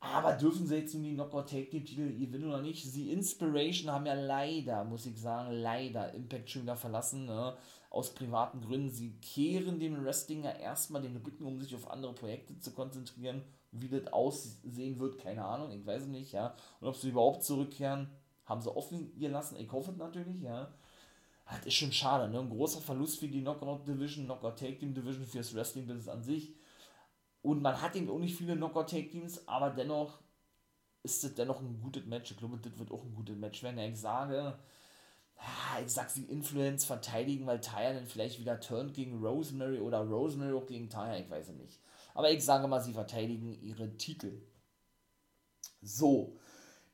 Aber 0.00 0.32
dürfen 0.34 0.66
sie 0.66 0.76
jetzt 0.76 0.94
nun 0.94 1.04
die 1.04 1.14
Knockout 1.14 1.48
Take 1.48 1.70
Team 1.70 1.84
Titel 1.84 2.16
gewinnen 2.16 2.48
oder 2.48 2.60
nicht? 2.60 2.94
Die 2.94 3.12
Inspiration 3.12 3.90
haben 3.90 4.06
ja 4.06 4.14
leider, 4.14 4.84
muss 4.84 5.06
ich 5.06 5.18
sagen, 5.20 5.52
leider 5.52 6.12
Impact 6.12 6.50
schon 6.50 6.62
wieder 6.62 6.76
verlassen, 6.76 7.26
ne? 7.26 7.56
aus 7.90 8.14
privaten 8.14 8.60
Gründen. 8.60 8.90
Sie 8.90 9.16
kehren 9.20 9.80
dem 9.80 10.04
Wrestling 10.04 10.44
ja 10.44 10.50
erstmal 10.50 11.02
den 11.02 11.16
Rücken, 11.16 11.46
um 11.46 11.60
sich 11.60 11.74
auf 11.74 11.90
andere 11.90 12.12
Projekte 12.12 12.58
zu 12.58 12.72
konzentrieren. 12.72 13.42
Wie 13.72 13.88
das 13.88 14.12
aussehen 14.12 14.98
wird, 14.98 15.18
keine 15.18 15.44
Ahnung, 15.44 15.70
ich 15.72 15.84
weiß 15.84 16.06
nicht, 16.06 16.32
ja. 16.32 16.54
Und 16.80 16.88
ob 16.88 16.96
sie 16.96 17.10
überhaupt 17.10 17.42
zurückkehren, 17.42 18.08
haben 18.44 18.62
sie 18.62 18.74
offen 18.74 19.18
gelassen. 19.18 19.56
Ich 19.58 19.70
hoffe 19.72 19.92
natürlich, 19.92 20.40
ja. 20.42 20.72
Das 21.46 21.66
ist 21.66 21.74
schon 21.74 21.92
schade, 21.92 22.30
ne? 22.30 22.40
Ein 22.40 22.48
großer 22.48 22.80
Verlust 22.80 23.18
für 23.18 23.28
die 23.28 23.40
Knockout 23.40 23.86
Division, 23.86 24.26
Knockout 24.26 24.58
Take 24.58 24.78
Team 24.78 24.94
Division, 24.94 25.24
fürs 25.24 25.54
Wrestling-Business 25.54 26.08
an 26.08 26.22
sich 26.22 26.54
und 27.46 27.62
man 27.62 27.80
hat 27.80 27.94
eben 27.94 28.10
auch 28.10 28.18
nicht 28.18 28.36
viele 28.36 28.56
Knockout-Take-Teams, 28.56 29.46
aber 29.46 29.70
dennoch 29.70 30.18
ist 31.04 31.22
es 31.22 31.34
dennoch 31.36 31.60
ein 31.60 31.80
gutes 31.80 32.04
Match. 32.04 32.32
Ich 32.32 32.36
glaube, 32.36 32.58
das 32.58 32.76
wird 32.76 32.90
auch 32.90 33.04
ein 33.04 33.14
gutes 33.14 33.36
Match 33.36 33.62
werden. 33.62 33.78
Ich 33.78 34.00
sage, 34.00 34.58
ah, 35.36 35.80
ich 35.80 35.92
sag 35.92 36.10
sie 36.10 36.24
Influence 36.24 36.84
verteidigen, 36.84 37.46
weil 37.46 37.60
Tyre 37.60 37.94
dann 37.94 38.08
vielleicht 38.08 38.40
wieder 38.40 38.58
turnt 38.58 38.94
gegen 38.94 39.24
Rosemary 39.24 39.78
oder 39.78 40.00
Rosemary 40.00 40.54
auch 40.54 40.66
gegen 40.66 40.90
Tyre, 40.90 41.20
ich 41.20 41.30
weiß 41.30 41.50
es 41.50 41.54
nicht. 41.54 41.80
Aber 42.14 42.32
ich 42.32 42.44
sage 42.44 42.66
mal, 42.66 42.80
sie 42.80 42.94
verteidigen 42.94 43.52
ihre 43.62 43.96
Titel. 43.96 44.42
So, 45.82 46.36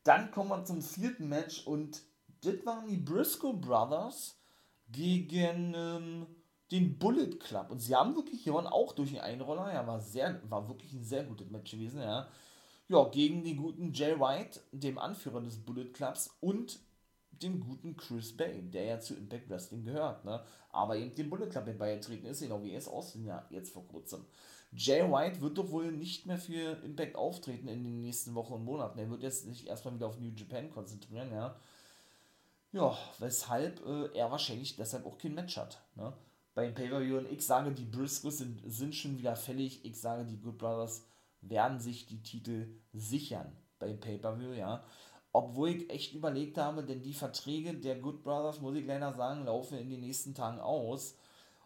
dann 0.04 0.30
kommen 0.32 0.50
wir 0.50 0.66
zum 0.66 0.82
vierten 0.82 1.30
Match 1.30 1.66
und 1.66 2.02
das 2.42 2.66
waren 2.66 2.86
die 2.88 2.98
Briscoe 2.98 3.54
Brothers 3.54 4.38
gegen 4.90 5.72
ähm, 5.74 6.26
den 6.72 6.98
Bullet 6.98 7.38
Club. 7.38 7.70
Und 7.70 7.78
sie 7.78 7.94
haben 7.94 8.16
wirklich 8.16 8.44
gewonnen, 8.44 8.66
auch 8.66 8.94
durch 8.94 9.10
den 9.10 9.20
Einroller. 9.20 9.72
Ja, 9.72 9.86
war, 9.86 10.00
sehr, 10.00 10.40
war 10.48 10.68
wirklich 10.68 10.92
ein 10.94 11.04
sehr 11.04 11.24
gutes 11.24 11.50
Match 11.50 11.70
gewesen, 11.70 12.00
ja. 12.00 12.28
Ja, 12.88 13.04
gegen 13.04 13.44
den 13.44 13.56
guten 13.56 13.92
Jay 13.92 14.18
White, 14.18 14.60
dem 14.72 14.98
Anführer 14.98 15.40
des 15.40 15.58
Bullet 15.58 15.92
Clubs 15.92 16.36
und 16.40 16.80
dem 17.30 17.60
guten 17.60 17.96
Chris 17.96 18.36
Bay, 18.36 18.62
der 18.62 18.84
ja 18.84 19.00
zu 19.00 19.14
Impact 19.14 19.48
Wrestling 19.48 19.84
gehört, 19.84 20.24
ne? 20.24 20.42
Aber 20.70 20.96
eben 20.96 21.14
dem 21.14 21.30
Bullet 21.30 21.48
Club 21.48 21.78
beigetreten 21.78 22.26
ist, 22.26 22.40
genau 22.40 22.62
wie 22.62 22.74
es 22.74 22.88
aussehen, 22.88 23.26
ja, 23.26 23.46
jetzt 23.50 23.72
vor 23.72 23.86
kurzem. 23.88 24.24
Jay 24.74 25.02
White 25.02 25.40
wird 25.40 25.58
doch 25.58 25.70
wohl 25.70 25.92
nicht 25.92 26.26
mehr 26.26 26.38
für 26.38 26.82
Impact 26.84 27.16
auftreten 27.16 27.68
in 27.68 27.84
den 27.84 28.00
nächsten 28.00 28.34
Wochen 28.34 28.54
und 28.54 28.64
Monaten. 28.64 28.98
Er 28.98 29.10
wird 29.10 29.22
jetzt 29.22 29.44
sich 29.44 29.66
erstmal 29.66 29.94
wieder 29.94 30.06
auf 30.06 30.18
New 30.18 30.32
Japan 30.34 30.70
konzentrieren, 30.70 31.30
ja. 31.32 31.56
Ja, 32.72 32.96
weshalb 33.18 33.84
äh, 33.86 34.16
er 34.16 34.30
wahrscheinlich 34.30 34.76
deshalb 34.76 35.04
auch 35.04 35.18
kein 35.18 35.34
Match 35.34 35.58
hat, 35.58 35.82
ne? 35.94 36.12
Beim 36.54 36.74
Pay-Per-View 36.74 37.18
und 37.18 37.30
ich 37.30 37.44
sage, 37.44 37.72
die 37.72 37.84
Briscoes 37.84 38.38
sind, 38.38 38.60
sind 38.66 38.94
schon 38.94 39.18
wieder 39.18 39.36
fällig. 39.36 39.84
Ich 39.84 40.00
sage, 40.00 40.24
die 40.24 40.40
Good 40.40 40.58
Brothers 40.58 41.06
werden 41.40 41.80
sich 41.80 42.06
die 42.06 42.22
Titel 42.22 42.68
sichern 42.92 43.56
beim 43.78 43.98
Pay-Per-View, 43.98 44.52
ja. 44.52 44.84
Obwohl 45.32 45.70
ich 45.70 45.90
echt 45.90 46.14
überlegt 46.14 46.58
habe, 46.58 46.84
denn 46.84 47.02
die 47.02 47.14
Verträge 47.14 47.74
der 47.74 47.96
Good 47.96 48.22
Brothers, 48.22 48.60
muss 48.60 48.76
ich 48.76 48.86
leider 48.86 49.14
sagen, 49.14 49.46
laufen 49.46 49.78
in 49.78 49.88
den 49.88 50.00
nächsten 50.00 50.34
Tagen 50.34 50.60
aus. 50.60 51.16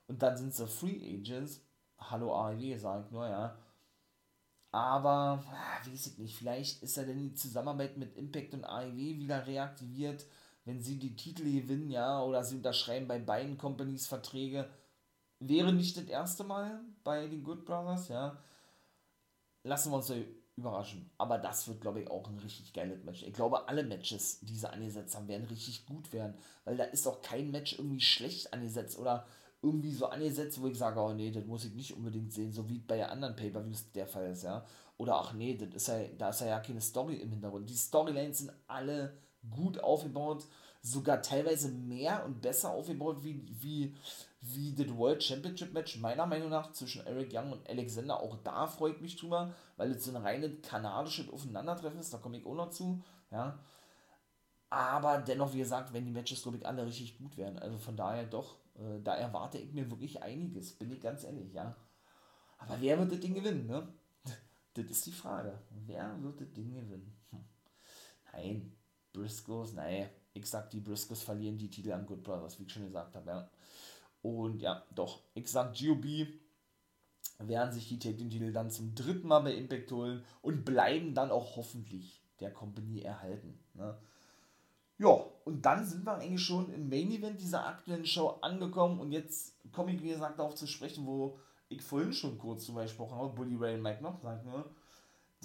Und 0.07 0.23
dann 0.23 0.37
sind 0.37 0.55
sie 0.55 0.69
Free 0.69 1.19
Agents. 1.19 1.63
Hallo 1.99 2.33
AEW, 2.33 2.79
sage 2.79 3.05
ich 3.07 3.11
nur, 3.11 3.29
ja. 3.29 3.59
Aber, 4.71 5.43
ah, 5.51 5.87
weiß 5.87 6.07
ich 6.07 6.19
nicht, 6.19 6.37
vielleicht 6.37 6.83
ist 6.83 6.97
ja 6.97 7.05
denn 7.05 7.19
die 7.19 7.35
Zusammenarbeit 7.35 7.97
mit 7.97 8.15
Impact 8.15 8.55
und 8.55 8.65
AEW 8.65 9.19
wieder 9.19 9.47
reaktiviert 9.47 10.27
wenn 10.67 10.83
sie 10.83 10.99
die 10.99 11.17
Titel 11.17 11.45
gewinnen, 11.45 11.91
ja, 11.91 12.23
oder 12.23 12.45
sie 12.45 12.57
unterschreiben 12.57 13.07
bei 13.07 13.19
beiden 13.19 13.57
Companies 13.57 14.07
Verträge, 14.07 14.69
wäre 15.39 15.73
nicht 15.73 15.97
das 15.97 16.05
erste 16.05 16.45
Mal 16.45 16.81
bei 17.05 17.29
den 17.29 17.45
Good 17.45 17.65
Brothers, 17.65 18.09
ja. 18.09 18.43
Lassen 19.63 19.93
wir 19.93 19.97
uns 19.97 20.13
überraschen. 20.57 21.11
Aber 21.19 21.39
das 21.39 21.69
wird, 21.69 21.81
glaube 21.81 22.03
ich, 22.03 22.11
auch 22.11 22.29
ein 22.29 22.39
richtig 22.39 22.73
geiles 22.73 23.05
Match. 23.05 23.23
Ich 23.23 23.33
glaube, 23.33 23.69
alle 23.69 23.85
Matches, 23.85 24.41
die 24.41 24.57
sie 24.57 24.69
angesetzt 24.69 25.15
haben, 25.15 25.29
werden 25.29 25.47
richtig 25.47 25.87
gut 25.87 26.13
werden. 26.13 26.35
Weil 26.65 26.77
da 26.77 26.85
ist 26.85 27.07
auch 27.07 27.23
kein 27.23 27.51
Match 27.53 27.79
irgendwie 27.79 28.01
schlecht 28.01 28.53
angesetzt 28.53 28.99
oder 28.99 29.25
irgendwie 29.63 29.93
so 29.93 30.07
angesetzt, 30.07 30.61
wo 30.61 30.67
ich 30.67 30.79
sage, 30.79 31.01
oh 31.01 31.13
nee, 31.13 31.31
das 31.31 31.47
muss 31.47 31.65
ich 31.65 31.75
nicht 31.75 31.97
unbedingt 31.97 32.33
sehen, 32.33 32.53
so 32.53 32.69
wie 32.69 32.79
bei 32.79 33.07
anderen 33.09 33.37
Pay-Per-Views 33.37 33.93
der 33.93 34.07
Fall 34.07 34.31
ist, 34.31 34.43
ja. 34.43 34.65
Oder 34.97 35.17
ach 35.17 35.33
nee, 35.33 35.57
das 35.57 35.75
ist 35.75 35.89
ja, 35.89 36.05
da 36.19 36.31
ist 36.31 36.41
ja 36.41 36.59
keine 36.61 36.81
Story 36.81 37.17
im 37.17 37.31
Hintergrund. 37.31 37.69
Die 37.69 37.77
Storylines 37.77 38.39
sind 38.39 38.53
alle 38.67 39.17
gut 39.51 39.83
aufgebaut, 39.83 40.45
sogar 40.83 41.21
teilweise 41.21 41.69
mehr 41.69 42.25
und 42.25 42.41
besser 42.41 42.71
aufgebaut 42.71 43.23
wie, 43.23 43.43
wie, 43.61 43.97
wie 44.41 44.75
das 44.75 44.97
World 44.97 45.23
Championship 45.23 45.73
Match, 45.73 45.99
meiner 45.99 46.27
Meinung 46.27 46.49
nach, 46.49 46.73
zwischen 46.73 47.05
Eric 47.07 47.33
Young 47.33 47.53
und 47.53 47.69
Alexander. 47.69 48.21
Auch 48.21 48.37
da 48.45 48.67
freut 48.67 49.01
mich 49.01 49.17
drüber, 49.17 49.53
weil 49.77 49.91
es 49.93 50.05
so 50.05 50.13
ein 50.13 50.23
reines 50.23 50.63
kanadisches 50.63 51.29
Aufeinandertreffen 51.31 51.99
ist, 51.99 52.15
da 52.15 52.19
komme 52.19 52.39
ich 52.39 52.47
auch 52.47 52.55
noch 52.55 52.71
zu, 52.71 53.03
ja. 53.31 53.59
Aber 54.71 55.19
dennoch, 55.19 55.53
wie 55.55 55.59
gesagt, 55.59 55.93
wenn 55.93 56.05
die 56.05 56.11
Matches, 56.11 56.43
glaube 56.43 56.59
ich, 56.59 56.67
alle 56.67 56.85
richtig 56.85 57.19
gut 57.19 57.37
werden. 57.37 57.59
Also 57.59 57.79
von 57.79 57.97
daher 57.97 58.25
doch, 58.25 58.57
äh, 58.75 59.01
da 59.03 59.15
erwarte 59.15 59.59
ich 59.59 59.73
mir 59.73 59.91
wirklich 59.91 60.23
einiges, 60.23 60.73
bin 60.73 60.91
ich 60.91 61.01
ganz 61.01 61.25
ehrlich, 61.25 61.53
ja. 61.53 61.77
Aber 62.59 62.81
wer 62.81 62.99
wird 62.99 63.13
das 63.13 63.21
Ding 63.21 63.35
gewinnen, 63.35 63.67
ne? 63.67 63.89
Das 64.75 64.85
ist 64.87 65.07
die 65.07 65.13
Frage. 65.13 65.59
Wer 65.87 66.23
wird 66.23 66.41
das 66.41 66.53
Ding 66.53 66.75
gewinnen? 66.75 67.17
Hm. 67.31 67.45
Nein, 68.33 68.76
Briscoes, 69.17 69.73
nein, 69.73 70.09
ich 70.35 70.47
sag, 70.47 70.71
die 70.71 70.81
Briscoes 70.81 71.23
verlieren 71.23 71.59
die 71.59 71.71
Titel 71.71 71.93
an 71.93 72.07
Good 72.07 72.23
Brothers, 72.23 72.59
wie 72.59 72.65
ich 72.65 72.73
schon 72.73 72.85
gesagt 72.85 73.17
habe, 73.17 73.31
ja. 73.31 73.51
Und 74.23 74.61
ja, 74.61 74.85
doch, 74.95 75.23
ich 75.35 75.51
sag, 75.51 75.77
GOB 75.79 76.27
werden 77.39 77.73
sich 77.73 77.89
die 77.89 77.99
Tag 77.99 78.17
Titel 78.17 78.53
dann 78.53 78.71
zum 78.71 78.95
dritten 78.95 79.29
Mal 79.29 79.41
bei 79.41 79.55
Impact 79.55 79.91
holen 79.93 80.25
und 80.43 80.65
bleiben 80.65 81.15
dann 81.15 81.31
auch 81.31 81.57
hoffentlich 81.57 82.23
der 82.41 82.53
Company 82.53 83.01
erhalten. 83.01 83.59
Ne? 83.75 83.97
Ja, 84.99 85.25
und 85.45 85.63
dann 85.65 85.85
sind 85.85 86.05
wir 86.05 86.15
eigentlich 86.15 86.43
schon 86.43 86.73
im 86.73 86.89
Main 86.89 87.11
Event 87.11 87.41
dieser 87.41 87.67
aktuellen 87.67 88.07
Show 88.07 88.39
angekommen 88.41 88.99
und 89.01 89.13
jetzt 89.13 89.55
komme 89.73 89.93
ich, 89.93 90.03
wie 90.03 90.09
gesagt, 90.09 90.39
darauf 90.39 90.55
zu 90.55 90.67
sprechen, 90.67 91.07
wo 91.07 91.39
ich 91.69 91.83
vorhin 91.83 92.13
schon 92.13 92.39
kurz 92.39 92.67
drüber 92.67 92.83
gesprochen 92.83 93.17
habe, 93.17 93.35
Bully 93.35 93.57
Ray 93.57 93.75
und 93.75 93.83
Mike 93.83 94.03
noch, 94.03 94.21
sagt 94.23 94.45
nur, 94.47 94.65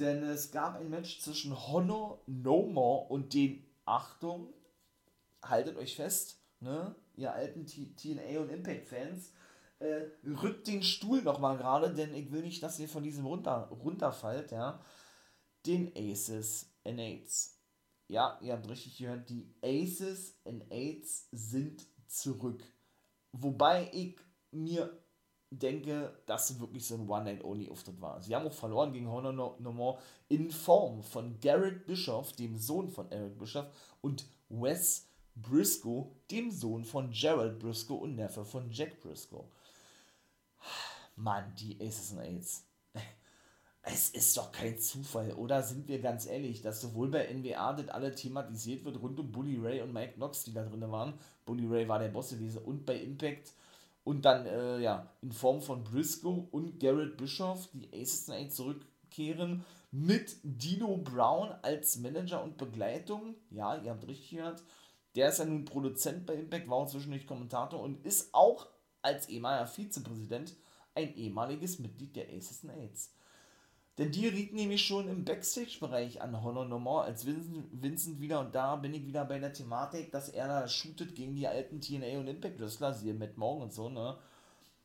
denn 0.02 0.24
es 0.24 0.52
gab 0.52 0.76
ein 0.76 0.89
Match 0.89 1.22
zwischen 1.22 1.56
Honor 1.68 2.22
No 2.26 2.64
More 2.64 3.08
und 3.08 3.34
den, 3.34 3.66
Achtung, 3.86 4.54
haltet 5.41 5.78
euch 5.78 5.95
fest, 5.95 6.39
ne, 6.60 6.95
ihr 7.16 7.34
alten 7.34 7.66
TNA 7.66 8.39
und 8.39 8.49
Impact-Fans, 8.49 9.32
äh, 9.80 10.06
rückt 10.28 10.68
den 10.68 10.84
Stuhl 10.84 11.22
nochmal 11.22 11.58
gerade, 11.58 11.93
denn 11.93 12.14
ich 12.14 12.32
will 12.32 12.41
nicht, 12.41 12.62
dass 12.62 12.80
ihr 12.80 12.89
von 12.89 13.04
diesem 13.04 13.26
runter, 13.26 13.70
runterfallt, 13.70 14.52
ja. 14.52 14.80
den 15.66 15.91
Aces 15.95 16.70
and 16.84 16.99
Aids. 16.99 17.60
Ja, 18.08 18.38
ihr 18.41 18.54
habt 18.54 18.70
richtig 18.70 18.97
gehört, 18.97 19.30
die 19.30 19.54
Aces 19.64 20.36
and 20.45 20.70
Aids 20.72 21.28
sind 21.32 21.88
zurück. 22.08 22.64
Wobei 23.32 23.89
ich 23.93 24.20
mir 24.52 25.01
denke, 25.52 26.14
dass 26.26 26.60
wirklich 26.60 26.86
so 26.86 26.95
ein 26.95 27.10
One-Night-Only-Auftritt 27.10 27.99
war. 28.02 28.22
Sie 28.22 28.34
haben 28.34 28.47
auch 28.47 28.54
verloren 28.54 28.93
gegen 28.93 29.12
Honor 29.12 29.34
No, 29.34 29.56
no 29.60 29.72
More 29.72 29.99
in 30.30 30.49
Form 30.49 31.04
von 31.04 31.39
Garrett 31.41 31.86
Bischoff, 31.86 32.34
dem 32.34 32.58
Sohn 32.58 32.89
von 32.89 33.12
Eric 33.12 33.38
Bischoff, 33.38 33.68
und 34.02 34.26
Wes 34.49 35.08
Briscoe, 35.36 36.08
dem 36.30 36.52
Sohn 36.52 36.86
von 36.86 37.12
Gerald 37.12 37.60
Briscoe 37.60 37.95
und 37.95 38.16
Neffe 38.16 38.45
von 38.45 38.72
Jack 38.72 38.99
Briscoe. 39.02 39.45
Mann, 41.16 41.54
die 41.60 41.78
Aces 41.82 42.14
and 42.14 42.22
Aids. 42.22 42.66
Es 43.84 44.10
ist 44.12 44.38
doch 44.38 44.52
kein 44.52 44.78
Zufall, 44.78 45.34
oder 45.34 45.64
sind 45.64 45.88
wir 45.88 45.99
ganz 45.99 46.28
ehrlich, 46.28 46.62
dass 46.62 46.82
sowohl 46.82 47.10
bei 47.10 47.34
NWA 47.34 47.74
das 47.74 47.89
alle 47.89 48.14
thematisiert 48.14 48.86
wird 48.86 49.02
rund 49.02 49.20
um 49.20 49.32
Bully 49.32 49.58
Ray 49.58 49.82
und 49.82 49.91
Mike 49.91 50.14
Knox, 50.14 50.43
die 50.43 50.54
da 50.54 50.64
drin 50.64 50.91
waren. 50.91 51.16
Bully 51.45 51.66
Ray 51.66 51.88
war 51.88 51.97
der 51.97 52.10
Boss 52.10 52.30
gewesen 52.30 52.60
und 52.60 52.86
bei 52.86 52.95
Impact 52.95 53.54
und 54.04 54.26
dann, 54.26 54.45
äh, 54.45 54.80
ja, 54.80 55.12
in 55.22 55.32
Form 55.32 55.62
von 55.62 55.84
Briscoe 55.84 56.47
und 56.52 56.80
Garrett 56.80 57.18
Bischoff, 57.18 57.70
die 57.74 57.89
Aces 57.93 58.28
Night 58.28 58.54
zurückkehren, 58.54 59.64
mit 59.91 60.38
Dino 60.43 60.97
Brown 60.97 61.52
als 61.62 61.97
Manager 61.97 62.43
und 62.43 62.58
Begleitung. 62.58 63.36
Ja, 63.49 63.76
ihr 63.76 63.91
habt 63.91 64.08
richtig 64.08 64.32
gehört. 64.32 64.64
Der 65.16 65.30
ist 65.30 65.39
ja 65.39 65.45
nun 65.45 65.66
Produzent 65.66 66.26
bei 66.26 66.36
Impact, 66.36 66.70
war 66.70 66.78
auch 66.78 66.89
zwischendurch 66.89 67.28
Kommentator 67.28 67.82
und 67.82 68.06
ist 68.06 68.34
auch 68.34 68.68
als 69.02 69.28
ehemaliger 69.28 69.68
Vizepräsident 69.68 70.56
ein 70.95 71.14
ehemaliges 71.16 71.80
Mitglied 71.80 72.16
der 72.16 72.30
Aces 72.30 72.64
Aids. 72.66 73.14
Denn 73.97 74.11
die 74.11 74.27
rieten 74.27 74.55
nämlich 74.55 74.85
schon 74.85 75.09
im 75.09 75.25
Backstage-Bereich 75.25 76.21
an 76.21 76.41
Honor 76.41 76.65
No 76.65 76.79
More, 76.79 77.03
als 77.03 77.25
Vincent, 77.25 77.67
Vincent 77.71 78.21
wieder, 78.21 78.39
und 78.39 78.55
da 78.55 78.75
bin 78.77 78.93
ich 78.93 79.05
wieder 79.05 79.25
bei 79.25 79.37
der 79.39 79.53
Thematik, 79.53 80.11
dass 80.11 80.29
er 80.29 80.47
da 80.47 80.67
shootet 80.67 81.13
gegen 81.13 81.35
die 81.35 81.47
alten 81.47 81.81
TNA 81.81 82.19
und 82.19 82.27
Impact 82.27 82.59
Wrestler, 82.59 82.93
siehe 82.93 83.13
Matt 83.13 83.37
Morgan 83.37 83.63
und 83.63 83.73
so, 83.73 83.89
ne? 83.89 84.17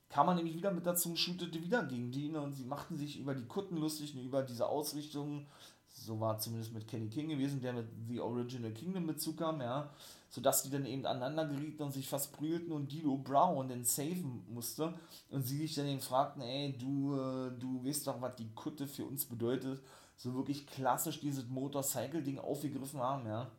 Kam 0.09 0.27
man 0.27 0.37
nämlich 0.37 0.55
wieder 0.55 0.71
mit 0.73 0.87
dazu 0.87 1.11
und 1.11 1.19
shootete 1.19 1.63
wieder 1.63 1.85
gegen 1.85 2.11
die, 2.11 2.29
ne? 2.29 2.41
Und 2.41 2.55
sie 2.55 2.65
machten 2.65 2.97
sich 2.97 3.19
über 3.19 3.35
die 3.35 3.47
Kutten 3.47 3.77
lustig 3.77 4.15
und 4.15 4.23
über 4.23 4.43
diese 4.43 4.67
Ausrichtung. 4.69 5.47
So 5.89 6.21
war 6.21 6.39
zumindest 6.39 6.75
mit 6.75 6.87
Kenny 6.87 7.09
King 7.09 7.29
gewesen, 7.29 7.61
der 7.61 7.73
mit 7.73 7.87
The 8.09 8.21
Original 8.21 8.73
Kingdom 8.73 9.07
Bezug 9.07 9.39
kam, 9.39 9.61
ja 9.61 9.91
sodass 10.37 10.63
die 10.63 10.69
dann 10.69 10.85
eben 10.85 11.07
aneinander 11.07 11.47
gerieten 11.47 11.83
und 11.83 11.93
sich 11.93 12.07
fast 12.07 12.31
prügelten 12.35 12.71
und 12.71 12.93
Dilo 12.93 13.17
Brown 13.17 13.71
dann 13.71 13.85
saven 13.85 14.45
musste 14.51 14.93
und 15.31 15.45
sie 15.45 15.57
sich 15.57 15.75
dann 15.75 15.87
eben 15.87 16.03
fragten, 16.03 16.43
ey, 16.43 16.77
du, 16.77 17.15
äh, 17.15 17.59
du 17.59 17.83
weißt 17.83 18.07
doch, 18.07 18.21
was 18.21 18.37
die 18.37 18.53
Kutte 18.55 18.87
für 18.87 19.07
uns 19.07 19.25
bedeutet, 19.25 19.81
so 20.15 20.35
wirklich 20.35 20.67
klassisch 20.67 21.21
dieses 21.21 21.49
Motorcycle-Ding 21.49 22.39
aufgegriffen 22.39 23.01
haben, 23.01 23.27
ja. 23.27 23.51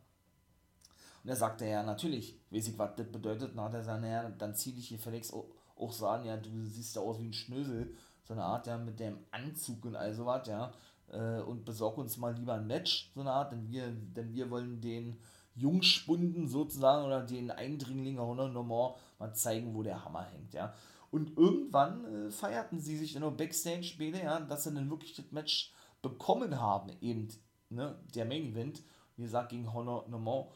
Und 1.24 1.30
er 1.30 1.34
sagte, 1.34 1.66
ja, 1.66 1.82
natürlich, 1.82 2.38
weiß 2.50 2.68
ich, 2.68 2.78
was 2.78 2.94
das 2.94 3.10
bedeutet, 3.10 3.54
und 3.54 3.60
hat 3.60 3.72
er 3.74 3.80
gesagt, 3.80 4.00
naja, 4.00 4.30
dann 4.30 4.54
zieh 4.54 4.72
dich 4.72 4.86
hier 4.86 5.00
Felix 5.00 5.32
auch, 5.32 5.46
auch 5.76 5.90
sagen, 5.90 6.26
ja, 6.26 6.36
du 6.36 6.64
siehst 6.64 6.94
da 6.94 7.00
aus 7.00 7.18
wie 7.18 7.26
ein 7.26 7.32
Schnösel, 7.32 7.92
so 8.22 8.34
eine 8.34 8.44
Art, 8.44 8.68
ja, 8.68 8.78
mit 8.78 9.00
dem 9.00 9.18
Anzug 9.32 9.84
und 9.84 9.96
all 9.96 10.14
sowas, 10.14 10.46
ja, 10.46 10.72
äh, 11.10 11.40
und 11.40 11.64
besorg 11.64 11.98
uns 11.98 12.18
mal 12.18 12.36
lieber 12.36 12.54
ein 12.54 12.68
Match, 12.68 13.10
so 13.16 13.22
eine 13.22 13.32
Art, 13.32 13.50
denn 13.50 13.68
wir, 13.68 13.90
denn 13.90 14.32
wir 14.32 14.48
wollen 14.48 14.80
den 14.80 15.18
Jungspunden 15.58 16.46
sozusagen 16.48 17.04
oder 17.04 17.22
den 17.22 17.50
Eindringlingen 17.50 18.20
Honor 18.20 18.48
No 18.48 18.62
More 18.62 18.96
mal 19.18 19.34
zeigen, 19.34 19.74
wo 19.74 19.82
der 19.82 20.04
Hammer 20.04 20.24
hängt, 20.24 20.54
ja. 20.54 20.72
Und 21.10 21.36
irgendwann 21.38 22.04
äh, 22.04 22.30
feierten 22.30 22.80
sie 22.80 22.96
sich 22.96 23.14
dann 23.14 23.22
noch 23.22 23.36
Backstage 23.36 23.82
später, 23.82 24.22
ja, 24.22 24.40
dass 24.40 24.64
sie 24.64 24.74
dann 24.74 24.90
wirklich 24.90 25.14
das 25.14 25.32
Match 25.32 25.72
bekommen 26.02 26.60
haben, 26.60 26.90
eben, 27.00 27.28
ne, 27.70 27.98
der 28.14 28.24
Main 28.26 28.44
Event, 28.44 28.82
wie 29.16 29.22
gesagt, 29.22 29.50
gegen 29.50 29.72
Honor 29.72 30.06
No 30.08 30.18
More. 30.18 30.48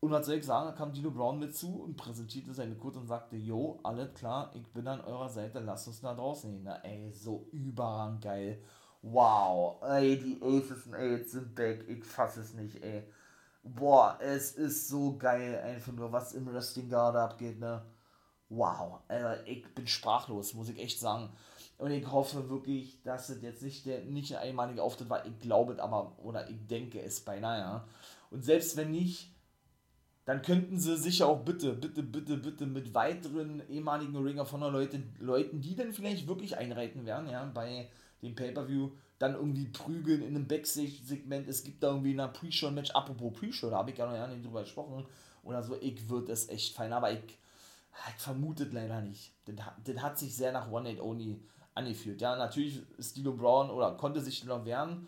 Und 0.00 0.10
was 0.10 0.26
soll 0.26 0.36
ich 0.36 0.46
sagen, 0.46 0.66
da 0.66 0.72
kam 0.72 0.92
Dino 0.92 1.10
Brown 1.10 1.38
mit 1.38 1.54
zu 1.54 1.82
und 1.82 1.96
präsentierte 1.96 2.52
seine 2.52 2.74
Kurve 2.74 3.00
und 3.00 3.06
sagte, 3.06 3.36
jo, 3.36 3.80
alles 3.82 4.12
klar, 4.14 4.50
ich 4.54 4.66
bin 4.68 4.86
an 4.88 5.00
eurer 5.00 5.28
Seite, 5.28 5.60
lasst 5.60 5.88
uns 5.88 6.00
da 6.00 6.14
draußen 6.14 6.50
hin. 6.50 6.62
Na, 6.64 6.76
ey, 6.84 7.10
so 7.12 7.48
überragend 7.52 8.22
geil. 8.22 8.62
Wow, 9.02 9.82
ey, 9.82 10.18
die 10.18 10.40
Aces 10.42 10.86
und 10.86 10.94
Aids 10.94 11.32
sind 11.32 11.54
back, 11.54 11.88
ich 11.88 12.04
fass 12.04 12.36
es 12.36 12.54
nicht, 12.54 12.82
ey 12.82 13.04
boah, 13.74 14.18
es 14.20 14.52
ist 14.52 14.88
so 14.88 15.16
geil, 15.16 15.60
einfach 15.64 15.92
nur, 15.92 16.12
was 16.12 16.32
im 16.32 16.46
Wrestling 16.46 16.88
gerade 16.88 17.20
abgeht, 17.20 17.58
ne? 17.58 17.82
Wow, 18.48 19.00
also 19.08 19.42
ich 19.44 19.66
bin 19.74 19.86
sprachlos, 19.86 20.54
muss 20.54 20.68
ich 20.68 20.78
echt 20.78 21.00
sagen. 21.00 21.30
Und 21.78 21.90
ich 21.90 22.10
hoffe 22.10 22.48
wirklich, 22.48 23.02
dass 23.02 23.28
es 23.28 23.42
jetzt 23.42 23.62
nicht 23.62 23.84
der 23.84 24.04
nicht 24.04 24.34
ein 24.34 24.48
einmalige 24.48 24.82
Auftritt 24.82 25.10
war. 25.10 25.26
Ich 25.26 25.38
glaube 25.40 25.74
es 25.74 25.78
aber, 25.78 26.16
oder 26.22 26.48
ich 26.48 26.66
denke 26.66 27.00
es 27.02 27.20
beinahe. 27.20 27.58
Ja. 27.58 27.88
Und 28.30 28.44
selbst 28.44 28.76
wenn 28.76 28.92
nicht, 28.92 29.30
dann 30.24 30.42
könnten 30.42 30.78
sie 30.78 30.96
sicher 30.96 31.26
auch 31.26 31.44
bitte, 31.44 31.72
bitte, 31.74 32.02
bitte, 32.02 32.36
bitte 32.36 32.66
mit 32.66 32.94
weiteren 32.94 33.62
ehemaligen 33.68 34.16
Ring 34.16 34.38
of 34.38 34.52
Honor 34.52 34.72
Leuten, 34.72 35.14
Leuten, 35.20 35.60
die 35.60 35.76
dann 35.76 35.92
vielleicht 35.92 36.26
wirklich 36.26 36.56
einreiten 36.56 37.04
werden, 37.04 37.28
ja, 37.28 37.44
bei 37.44 37.88
dem 38.22 38.34
Pay-Per-View, 38.34 38.90
dann 39.18 39.34
irgendwie 39.34 39.66
prügeln 39.66 40.22
in 40.22 40.36
einem 40.36 40.46
Backstage-Segment. 40.46 41.48
Es 41.48 41.64
gibt 41.64 41.82
da 41.82 41.88
irgendwie 41.88 42.18
ein 42.20 42.32
Pre-Show-Match. 42.32 42.90
Apropos 42.90 43.32
Pre-Show, 43.32 43.70
da 43.70 43.78
habe 43.78 43.90
ich 43.90 43.98
ja 43.98 44.06
noch 44.06 44.34
nicht 44.34 44.44
drüber 44.44 44.60
gesprochen. 44.60 45.06
Oder 45.42 45.62
so, 45.62 45.76
ich 45.80 46.08
würde 46.08 46.32
es 46.32 46.48
echt 46.48 46.74
fallen. 46.74 46.92
Aber 46.92 47.12
ich, 47.12 47.20
ich 47.20 48.22
vermutet 48.22 48.72
leider 48.72 49.00
nicht. 49.00 49.32
Das, 49.46 50.02
hat 50.02 50.18
sich 50.18 50.36
sehr 50.36 50.52
nach 50.52 50.70
One 50.70 50.88
Night 50.88 51.00
Only 51.00 51.40
angefühlt. 51.74 52.20
Ja, 52.20 52.36
natürlich 52.36 52.80
ist 52.98 53.16
Dino 53.16 53.32
Brown 53.32 53.70
oder 53.70 53.92
konnte 53.92 54.20
sich 54.20 54.44
noch 54.44 54.64
wehren 54.64 55.06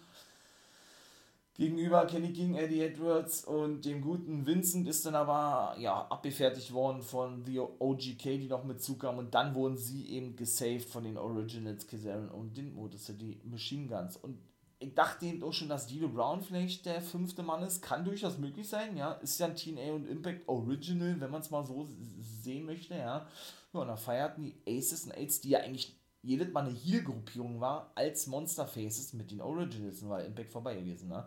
gegenüber 1.59 2.07
Kenny 2.07 2.33
King, 2.33 2.55
Eddie 2.55 2.83
Edwards 2.83 3.45
und 3.45 3.85
dem 3.85 4.01
guten 4.01 4.47
Vincent 4.47 4.87
ist 4.87 5.05
dann 5.05 5.17
aber 5.17 5.77
ja, 5.79 6.07
abgefertigt 6.07 6.73
worden 6.73 7.03
von 7.03 7.45
The 7.45 7.59
OGK, 7.59 8.23
die 8.23 8.49
noch 8.49 8.65
mit 8.65 8.81
zukamen 8.81 9.19
und 9.19 9.35
dann 9.35 9.55
wurden 9.55 9.77
sie 9.77 10.09
eben 10.09 10.37
gesaved 10.37 10.89
von 10.89 11.03
den 11.03 11.19
Originals 11.19 11.87
Kazarian 11.87 12.31
und 12.31 12.57
den 12.57 12.75
Motor 12.75 13.01
City 13.01 13.41
Machine 13.45 13.89
Guns 13.89 14.17
und 14.17 14.39
ich 14.81 14.95
dachte 14.95 15.27
eben 15.27 15.43
auch 15.43 15.53
schon, 15.53 15.69
dass 15.69 15.89
Dino 15.89 16.09
Brown 16.09 16.41
vielleicht 16.41 16.87
der 16.87 17.03
fünfte 17.03 17.43
Mann 17.43 17.65
ist. 17.65 17.83
Kann 17.83 18.05
durchaus 18.05 18.39
möglich 18.39 18.69
sein, 18.69 18.97
ja. 18.97 19.15
Ist 19.15 19.41
ja 19.41 19.47
ein 19.47 19.57
TNA 19.57 19.93
und 19.93 20.07
Impact 20.07 20.49
Original, 20.49 21.21
wenn 21.21 21.33
man 21.33 21.41
es 21.41 21.51
mal 21.51 21.67
so 21.67 21.89
sehen 22.21 22.65
möchte, 22.65 22.95
ja. 22.95 23.27
Ja, 23.73 23.81
und 23.81 23.89
da 23.89 23.97
feierten 23.97 24.45
die 24.45 24.55
Aces 24.69 25.05
und 25.05 25.17
Aids, 25.17 25.41
die 25.41 25.51
ja 25.51 25.59
eigentlich 25.59 25.99
jedes 26.23 26.53
Mal 26.53 26.67
eine 26.67 26.77
Heel-Gruppierung 26.77 27.61
war, 27.61 27.91
als 27.97 28.29
Monster 28.29 28.67
Faces 28.67 29.15
mit 29.15 29.33
den 29.33 29.41
Originals, 29.41 30.09
war 30.09 30.23
Impact 30.23 30.53
vorbei 30.53 30.77
gewesen, 30.77 31.09
ne? 31.09 31.27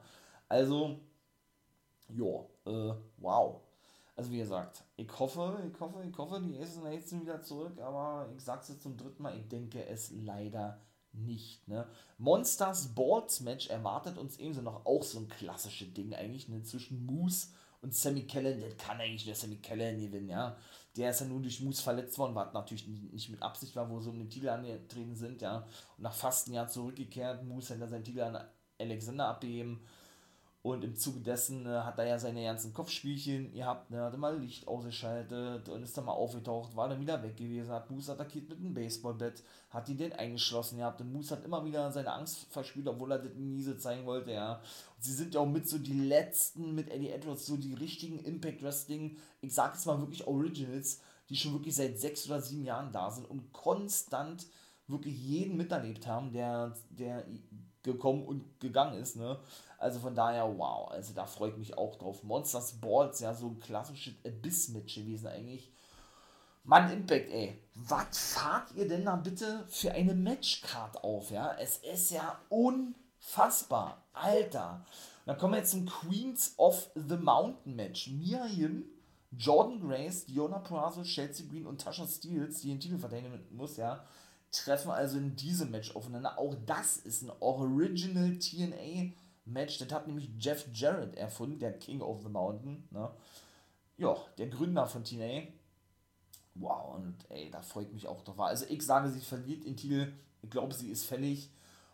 Also, 0.51 0.99
ja, 2.09 2.45
äh, 2.65 2.93
wow. 3.19 3.61
Also 4.17 4.31
wie 4.31 4.39
gesagt, 4.39 4.83
ich 4.97 5.07
hoffe, 5.17 5.63
ich 5.65 5.79
hoffe, 5.79 6.03
ich 6.03 6.17
hoffe, 6.17 6.41
die 6.41 6.59
Aces 6.59 6.75
und 6.75 7.07
sind 7.07 7.21
wieder 7.21 7.41
zurück, 7.41 7.79
aber 7.79 8.29
ich 8.35 8.43
sag's 8.43 8.67
jetzt 8.67 8.81
zum 8.83 8.97
dritten 8.97 9.23
Mal, 9.23 9.37
ich 9.37 9.47
denke 9.47 9.85
es 9.85 10.11
leider 10.11 10.81
nicht. 11.13 11.65
Ne? 11.69 11.87
Monsters 12.17 12.93
Balls 12.93 13.39
Match 13.39 13.69
erwartet 13.69 14.17
uns 14.17 14.39
ebenso 14.39 14.61
noch 14.61 14.85
auch 14.85 15.03
so 15.03 15.19
ein 15.19 15.29
klassisches 15.29 15.93
Ding 15.93 16.13
eigentlich, 16.13 16.49
ne? 16.49 16.61
Zwischen 16.63 17.05
Moose 17.05 17.47
und 17.81 17.95
Sammy 17.95 18.23
Kellen, 18.23 18.59
das 18.59 18.75
kann 18.75 18.99
eigentlich 18.99 19.25
nur 19.25 19.35
Sammy 19.35 19.55
Kellen 19.55 20.01
gewinnen, 20.01 20.27
ja. 20.27 20.57
Der 20.97 21.11
ist 21.11 21.21
ja 21.21 21.27
nur 21.27 21.41
durch 21.41 21.61
Moose 21.61 21.81
verletzt 21.81 22.17
worden, 22.17 22.35
was 22.35 22.51
natürlich 22.51 22.85
nicht 22.89 23.29
mit 23.29 23.41
Absicht 23.41 23.73
war, 23.77 23.89
wo 23.89 24.01
sie 24.01 24.09
um 24.09 24.19
den 24.19 24.29
Titel 24.29 24.49
angetreten 24.49 25.15
sind, 25.15 25.41
ja. 25.41 25.65
Und 25.95 26.03
nach 26.03 26.13
fast 26.13 26.47
einem 26.47 26.55
Jahr 26.55 26.67
zurückgekehrt, 26.67 27.45
Moose 27.45 27.73
hat 27.73 27.81
dann 27.81 27.89
seinen 27.89 28.03
Titel 28.03 28.19
an 28.19 28.37
Alexander 28.77 29.27
abgegeben 29.27 29.81
und 30.63 30.83
im 30.83 30.95
Zuge 30.95 31.21
dessen 31.21 31.65
äh, 31.65 31.69
hat 31.69 31.97
er 31.97 32.05
ja 32.05 32.19
seine 32.19 32.43
ganzen 32.43 32.71
Kopfspielchen 32.71 33.51
gehabt, 33.51 33.89
ne, 33.89 34.01
hat 34.01 34.13
immer 34.13 34.31
Licht 34.31 34.67
ausgeschaltet 34.67 35.67
und 35.69 35.81
ist 35.81 35.97
dann 35.97 36.05
mal 36.05 36.11
aufgetaucht, 36.11 36.75
war 36.75 36.87
dann 36.87 37.01
wieder 37.01 37.23
weg 37.23 37.35
gewesen, 37.35 37.71
hat 37.71 37.89
Moose 37.89 38.11
attackiert 38.11 38.47
mit 38.47 38.59
einem 38.59 38.73
Baseballbett, 38.73 39.43
hat 39.71 39.89
ihn 39.89 39.97
den 39.97 40.13
eingeschlossen 40.13 40.77
gehabt 40.77 41.01
und 41.01 41.11
Moose 41.11 41.35
hat 41.35 41.45
immer 41.45 41.65
wieder 41.65 41.91
seine 41.91 42.13
Angst 42.13 42.45
verspielt, 42.51 42.87
obwohl 42.87 43.11
er 43.11 43.19
das 43.19 43.33
nie 43.33 43.63
so 43.63 43.73
zeigen 43.73 44.05
wollte, 44.05 44.33
ja. 44.33 44.55
Und 44.95 45.03
sie 45.03 45.13
sind 45.13 45.33
ja 45.33 45.39
auch 45.39 45.47
mit 45.47 45.67
so 45.67 45.79
die 45.79 45.99
letzten, 45.99 46.75
mit 46.75 46.89
Eddie 46.89 47.09
Edwards, 47.09 47.47
so 47.47 47.57
die 47.57 47.73
richtigen 47.73 48.19
Impact 48.19 48.61
Wrestling, 48.61 49.17
ich 49.41 49.55
sag 49.55 49.73
jetzt 49.73 49.87
mal 49.87 49.99
wirklich 49.99 50.27
Originals, 50.27 51.01
die 51.29 51.37
schon 51.37 51.53
wirklich 51.53 51.75
seit 51.75 51.97
sechs 51.97 52.27
oder 52.27 52.39
sieben 52.39 52.65
Jahren 52.65 52.91
da 52.91 53.09
sind 53.09 53.27
und 53.27 53.51
konstant 53.51 54.45
wirklich 54.87 55.17
jeden 55.17 55.57
miterlebt 55.57 56.05
haben, 56.05 56.33
der, 56.33 56.75
der 56.89 57.25
gekommen 57.83 58.25
und 58.25 58.59
gegangen 58.59 58.99
ist, 58.99 59.15
ne. 59.15 59.39
Also 59.77 59.99
von 59.99 60.13
daher, 60.13 60.57
wow, 60.57 60.91
also 60.91 61.13
da 61.13 61.25
freut 61.25 61.57
mich 61.57 61.77
auch 61.77 61.95
drauf. 61.95 62.23
Monsters 62.23 62.73
Balls, 62.73 63.19
ja, 63.19 63.33
so 63.33 63.47
ein 63.47 63.59
klassisches 63.59 64.13
Abyss-Match 64.25 64.95
gewesen 64.95 65.27
eigentlich. 65.27 65.71
Mann, 66.63 66.91
Impact, 66.91 67.31
ey. 67.31 67.57
Was 67.73 68.33
fahrt 68.33 68.71
ihr 68.75 68.87
denn 68.87 69.05
da 69.05 69.15
bitte 69.15 69.65
für 69.67 69.91
eine 69.91 70.13
Matchcard 70.13 71.03
auf, 71.03 71.31
ja? 71.31 71.55
Es 71.57 71.77
ist 71.77 72.11
ja 72.11 72.39
unfassbar. 72.49 74.03
Alter. 74.13 74.85
Und 75.21 75.27
dann 75.27 75.37
kommen 75.37 75.53
wir 75.53 75.59
jetzt 75.59 75.71
zum 75.71 75.87
Queens 75.87 76.53
of 76.57 76.91
the 76.95 77.17
Mountain 77.17 77.75
Match. 77.75 78.09
Miriam, 78.09 78.83
Jordan 79.31 79.79
Grace, 79.79 80.25
Diona 80.25 80.59
Purrazzo, 80.59 81.03
Chelsea 81.03 81.47
Green 81.49 81.65
und 81.65 81.81
Tasha 81.81 82.05
Steels, 82.05 82.61
die 82.61 82.69
den 82.69 82.79
Titel 82.79 82.97
verteidigen 82.97 83.39
muss, 83.51 83.77
ja, 83.77 84.03
treffen 84.51 84.91
also 84.91 85.17
in 85.17 85.35
diesem 85.35 85.71
Match 85.71 85.95
aufeinander. 85.95 86.37
Auch 86.37 86.55
das 86.65 86.97
ist 86.97 87.23
ein 87.23 87.31
Original 87.39 88.37
TNA 88.37 89.11
Match, 89.45 89.79
das 89.79 89.91
hat 89.91 90.07
nämlich 90.07 90.29
Jeff 90.39 90.67
Jarrett 90.73 91.15
erfunden, 91.15 91.59
der 91.59 91.77
King 91.77 92.01
of 92.01 92.21
the 92.21 92.29
Mountain, 92.29 92.87
ne? 92.91 93.09
Ja, 93.97 94.15
der 94.37 94.47
Gründer 94.47 94.87
von 94.87 95.03
TNA. 95.03 95.43
Wow, 96.55 96.95
und 96.95 97.15
ey, 97.29 97.49
da 97.49 97.61
freut 97.61 97.93
mich 97.93 98.07
auch 98.07 98.23
doch. 98.23 98.37
Also 98.39 98.65
ich 98.69 98.83
sage, 98.85 99.09
sie 99.09 99.21
verliert 99.21 99.65
den 99.65 99.77
Titel, 99.77 100.11
ich 100.41 100.49
glaube, 100.49 100.73
sie 100.73 100.89
ist 100.89 101.05
fällig. 101.05 101.49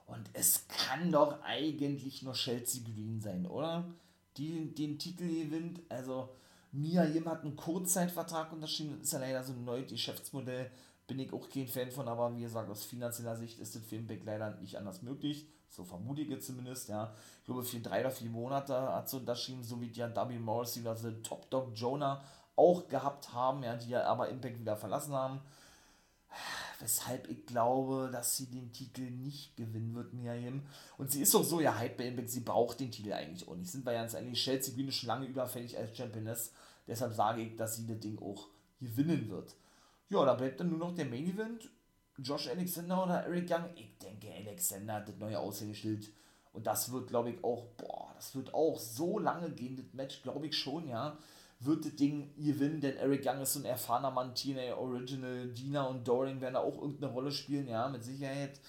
Und 0.06 0.30
es 0.34 0.68
kann 0.68 1.12
doch 1.12 1.42
eigentlich 1.44 2.22
nur 2.22 2.34
Chelsea 2.34 2.82
Green 2.82 3.20
sein, 3.20 3.46
oder? 3.46 3.86
Die 4.38 4.74
den 4.74 4.98
Titel 4.98 5.28
gewinnt. 5.28 5.82
Also, 5.90 6.30
Mia 6.72 7.04
Yim 7.04 7.28
hat 7.28 7.44
einen 7.44 7.58
Kurzzeitvertrag 7.58 8.54
unterschrieben. 8.54 8.96
Das 8.98 9.08
ist 9.08 9.14
ja 9.14 9.20
leider 9.20 9.44
so 9.44 9.52
ein 9.52 9.66
neues 9.66 9.90
Geschäftsmodell. 9.90 10.72
Bin 11.08 11.20
ich 11.20 11.32
auch 11.34 11.50
kein 11.50 11.68
Fan 11.68 11.92
von, 11.92 12.08
aber 12.08 12.36
wie 12.36 12.42
gesagt, 12.42 12.70
aus 12.70 12.84
finanzieller 12.84 13.36
Sicht 13.36 13.60
ist 13.60 13.76
das 13.76 13.84
für 13.84 13.98
den 13.98 14.26
leider 14.26 14.56
nicht 14.58 14.78
anders 14.78 15.02
möglich. 15.02 15.48
So 15.70 15.84
vermute 15.84 16.22
ich 16.22 16.42
zumindest, 16.42 16.90
ja. 16.90 17.14
Ich 17.40 17.46
glaube, 17.46 17.64
für 17.64 17.80
drei 17.80 18.02
oder 18.02 18.12
vier 18.12 18.30
Monate 18.30 18.74
hat 18.76 19.10
sie 19.10 19.18
unterschrieben, 19.18 19.64
so 19.64 19.80
wie 19.82 19.88
die 19.88 20.00
ja 20.00 20.30
W. 20.30 20.38
Morrissey 20.40 20.82
oder 20.82 20.96
The 20.96 21.12
Top 21.24 21.50
Dog 21.50 21.72
Jonah 21.74 22.24
auch 22.56 22.88
gehabt 22.88 23.34
haben, 23.34 23.64
ja, 23.64 23.76
die 23.76 23.90
ja 23.90 24.04
aber 24.04 24.30
Impact 24.30 24.60
wieder 24.60 24.76
verlassen 24.76 25.14
haben 25.14 25.42
weshalb 26.80 27.30
ich 27.30 27.46
glaube, 27.46 28.10
dass 28.12 28.38
sie 28.38 28.48
den 28.48 28.72
Titel 28.72 29.10
nicht 29.10 29.56
gewinnen 29.56 29.96
wird, 29.96 30.14
Miriam. 30.14 30.62
Und 30.98 31.12
sie 31.12 31.22
ist 31.22 31.34
doch 31.34 31.44
so 31.44 31.60
ja 31.60 31.78
Hype 31.78 31.98
bei 31.98 32.08
Impact, 32.08 32.30
sie 32.30 32.42
braucht 32.42 32.80
den 32.80 32.92
Titel 32.92 33.14
eigentlich 33.14 33.48
auch 33.48 33.56
nicht. 33.56 33.72
Sind 33.72 33.86
wir 33.86 33.94
ganz 33.94 34.14
ehrlich, 34.14 34.42
Chelsea 34.42 34.74
Green 34.74 34.88
ist 34.88 34.96
schon 34.96 35.08
lange 35.08 35.26
überfällig 35.26 35.78
als 35.78 35.96
Championess. 35.98 36.52
Deshalb 36.88 37.14
sage 37.14 37.42
ich, 37.42 37.56
dass 37.56 37.76
sie 37.76 37.88
das 37.88 38.00
Ding 38.00 38.20
auch 38.22 38.48
gewinnen 38.80 39.30
wird. 39.30 39.56
Ja, 40.10 40.26
da 40.26 40.34
bleibt 40.34 40.60
dann 40.60 40.70
nur 40.70 40.80
noch 40.80 40.96
der 40.96 41.06
Main 41.06 41.28
Event. 41.28 41.70
Josh 42.18 42.48
Alexander 42.48 43.04
oder 43.04 43.26
Eric 43.26 43.50
Young. 43.50 43.66
Ich 43.76 43.98
denke, 43.98 44.34
Alexander 44.34 44.96
hat 44.96 45.10
das 45.10 45.18
neue 45.18 45.40
Aushängeschild. 45.40 46.12
Und 46.54 46.66
das 46.66 46.92
wird, 46.92 47.08
glaube 47.08 47.32
ich, 47.32 47.44
auch, 47.44 47.66
boah, 47.78 48.12
das 48.16 48.36
wird 48.36 48.54
auch 48.54 48.80
so 48.80 49.20
lange 49.20 49.52
gehen, 49.52 49.76
das 49.76 49.94
Match, 49.94 50.24
glaube 50.24 50.48
ich 50.48 50.58
schon, 50.58 50.88
ja 50.88 51.18
wird 51.60 51.86
das 51.86 51.96
Ding 51.96 52.34
gewinnen, 52.38 52.82
denn 52.82 52.98
Eric 52.98 53.26
Young 53.26 53.42
ist 53.42 53.54
so 53.54 53.60
ein 53.60 53.66
erfahrener 53.66 54.12
Mann, 54.12 54.36
TNA 54.36 54.76
Original, 54.76 55.48
Dina 55.48 55.84
und 55.84 56.08
Doring 56.08 56.40
werden 56.40 56.54
da 56.54 56.60
auch 56.60 56.80
irgendeine 56.80 57.12
Rolle 57.12 57.32
spielen, 57.32 57.68
ja, 57.68 57.88
mit 57.88 58.04
Sicherheit. 58.04 58.60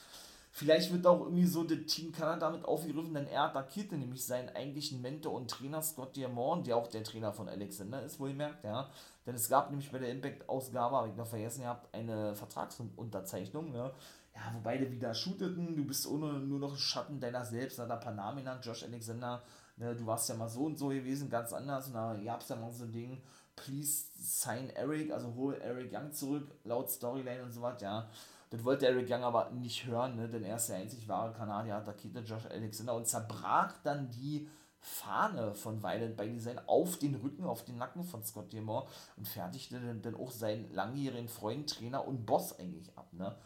Vielleicht 0.51 0.91
wird 0.93 1.07
auch 1.07 1.21
irgendwie 1.21 1.47
so 1.47 1.63
das 1.63 1.85
Team 1.87 2.11
Kanada 2.11 2.51
mit 2.51 2.65
aufgegriffen, 2.65 3.15
denn 3.15 3.27
er 3.27 3.45
attackierte 3.45 3.97
nämlich 3.97 4.25
seinen 4.25 4.49
eigentlichen 4.49 5.03
Mentor 5.03 5.35
und 5.35 5.51
Trainer 5.51 5.83
Scott 5.83 6.17
Diamond, 6.17 6.67
der 6.67 6.77
auch 6.77 6.89
der 6.89 7.05
Trainer 7.05 7.33
von 7.33 7.49
Alexander 7.49 8.03
ist, 8.03 8.19
wohl 8.19 8.31
gemerkt, 8.31 8.65
ja. 8.65 8.91
Denn 9.29 9.35
es 9.35 9.51
gab 9.51 9.69
nämlich 9.69 9.93
bei 9.93 9.99
der 9.99 10.11
Impact-Ausgabe, 10.11 10.97
habe 10.97 11.09
ich 11.11 11.15
noch 11.15 11.27
vergessen 11.27 11.61
gehabt, 11.61 11.95
eine 11.95 12.35
Vertragsunterzeichnung, 12.35 13.73
ne. 13.73 13.93
Ja, 14.35 14.41
wo 14.55 14.61
beide 14.61 14.91
wieder 14.91 15.13
shooteten, 15.13 15.77
du 15.77 15.85
bist 15.85 16.07
ohne 16.07 16.41
nur 16.41 16.59
noch 16.59 16.79
Schatten 16.79 17.21
deiner 17.21 17.45
selbst, 17.45 17.79
hat 17.79 17.91
er 17.91 18.11
Namen 18.13 18.39
genannt, 18.39 18.65
Josh 18.65 18.85
Alexander, 18.85 19.43
ne, 19.77 19.95
du 19.95 20.07
warst 20.07 20.31
ja 20.31 20.35
mal 20.35 20.49
so 20.49 20.65
und 20.65 20.79
so 20.79 20.89
gewesen, 20.89 21.29
ganz 21.29 21.53
anders. 21.53 21.89
Und 21.89 21.93
da 21.93 22.17
gab 22.25 22.41
es 22.41 22.49
ja 22.49 22.57
mal 22.57 22.73
so 22.73 22.85
ein 22.85 22.93
Ding, 22.93 23.21
please 23.55 24.07
sign 24.19 24.71
Eric, 24.71 25.13
also 25.13 25.35
hol 25.35 25.61
Eric 25.61 25.93
Young 25.93 26.11
zurück, 26.11 26.51
laut 26.65 26.91
Storyline 26.91 27.43
und 27.43 27.53
so 27.53 27.61
was, 27.61 27.83
ja. 27.83 28.09
Das 28.49 28.65
wollte 28.65 28.87
Eric 28.87 29.11
Young 29.11 29.25
aber 29.25 29.51
nicht 29.51 29.85
hören, 29.85 30.17
ne, 30.17 30.27
denn 30.27 30.45
er 30.45 30.57
ist 30.57 30.71
der 30.71 30.79
einzig 30.79 31.07
wahre 31.07 31.35
Kanadier, 31.35 31.77
attackierte 31.77 32.21
Josh 32.21 32.47
Alexander 32.47 32.95
und 32.95 33.07
zerbrach 33.07 33.75
dann 33.83 34.09
die 34.09 34.49
Fahne 34.81 35.55
von 35.55 35.83
Violent 35.83 36.17
by 36.17 36.29
Design 36.29 36.61
auf 36.67 36.99
den 36.99 37.17
Rücken, 37.17 37.45
auf 37.45 37.65
den 37.65 37.79
Nacken 37.79 38.05
von 38.05 38.23
Scott 38.25 38.53
Diamond 38.53 38.89
und 39.17 39.27
fertigte 39.27 39.81
dann, 39.81 40.03
dann 40.03 40.15
auch 40.15 40.31
seinen 40.31 40.73
langjährigen 40.73 41.29
Freund, 41.29 41.69
Trainer 41.69 42.07
und 42.07 42.25
Boss 42.27 42.59
eigentlich 42.59 42.97
ab, 42.97 43.13
ne. 43.13 43.37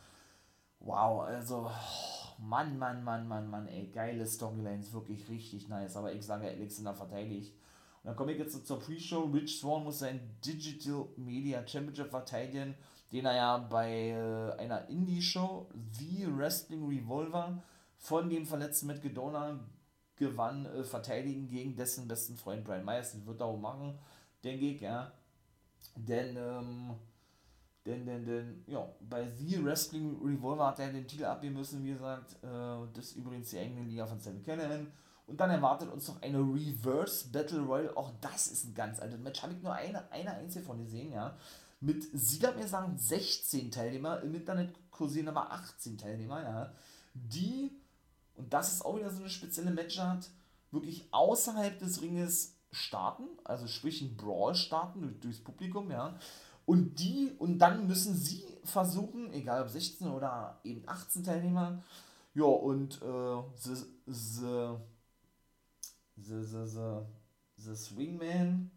Wow, 0.80 1.22
also 1.22 1.70
Mann, 2.38 2.76
Mann, 2.78 3.04
Mann, 3.04 3.28
Mann, 3.28 3.48
Mann, 3.48 3.68
ey, 3.68 3.86
geile 3.86 4.26
Storylines, 4.26 4.92
wirklich 4.92 5.28
richtig 5.28 5.68
nice. 5.68 5.96
Aber 5.96 6.12
ich 6.12 6.24
sage, 6.26 6.48
Alexander 6.48 6.94
verteidigt. 6.94 7.54
Und 8.02 8.08
dann 8.08 8.16
komme 8.16 8.32
ich 8.32 8.38
jetzt 8.38 8.66
zur 8.66 8.80
Pre-Show. 8.80 9.30
Rich 9.32 9.60
Swan 9.60 9.84
muss 9.84 10.00
sein 10.00 10.20
Digital 10.44 11.06
Media 11.16 11.66
Championship 11.66 12.10
verteidigen, 12.10 12.74
den 13.12 13.26
er 13.26 13.36
ja 13.36 13.58
bei 13.58 14.08
äh, 14.08 14.60
einer 14.60 14.88
Indie-Show, 14.88 15.68
The 15.92 16.26
Wrestling 16.36 16.88
Revolver, 16.88 17.62
von 17.98 18.28
dem 18.28 18.44
verletzten 18.44 18.88
Matt 18.88 19.02
Gedona 19.02 19.60
gewann, 20.22 20.66
äh, 20.66 20.84
verteidigen 20.84 21.48
gegen 21.48 21.74
dessen 21.76 22.08
besten 22.08 22.36
Freund 22.36 22.64
Brian 22.64 22.84
Myers. 22.84 23.12
Das 23.12 23.26
wird 23.26 23.42
auch 23.42 23.56
machen, 23.56 23.98
denke 24.44 24.66
ich, 24.66 24.80
ja. 24.80 25.12
Denn, 25.96 26.36
ähm, 26.36 26.94
denn, 27.84 28.06
denn, 28.06 28.24
denn, 28.24 28.64
ja, 28.66 28.88
bei 29.00 29.28
The 29.28 29.64
Wrestling 29.64 30.16
Revolver 30.24 30.68
hat 30.68 30.78
er 30.78 30.92
den 30.92 31.06
Titel 31.06 31.24
abgeben 31.24 31.56
müssen, 31.56 31.84
wie 31.84 31.92
gesagt. 31.92 32.34
Äh, 32.42 32.86
das 32.94 33.06
ist 33.06 33.16
übrigens 33.16 33.50
die 33.50 33.58
eigene 33.58 33.82
Liga 33.82 34.06
von 34.06 34.20
Sam 34.20 34.42
Callahan. 34.44 34.86
Und 35.26 35.40
dann 35.40 35.50
erwartet 35.50 35.90
uns 35.90 36.08
noch 36.08 36.20
eine 36.22 36.38
Reverse 36.38 37.28
Battle 37.28 37.60
Royale. 37.60 37.96
Auch 37.96 38.12
das 38.20 38.46
ist 38.48 38.64
ein 38.64 38.74
ganz 38.74 39.00
altes 39.00 39.18
Match. 39.18 39.42
Habe 39.42 39.54
ich 39.54 39.62
nur 39.62 39.72
eine, 39.72 40.10
eine 40.12 40.32
einzige 40.32 40.64
von 40.64 40.78
gesehen, 40.78 41.12
ja. 41.12 41.36
Mit, 41.80 42.04
sie 42.12 42.38
darf 42.38 42.56
mir 42.56 42.68
sagen, 42.68 42.96
16 42.96 43.70
Teilnehmer. 43.70 44.22
Im 44.22 44.34
Internet 44.34 44.74
kursieren 44.90 45.28
aber 45.28 45.50
18 45.50 45.98
Teilnehmer, 45.98 46.42
ja. 46.42 46.72
Die, 47.14 47.72
und 48.34 48.52
das 48.52 48.72
ist 48.72 48.84
auch 48.84 48.96
wieder 48.96 49.10
so 49.10 49.20
eine 49.20 49.30
spezielle 49.30 49.70
Matchart, 49.70 50.30
wirklich 50.70 51.08
außerhalb 51.10 51.78
des 51.78 52.00
Ringes 52.02 52.56
starten. 52.70 53.24
Also 53.44 53.66
sprich 53.66 54.00
ein 54.00 54.16
Brawl 54.16 54.54
starten 54.54 55.02
durch, 55.02 55.20
durchs 55.20 55.40
Publikum, 55.40 55.90
ja 55.90 56.18
und 56.64 56.98
die, 57.00 57.32
und 57.38 57.58
dann 57.58 57.86
müssen 57.86 58.14
sie 58.14 58.44
versuchen, 58.64 59.32
egal 59.32 59.62
ob 59.62 59.68
16 59.68 60.08
oder 60.08 60.60
eben 60.64 60.82
18 60.86 61.24
Teilnehmer, 61.24 61.82
ja, 62.34 62.44
und 62.44 63.02
äh, 63.02 63.42
the, 63.56 63.74
the, 67.56 67.76
Swingman 67.76 68.70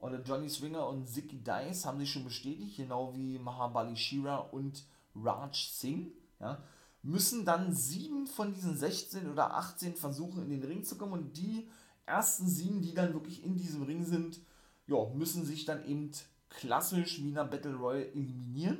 oder 0.00 0.20
Johnny 0.22 0.48
Swinger 0.48 0.88
und 0.88 1.06
Zicky 1.06 1.38
Dice 1.38 1.86
haben 1.86 2.00
sich 2.00 2.10
schon 2.10 2.24
bestätigt, 2.24 2.76
genau 2.76 3.14
wie 3.14 3.38
Mahabali 3.38 3.96
Shira 3.96 4.38
und 4.38 4.84
Raj 5.14 5.54
Singh, 5.54 6.10
ja, 6.40 6.62
müssen 7.02 7.44
dann 7.44 7.74
sieben 7.74 8.26
von 8.26 8.52
diesen 8.52 8.76
16 8.76 9.30
oder 9.30 9.54
18 9.54 9.96
versuchen, 9.96 10.42
in 10.42 10.50
den 10.50 10.64
Ring 10.64 10.84
zu 10.84 10.96
kommen 10.96 11.12
und 11.12 11.36
die 11.36 11.68
ersten 12.06 12.46
sieben, 12.48 12.82
die 12.82 12.94
dann 12.94 13.14
wirklich 13.14 13.44
in 13.44 13.56
diesem 13.56 13.82
Ring 13.84 14.04
sind, 14.04 14.40
ja, 14.86 15.08
müssen 15.14 15.44
sich 15.44 15.64
dann 15.64 15.84
eben 15.84 16.10
klassisch 16.48 17.22
Wiener 17.22 17.44
Battle 17.44 17.76
Royale 17.76 18.12
eliminieren, 18.12 18.78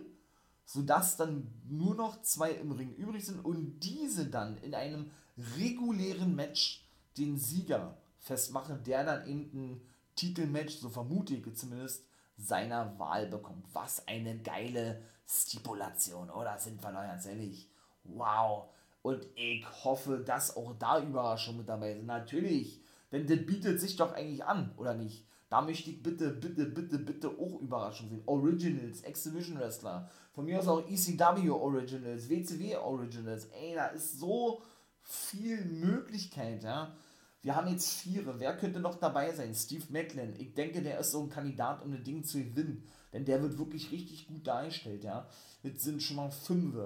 sodass 0.64 1.16
dann 1.16 1.47
nur 1.68 1.95
noch 1.95 2.23
zwei 2.23 2.51
im 2.51 2.73
Ring 2.73 2.95
übrig 2.97 3.25
sind 3.25 3.45
und 3.45 3.81
diese 3.81 4.27
dann 4.27 4.59
in 4.59 4.75
einem 4.75 5.11
regulären 5.57 6.35
Match 6.35 6.85
den 7.16 7.39
Sieger 7.39 7.97
festmachen, 8.18 8.83
der 8.85 9.05
dann 9.05 9.27
eben 9.27 9.51
ein 9.55 9.81
Titelmatch, 10.16 10.77
so 10.77 10.91
vermute 10.91 11.35
ich 11.35 11.55
zumindest, 11.55 12.05
seiner 12.37 12.99
Wahl 12.99 13.27
bekommt. 13.27 13.64
Was 13.73 14.07
eine 14.07 14.39
geile 14.39 15.03
Stipulation, 15.27 16.31
oder? 16.31 16.59
Sind 16.59 16.83
wir 16.83 16.93
da 16.93 17.07
ganz 17.07 17.27
ehrlich? 17.27 17.70
Wow. 18.05 18.68
Und 19.03 19.26
ich 19.34 19.64
hoffe, 19.84 20.18
dass 20.18 20.57
auch 20.57 20.74
da 20.78 21.03
Überraschungen 21.03 21.59
mit 21.59 21.68
dabei 21.68 21.94
sind. 21.94 22.07
Natürlich, 22.07 22.80
denn 23.12 23.26
das 23.26 23.46
bietet 23.46 23.80
sich 23.80 23.96
doch 23.96 24.12
eigentlich 24.12 24.44
an, 24.44 24.72
oder 24.76 24.94
nicht? 24.94 25.26
Da 25.48 25.62
möchte 25.62 25.90
ich 25.90 26.03
bitte, 26.03 26.30
bitte, 26.30 26.66
bitte, 26.66 26.98
bitte 26.98 27.28
auch 27.28 27.61
Überraschungen 27.61 28.11
sehen. 28.11 28.22
Originals, 28.26 29.03
Exhibition 29.03 29.59
Wrestler, 29.59 30.09
von 30.32 30.44
mir 30.44 30.61
aus 30.61 30.68
auch 30.68 30.88
ECW 30.88 31.51
Originals, 31.51 32.28
WCW 32.28 32.76
Originals. 32.76 33.46
Ey, 33.46 33.74
da 33.74 33.86
ist 33.86 34.20
so 34.20 34.62
viel 35.03 35.64
Möglichkeit, 35.64 36.62
ja. 36.62 36.94
Wir 37.42 37.57
haben 37.57 37.68
jetzt 37.68 37.94
vier. 37.94 38.22
Wer 38.38 38.57
könnte 38.57 38.80
noch 38.80 38.96
dabei 38.96 39.32
sein? 39.32 39.55
Steve 39.55 39.84
Macklin. 39.88 40.34
Ich 40.38 40.55
denke, 40.55 40.82
der 40.82 41.01
ist 41.01 41.11
so 41.11 41.22
ein 41.22 41.30
Kandidat, 41.30 41.82
um 41.82 41.90
das 41.90 42.03
Ding 42.03 42.22
zu 42.22 42.38
gewinnen. 42.38 42.86
Denn 43.12 43.24
der 43.24 43.42
wird 43.42 43.59
wirklich 43.59 43.90
richtig 43.90 44.28
gut 44.28 44.46
dargestellt, 44.46 45.03
ja. 45.03 45.26
Jetzt 45.62 45.82
sind 45.82 46.03
schon 46.03 46.16
mal 46.16 46.30
fünf. 46.30 46.76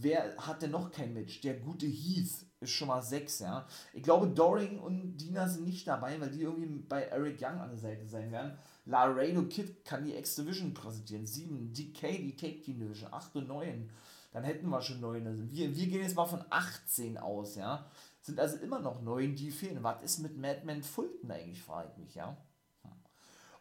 Wer 0.00 0.36
hat 0.36 0.62
denn 0.62 0.70
noch 0.70 0.92
kein 0.92 1.12
Match? 1.12 1.40
Der 1.40 1.54
gute 1.54 1.86
Heath 1.86 2.46
ist 2.60 2.70
schon 2.70 2.86
mal 2.86 3.02
sechs, 3.02 3.40
ja. 3.40 3.66
Ich 3.92 4.02
glaube, 4.02 4.28
Doring 4.28 4.78
und 4.78 5.16
Dina 5.16 5.48
sind 5.48 5.64
nicht 5.64 5.88
dabei, 5.88 6.20
weil 6.20 6.30
die 6.30 6.42
irgendwie 6.42 6.78
bei 6.78 7.02
Eric 7.02 7.40
Young 7.42 7.58
an 7.58 7.70
der 7.70 7.78
Seite 7.78 8.06
sein 8.06 8.30
werden. 8.30 8.56
Laredo 8.84 9.42
Kid 9.44 9.84
kann 9.84 10.04
die 10.04 10.14
X-Division 10.14 10.72
präsentieren. 10.72 11.26
Sieben. 11.26 11.72
DK, 11.72 12.16
die 12.18 12.36
Take 12.36 12.62
Team 12.62 12.78
Division. 12.78 13.12
Acht 13.12 13.34
und 13.34 13.48
neun. 13.48 13.90
Dann 14.32 14.44
hätten 14.44 14.68
wir 14.68 14.82
schon 14.82 15.00
neun. 15.00 15.26
Also 15.26 15.50
wir, 15.50 15.76
wir 15.76 15.86
gehen 15.88 16.02
jetzt 16.02 16.14
mal 16.14 16.26
von 16.26 16.44
18 16.48 17.18
aus, 17.18 17.56
ja. 17.56 17.90
Sind 18.22 18.38
also 18.38 18.56
immer 18.58 18.78
noch 18.78 19.02
neun, 19.02 19.34
die 19.34 19.50
fehlen. 19.50 19.82
Was 19.82 20.02
ist 20.04 20.18
mit 20.20 20.36
Madman 20.36 20.82
Fulton 20.84 21.30
eigentlich, 21.30 21.62
frage 21.62 21.90
ich 21.92 21.98
mich, 21.98 22.14
ja. 22.14 22.36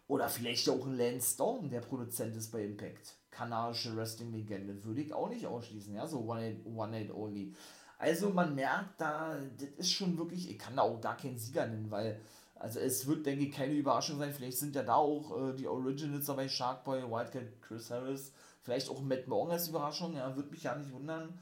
Oder 0.08 0.30
vielleicht 0.30 0.70
auch 0.70 0.86
ein 0.86 0.96
Lance 0.96 1.34
Storm, 1.34 1.70
der 1.70 1.82
Produzent 1.82 2.36
ist 2.36 2.52
bei 2.52 2.64
Impact. 2.64 3.18
Kanadische 3.38 3.96
Wrestling-Legende. 3.96 4.84
Würde 4.84 5.02
ich 5.02 5.14
auch 5.14 5.30
nicht 5.30 5.46
ausschließen, 5.46 5.94
ja. 5.94 6.08
So 6.08 6.22
One 6.22 6.56
Night, 6.92 7.14
One. 7.14 7.52
Also 8.00 8.30
man 8.30 8.56
merkt 8.56 9.00
da, 9.00 9.36
das 9.58 9.70
ist 9.78 9.92
schon 9.92 10.18
wirklich, 10.18 10.50
ich 10.50 10.58
kann 10.58 10.76
da 10.76 10.82
auch 10.84 11.00
gar 11.00 11.18
keinen 11.18 11.38
Sieger 11.38 11.68
nennen, 11.68 11.92
weil, 11.92 12.20
also 12.56 12.80
es 12.80 13.06
wird, 13.08 13.26
denke 13.26 13.46
ich, 13.46 13.52
keine 13.52 13.74
Überraschung 13.74 14.18
sein. 14.18 14.34
Vielleicht 14.34 14.58
sind 14.58 14.76
ja 14.76 14.84
da 14.84 14.96
auch 14.96 15.50
äh, 15.50 15.54
die 15.56 15.68
Originals 15.68 16.26
dabei, 16.26 16.48
Sharkboy, 16.48 17.04
Wildcat, 17.04 17.62
Chris 17.62 17.92
Harris, 17.92 18.32
vielleicht 18.64 18.90
auch 18.90 19.02
Matt 19.02 19.28
Morgan 19.28 19.54
als 19.54 19.68
Überraschung, 19.68 20.16
ja, 20.16 20.36
würde 20.36 20.50
mich 20.50 20.64
ja 20.64 20.76
nicht 20.76 20.92
wundern. 20.92 21.40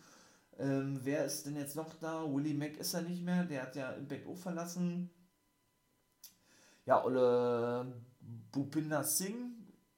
Ähm, 0.57 0.99
wer 1.03 1.25
ist 1.25 1.45
denn 1.45 1.55
jetzt 1.57 1.75
noch 1.75 1.93
da? 1.99 2.23
Willie 2.23 2.53
Mack 2.53 2.77
ist 2.77 2.93
ja 2.93 3.01
nicht 3.01 3.23
mehr, 3.23 3.43
der 3.43 3.63
hat 3.63 3.75
ja 3.75 3.91
Impact 3.91 4.27
auch 4.27 4.37
verlassen. 4.37 5.09
Ja, 6.85 7.03
Ole 7.03 7.93
Bhupinder 8.51 9.03
Singh 9.03 9.54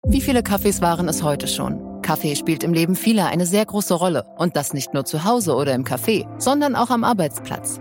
Wie 0.06 0.20
viele 0.20 0.42
Kaffees 0.42 0.82
waren 0.82 1.08
es 1.08 1.22
heute 1.22 1.46
schon? 1.46 2.02
Kaffee 2.02 2.36
spielt 2.36 2.62
im 2.62 2.74
Leben 2.74 2.96
vieler 2.96 3.28
eine 3.28 3.46
sehr 3.46 3.64
große 3.64 3.94
Rolle. 3.94 4.26
Und 4.36 4.56
das 4.56 4.74
nicht 4.74 4.92
nur 4.92 5.04
zu 5.04 5.24
Hause 5.24 5.54
oder 5.54 5.74
im 5.74 5.84
Café, 5.84 6.28
sondern 6.38 6.76
auch 6.76 6.90
am 6.90 7.02
Arbeitsplatz. 7.02 7.80